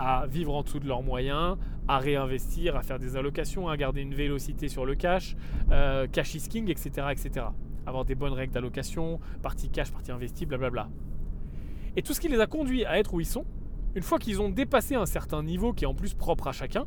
[0.00, 1.56] à vivre en dessous de leurs moyens,
[1.88, 5.34] à réinvestir, à faire des allocations, à garder une vélocité sur le cash,
[5.72, 7.46] euh, cash is king, etc., etc.
[7.88, 10.90] Avoir des bonnes règles d'allocation, partie cash, partie investie, blablabla.
[11.96, 13.46] Et tout ce qui les a conduits à être où ils sont,
[13.94, 16.86] une fois qu'ils ont dépassé un certain niveau qui est en plus propre à chacun,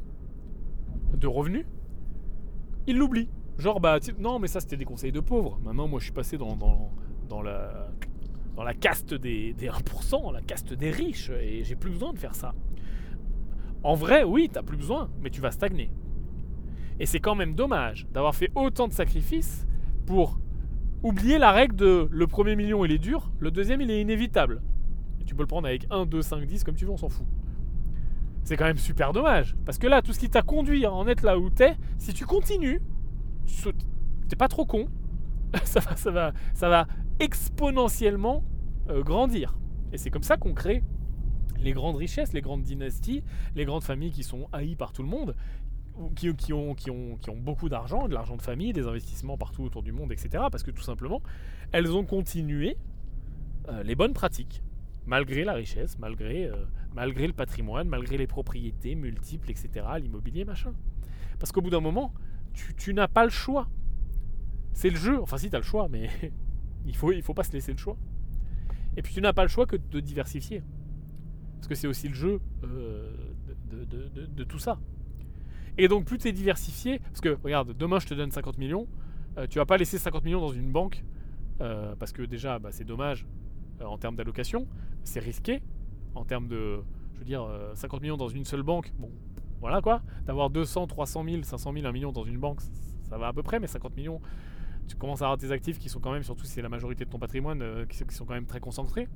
[1.15, 1.65] de revenus,
[2.85, 3.29] ils l'oublient.
[3.57, 5.59] Genre, bah, non, mais ça c'était des conseils de pauvres.
[5.63, 6.55] Maintenant, moi je suis passé dans,
[7.27, 7.91] dans, la,
[8.55, 12.19] dans la caste des, des 1%, la caste des riches, et j'ai plus besoin de
[12.19, 12.53] faire ça.
[13.83, 15.91] En vrai, oui, t'as plus besoin, mais tu vas stagner.
[16.99, 19.65] Et c'est quand même dommage d'avoir fait autant de sacrifices
[20.05, 20.39] pour
[21.03, 24.61] oublier la règle de le premier million il est dur, le deuxième il est inévitable.
[25.19, 27.09] Et tu peux le prendre avec 1, 2, 5, 10 comme tu veux, on s'en
[27.09, 27.25] fout.
[28.43, 29.55] C'est quand même super dommage.
[29.65, 32.13] Parce que là, tout ce qui t'a conduit à en être là où t'es, si
[32.13, 32.81] tu continues,
[34.27, 34.87] t'es pas trop con,
[35.63, 36.87] ça va, ça va, ça va
[37.19, 38.43] exponentiellement
[38.89, 39.57] euh, grandir.
[39.93, 40.83] Et c'est comme ça qu'on crée
[41.61, 43.23] les grandes richesses, les grandes dynasties,
[43.55, 45.35] les grandes familles qui sont haïes par tout le monde,
[46.15, 46.75] qui, ont,
[47.35, 50.45] beaucoup d'argent, de l'argent de famille, des investissements partout autour du monde, etc.
[50.51, 51.21] Parce que tout simplement,
[51.71, 52.77] elles ont continué
[53.69, 54.63] euh, les bonnes pratiques,
[55.05, 56.65] malgré la richesse, malgré, euh,
[56.95, 60.73] le patrimoine, malgré les propriétés multiples, etc., l'immobilier, machin.
[61.39, 62.13] Parce qu'au bout d'un moment,
[62.53, 63.67] tu, n'as pas le choix.
[64.73, 65.21] C'est le jeu.
[65.21, 66.09] Enfin, si, tu as le choix, mais
[66.85, 67.97] il faut, faut pas se laisser le choix.
[68.97, 70.63] Et puis, tu n'as pas le choix que de diversifier.
[71.61, 73.13] Parce que c'est aussi le jeu euh,
[73.71, 74.79] de, tout ça.
[75.77, 78.87] Et donc plus tu es diversifié, parce que regarde, demain je te donne 50 millions,
[79.37, 81.03] euh, tu vas pas laisser 50 millions dans une banque,
[81.61, 83.25] euh, parce que déjà bah, c'est dommage
[83.83, 84.67] en termes d'allocation,
[85.03, 85.61] c'est risqué,
[86.13, 86.81] en termes de,
[87.13, 89.09] je veux dire, 50 millions dans une seule banque, bon,
[89.59, 92.61] voilà quoi, d'avoir 200, 300 000, 500 000, 1 million dans une banque,
[93.09, 94.21] ça va à peu près, mais 50 millions,
[94.87, 97.05] tu commences à avoir tes actifs qui sont quand même, surtout si c'est la majorité
[97.05, 99.07] de ton patrimoine, qui sont quand même très concentrés.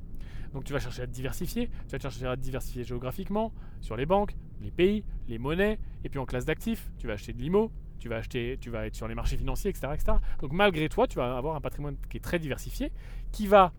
[0.56, 3.52] Donc tu vas chercher à te diversifier, tu vas chercher à te diversifier géographiquement,
[3.82, 7.34] sur les banques, les pays, les monnaies, et puis en classe d'actifs, tu vas acheter
[7.34, 10.14] de l'IMO, tu vas acheter, tu vas être sur les marchés financiers, etc., etc.
[10.40, 12.94] Donc malgré toi, tu vas avoir un patrimoine qui est très diversifié,
[13.34, 13.74] qui va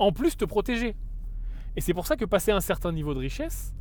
[0.00, 0.96] en plus te protéger.
[1.76, 3.72] Et c'est pour ça que passer un certain niveau de richesse,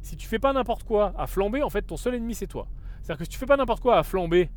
[0.00, 2.66] si tu fais pas n'importe quoi à flamber, en fait ton seul ennemi c'est toi.
[3.02, 4.48] C'est-à-dire que si tu fais pas n'importe quoi à flamber,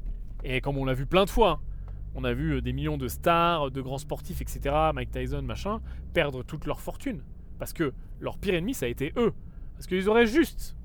[0.46, 1.73] et comme on l'a vu plein de fois, hein,
[2.16, 5.82] on a vu euh, des millions de stars, de grands sportifs, etc., Mike Tyson, machin,
[6.14, 7.22] perdre toute leur fortune.
[7.60, 9.34] Parce que leur pire ennemi, ça a été eux.
[9.74, 10.76] Parce qu'ils auraient juste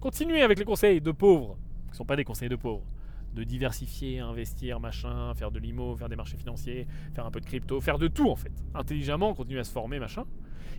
[0.00, 1.56] continué avec les conseils de pauvres,
[1.86, 2.84] qui ne sont pas des conseils de pauvres,
[3.34, 7.46] de diversifier, investir, machin, faire de l'IMO, faire des marchés financiers, faire un peu de
[7.46, 10.24] crypto, faire de tout en fait, intelligemment, continuer à se former, machin.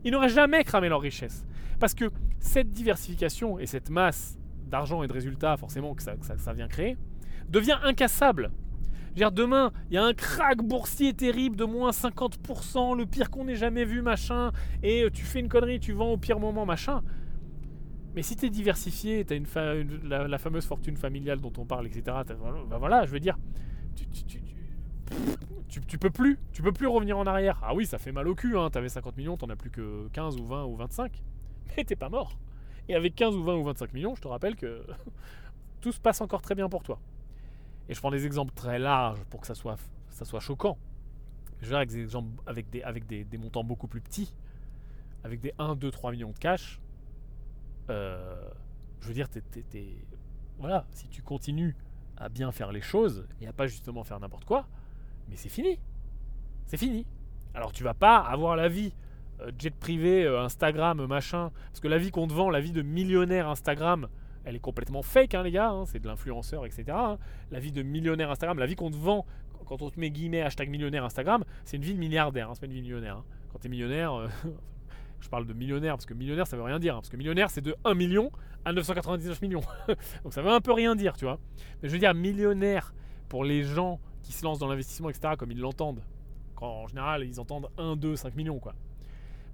[0.03, 1.45] Ils n'auraient jamais cramé leur richesse.
[1.79, 6.25] Parce que cette diversification et cette masse d'argent et de résultats, forcément, que ça, que
[6.25, 6.97] ça vient créer,
[7.49, 8.51] devient incassable
[9.15, 13.55] demain, il y a un crack boursier terrible de moins 50%, le pire qu'on ait
[13.55, 14.51] jamais vu, machin,
[14.83, 17.01] et euh, tu fais une connerie, tu vends au pire moment, machin.
[18.15, 21.87] Mais si tu es diversifié, tu as une, la, fameuse fortune familiale dont on parle,
[21.87, 22.17] etc.,
[22.69, 23.37] bah voilà, je veux dire,
[23.95, 24.05] tu,
[25.87, 27.59] tu, peux plus, tu peux plus revenir en arrière.
[27.63, 30.07] Ah oui, ça fait mal au cul, hein, t'avais 50 millions, t'en as plus que
[30.09, 31.21] 15 ou 20 ou 25,
[31.77, 32.37] mais t'es pas mort.
[32.89, 34.83] Et avec 15 ou 20 ou 25 millions, je te rappelle que
[35.81, 36.99] tout se passe encore très bien pour toi.
[37.89, 39.77] Et je prends des exemples très larges pour que ça soit,
[40.09, 40.77] ça soit choquant.
[41.61, 44.33] Je vais avec des exemples avec des, avec des, montants beaucoup plus petits,
[45.23, 46.79] avec des 1, 2, 3 millions de cash.
[47.89, 48.49] Euh,
[49.01, 49.27] je veux dire,
[50.57, 51.75] voilà, si tu continues
[52.17, 54.67] à bien faire les choses et à pas justement faire n'importe quoi,
[55.27, 55.79] mais c'est fini.
[56.65, 57.05] C'est fini.
[57.53, 58.93] Alors tu vas pas avoir la vie
[59.41, 62.71] euh, jet privé, euh, Instagram, machin, parce que la vie qu'on te vend, la vie
[62.71, 64.07] de millionnaire Instagram,
[64.45, 65.69] elle est complètement fake, hein, les gars.
[65.69, 66.85] Hein, c'est de l'influenceur, etc.
[66.89, 67.17] Hein.
[67.51, 69.25] La vie de millionnaire Instagram, la vie qu'on te vend
[69.71, 72.49] quand on te met guillemets hashtag millionnaire Instagram, c'est une vie de milliardaire.
[72.53, 73.23] c'est pas une vie de millionnaire.
[73.53, 74.27] Quand tu es millionnaire, euh,
[75.21, 76.95] je parle de millionnaire parce que millionnaire ça veut rien dire.
[76.95, 78.31] parce que millionnaire c'est de 1 million
[78.65, 79.61] à 999 millions.
[80.23, 81.39] Donc ça veut un peu rien dire, tu vois.
[81.81, 82.93] Mais je veux dire millionnaire
[83.29, 85.35] pour les gens qui se lancent dans l'investissement, etc.
[85.37, 86.03] Comme ils l'entendent.
[86.55, 88.75] Quand en général ils entendent 1, 2, 5 millions, quoi.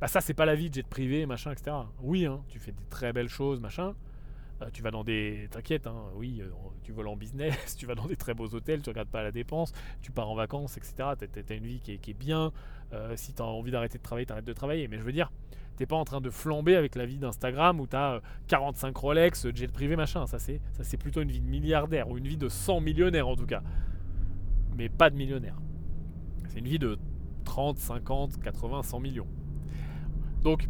[0.02, 1.76] Bah ça c'est pas la vie de jet privé, machin, etc.
[2.02, 3.94] Oui, hein, tu fais des très belles choses, machin.
[4.62, 5.48] Euh, tu vas dans des.
[5.52, 6.50] T'inquiète, hein, oui, euh,
[6.84, 9.32] tu voles en business, tu vas dans des très beaux hôtels, tu regardes pas la
[9.32, 11.10] dépense, tu pars en vacances, etc.
[11.20, 12.52] Tu as, une vie qui est, bien.
[12.94, 14.88] Euh, si tu as envie d'arrêter de travailler, t'arrêtes de travailler.
[14.88, 15.32] Mais je veux dire,
[15.76, 19.48] t'es pas en train de flamber avec la vie d'Instagram où tu as 45 Rolex,
[19.54, 20.26] jet privé, machin.
[20.26, 23.46] Ça, c'est plutôt une vie de milliardaire ou une vie de 100 millionnaires en tout
[23.46, 23.62] cas.
[24.76, 25.58] Mais pas de millionnaire.
[26.48, 26.98] C'est une vie de
[27.44, 29.28] 30, 50, 80, 100 millions.
[30.42, 30.70] Donc,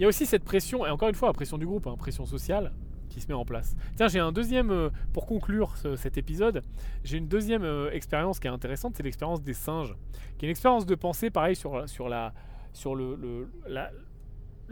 [0.00, 1.94] il y a aussi cette pression, et encore une fois, la pression du groupe, hein,
[1.98, 2.72] pression sociale,
[3.10, 3.76] qui se met en place.
[3.96, 6.62] Tiens, j'ai un deuxième, euh, pour conclure cet épisode,
[7.04, 9.94] j'ai une deuxième euh, expérience qui est intéressante, c'est l'expérience des singes,
[10.38, 11.90] qui est une expérience de pensée, pareil, sur, le,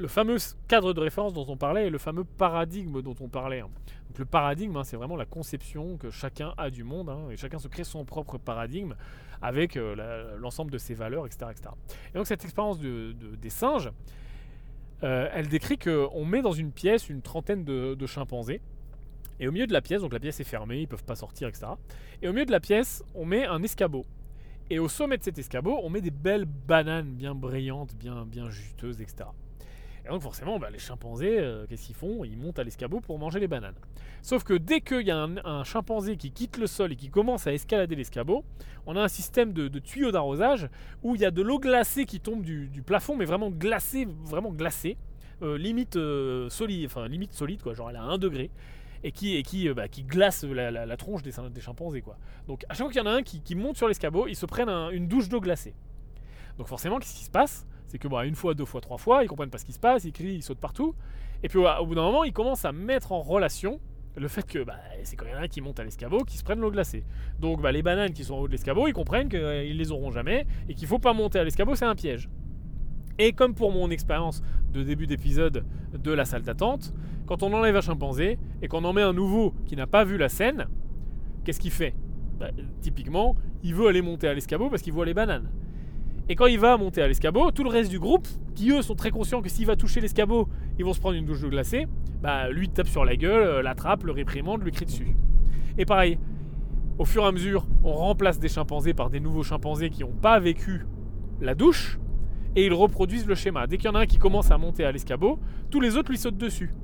[0.06, 0.36] fameux
[0.66, 3.60] cadre de référence dont on parlait et le fameux paradigme dont on parlait.
[3.60, 3.68] Hein.
[4.16, 7.58] Le paradigme, hein, c'est vraiment la conception que chacun a du monde, hein, et chacun
[7.58, 8.94] se crée son propre paradigme
[9.42, 11.68] avec euh, l'ensemble de ses valeurs, etc., etc.
[12.14, 13.90] Et donc cette expérience de, des singes,
[15.02, 18.60] euh, elle décrit qu'on met dans une pièce une trentaine de, chimpanzés,
[19.40, 21.48] et au milieu de la pièce, donc la pièce est fermée, ils peuvent pas sortir,
[21.48, 21.66] etc.
[22.22, 24.04] Et au milieu de la pièce, on met un escabeau.
[24.70, 28.50] Et au sommet de cet escabeau, on met des belles bananes bien brillantes, bien, bien
[28.50, 29.28] juteuses, etc.
[30.08, 32.24] Et donc forcément, bah, les chimpanzés, euh, qu'est-ce qu'ils font?
[32.24, 33.74] Ils montent à l'escabeau pour manger les bananes.
[34.22, 37.46] Sauf que dès qu'il y a un, chimpanzé qui quitte le sol et qui commence
[37.46, 38.42] à escalader l'escabeau,
[38.86, 40.68] on a un système de, tuyaux d'arrosage
[41.02, 44.50] où il y a de l'eau glacée qui tombe du, plafond, mais vraiment glacée, vraiment
[44.50, 44.96] glacée,
[45.42, 48.50] euh, limite euh, solide, limite solide quoi, genre elle a 1 degré
[49.04, 52.00] et qui, bah, glace la, tronche des, des, chimpanzés.
[52.00, 52.16] Quoi.
[52.48, 54.46] Donc à chaque fois qu'il y en a un qui, monte sur l'escabeau, ils se
[54.46, 55.74] prennent une douche d'eau glacée.
[56.56, 57.66] Donc forcément, qu'est-ce qui se passe?
[57.88, 59.80] C'est que bah, une fois, deux fois, trois fois, ils comprennent pas ce qui se
[59.80, 60.94] passe, ils crient, ils sautent partout.
[61.42, 63.80] Et puis au bout d'un moment, ils commencent à mettre en relation
[64.16, 66.60] le fait que bah, c'est quand en a qui montent à l'escabeau qui se prennent
[66.60, 67.04] l'eau glacée.
[67.40, 69.92] Donc bah, les bananes qui sont en haut de l'escabeau, ils comprennent qu'ils euh, les
[69.92, 72.28] auront jamais et qu'il faut pas monter à l'escabeau, c'est un piège.
[73.18, 74.42] Et comme pour mon expérience
[74.72, 76.92] de début d'épisode de la salle d'attente,
[77.26, 80.18] quand on enlève un chimpanzé et qu'on en met un nouveau qui n'a pas vu
[80.18, 80.66] la scène,
[81.44, 81.94] qu'est-ce qu'il fait?
[82.38, 82.50] Bah,
[82.80, 85.50] Typiquement, il veut aller monter à l'escabeau parce qu'il voit les bananes.
[86.28, 88.94] Et quand il va monter à l'escabeau, tout le reste du groupe, qui eux sont
[88.94, 90.48] très conscients que s'il va toucher l'escabeau,
[90.78, 91.86] ils vont se prendre une douche de glacée,
[92.20, 95.16] bah lui tape sur la gueule, euh, l'attrape, le réprimande, lui crie dessus.
[95.78, 96.18] Et pareil,
[96.98, 100.12] au fur et à mesure, on remplace des chimpanzés par des nouveaux chimpanzés qui n'ont
[100.12, 100.84] pas vécu
[101.40, 101.98] la douche,
[102.56, 103.66] et ils reproduisent le schéma.
[103.66, 105.38] Dès qu'il y en a un qui commence à monter à l'escabeau,
[105.70, 106.74] tous les autres lui sautent dessus.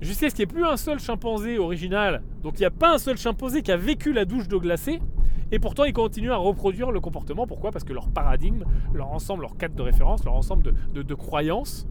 [0.00, 2.94] Jusqu'à ce qu'il n'y ait plus un seul chimpanzé original, donc il n'y a pas
[2.94, 5.00] un seul chimpanzé qui a vécu la douche d'eau glacée,
[5.52, 7.46] et pourtant, ils continuent à reproduire le comportement.
[7.46, 7.70] Pourquoi?
[7.70, 11.86] Parce que leur paradigme, leur ensemble, leur cadre de référence, leur ensemble de, croyances,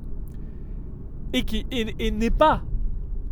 [1.33, 2.63] et, qui, n'est pas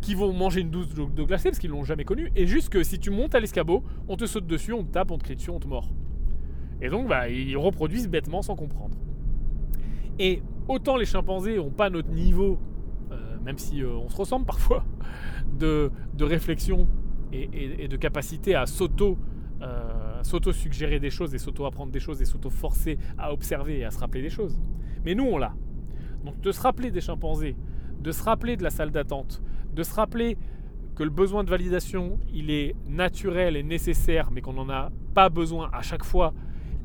[0.00, 2.82] qu'ils vont manger une douce de glacée parce qu'ils l'ont jamais connu, et juste que
[2.82, 5.36] si tu montes à l'escabeau, on te saute dessus, on te tape, on te crie
[5.36, 5.88] dessus, on te mord.
[6.80, 8.96] Et donc, bah, ils reproduisent bêtement sans comprendre.
[10.18, 12.58] Et autant les chimpanzés n'ont pas notre niveau,
[13.12, 14.84] euh, même si euh, on se ressemble parfois,
[15.58, 15.90] de,
[16.20, 16.88] réflexion
[17.32, 19.16] et, de capacité à s'auto
[20.24, 24.22] s'auto-suggérer des choses et s'auto-apprendre des choses et s'auto-forcer à observer et à se rappeler
[24.22, 24.58] des choses.
[25.04, 25.54] Mais nous, on l'a.
[26.24, 27.56] Donc de se rappeler des chimpanzés,
[28.00, 29.42] de se rappeler de la salle d'attente,
[29.74, 30.36] de se rappeler
[30.94, 35.30] que le besoin de validation, il est naturel et nécessaire, mais qu'on n'en a pas
[35.30, 36.34] besoin à chaque fois,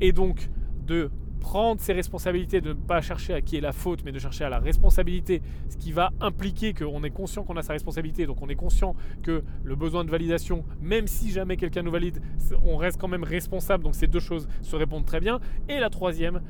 [0.00, 0.50] et donc
[0.86, 1.10] de
[1.40, 4.44] prendre ses responsabilités, de ne pas chercher à qui est la faute, mais de chercher
[4.44, 8.42] à la responsabilité, ce qui va impliquer qu'on est conscient qu'on a sa responsabilité, donc
[8.42, 12.20] on est conscient que le besoin de validation, même si jamais quelqu'un nous valide,
[12.64, 15.40] on reste quand même responsable, donc ces deux choses se répondent très bien.
[15.68, 16.42] Et la troisième,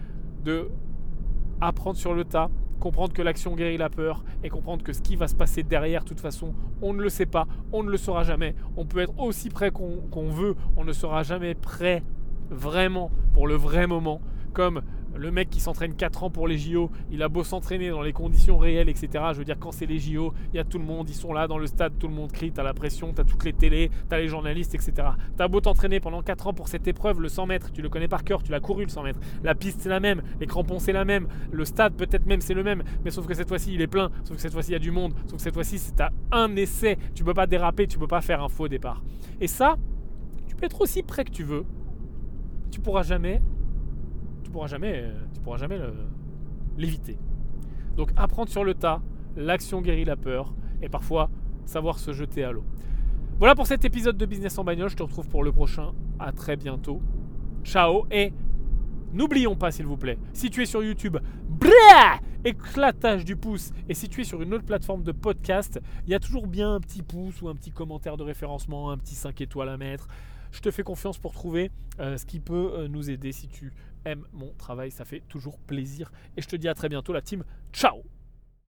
[0.44, 0.70] de
[1.60, 5.16] apprendre sur le tas, comprendre que l'action guérit la peur et comprendre que ce qui
[5.16, 7.96] va se passer derrière, de toute façon, on ne le sait pas, on ne le
[7.96, 8.54] saura jamais.
[8.76, 12.02] On peut être aussi prêt qu'on veut, on ne sera jamais prêt
[12.50, 14.20] vraiment pour le vrai moment
[14.52, 14.82] comme
[15.16, 18.12] le mec qui s'entraîne 4 ans pour les JO, il a beau s'entraîner dans les
[18.12, 19.08] conditions réelles, etc.
[19.32, 21.32] Je veux dire, quand c'est les JO, il y a tout le monde, ils sont
[21.32, 23.90] là dans le stade, tout le monde crie, t'as la pression, t'as toutes les télés,
[24.08, 25.08] t'as les journalistes, etc.
[25.36, 28.08] T'as beau t'entraîner pendant 4 ans pour cette épreuve, le 100 mètres, tu le connais
[28.08, 29.20] par cœur, tu l'as couru le 100 mètres.
[29.42, 32.54] La piste c'est la même, les crampons c'est la même, le stade peut-être même c'est
[32.54, 34.74] le même, mais sauf que cette fois-ci il est plein, sauf que cette fois-ci il
[34.74, 37.46] y a du monde, sauf que cette fois-ci c'est à un essai, tu peux pas
[37.46, 39.02] déraper, tu peux pas faire un faux départ.
[39.40, 39.76] Et ça,
[40.46, 41.64] tu peux être aussi prêt que tu veux,
[42.70, 43.40] tu pourras jamais
[44.48, 45.78] tu pourras jamais, euh, tu pourras jamais
[46.78, 47.18] l'éviter.
[47.96, 49.02] Donc apprendre sur le tas,
[49.36, 51.28] l'action guérit la peur, et parfois
[51.66, 52.64] savoir se jeter à l'eau.
[53.38, 54.88] Voilà pour cet épisode de Business en bagnole.
[54.88, 55.92] Je te retrouve pour le prochain.
[56.18, 57.02] À très bientôt.
[57.62, 58.32] Ciao et
[59.12, 61.18] n'oublions pas s'il vous plaît, si tu es sur YouTube,
[62.44, 63.72] éclatage du pouce.
[63.90, 66.74] Et si tu es sur une autre plateforme de podcast, il y a toujours bien
[66.74, 70.08] un petit pouce ou un petit commentaire de référencement, un petit 5 étoiles à mettre.
[70.50, 71.70] Je te fais confiance pour trouver
[72.00, 73.72] euh, ce qui peut euh, nous aider si tu
[74.32, 74.90] mon travail.
[74.90, 76.10] Ça fait toujours plaisir.
[76.36, 77.44] Et je te dis à très bientôt la team.
[77.72, 78.02] Ciao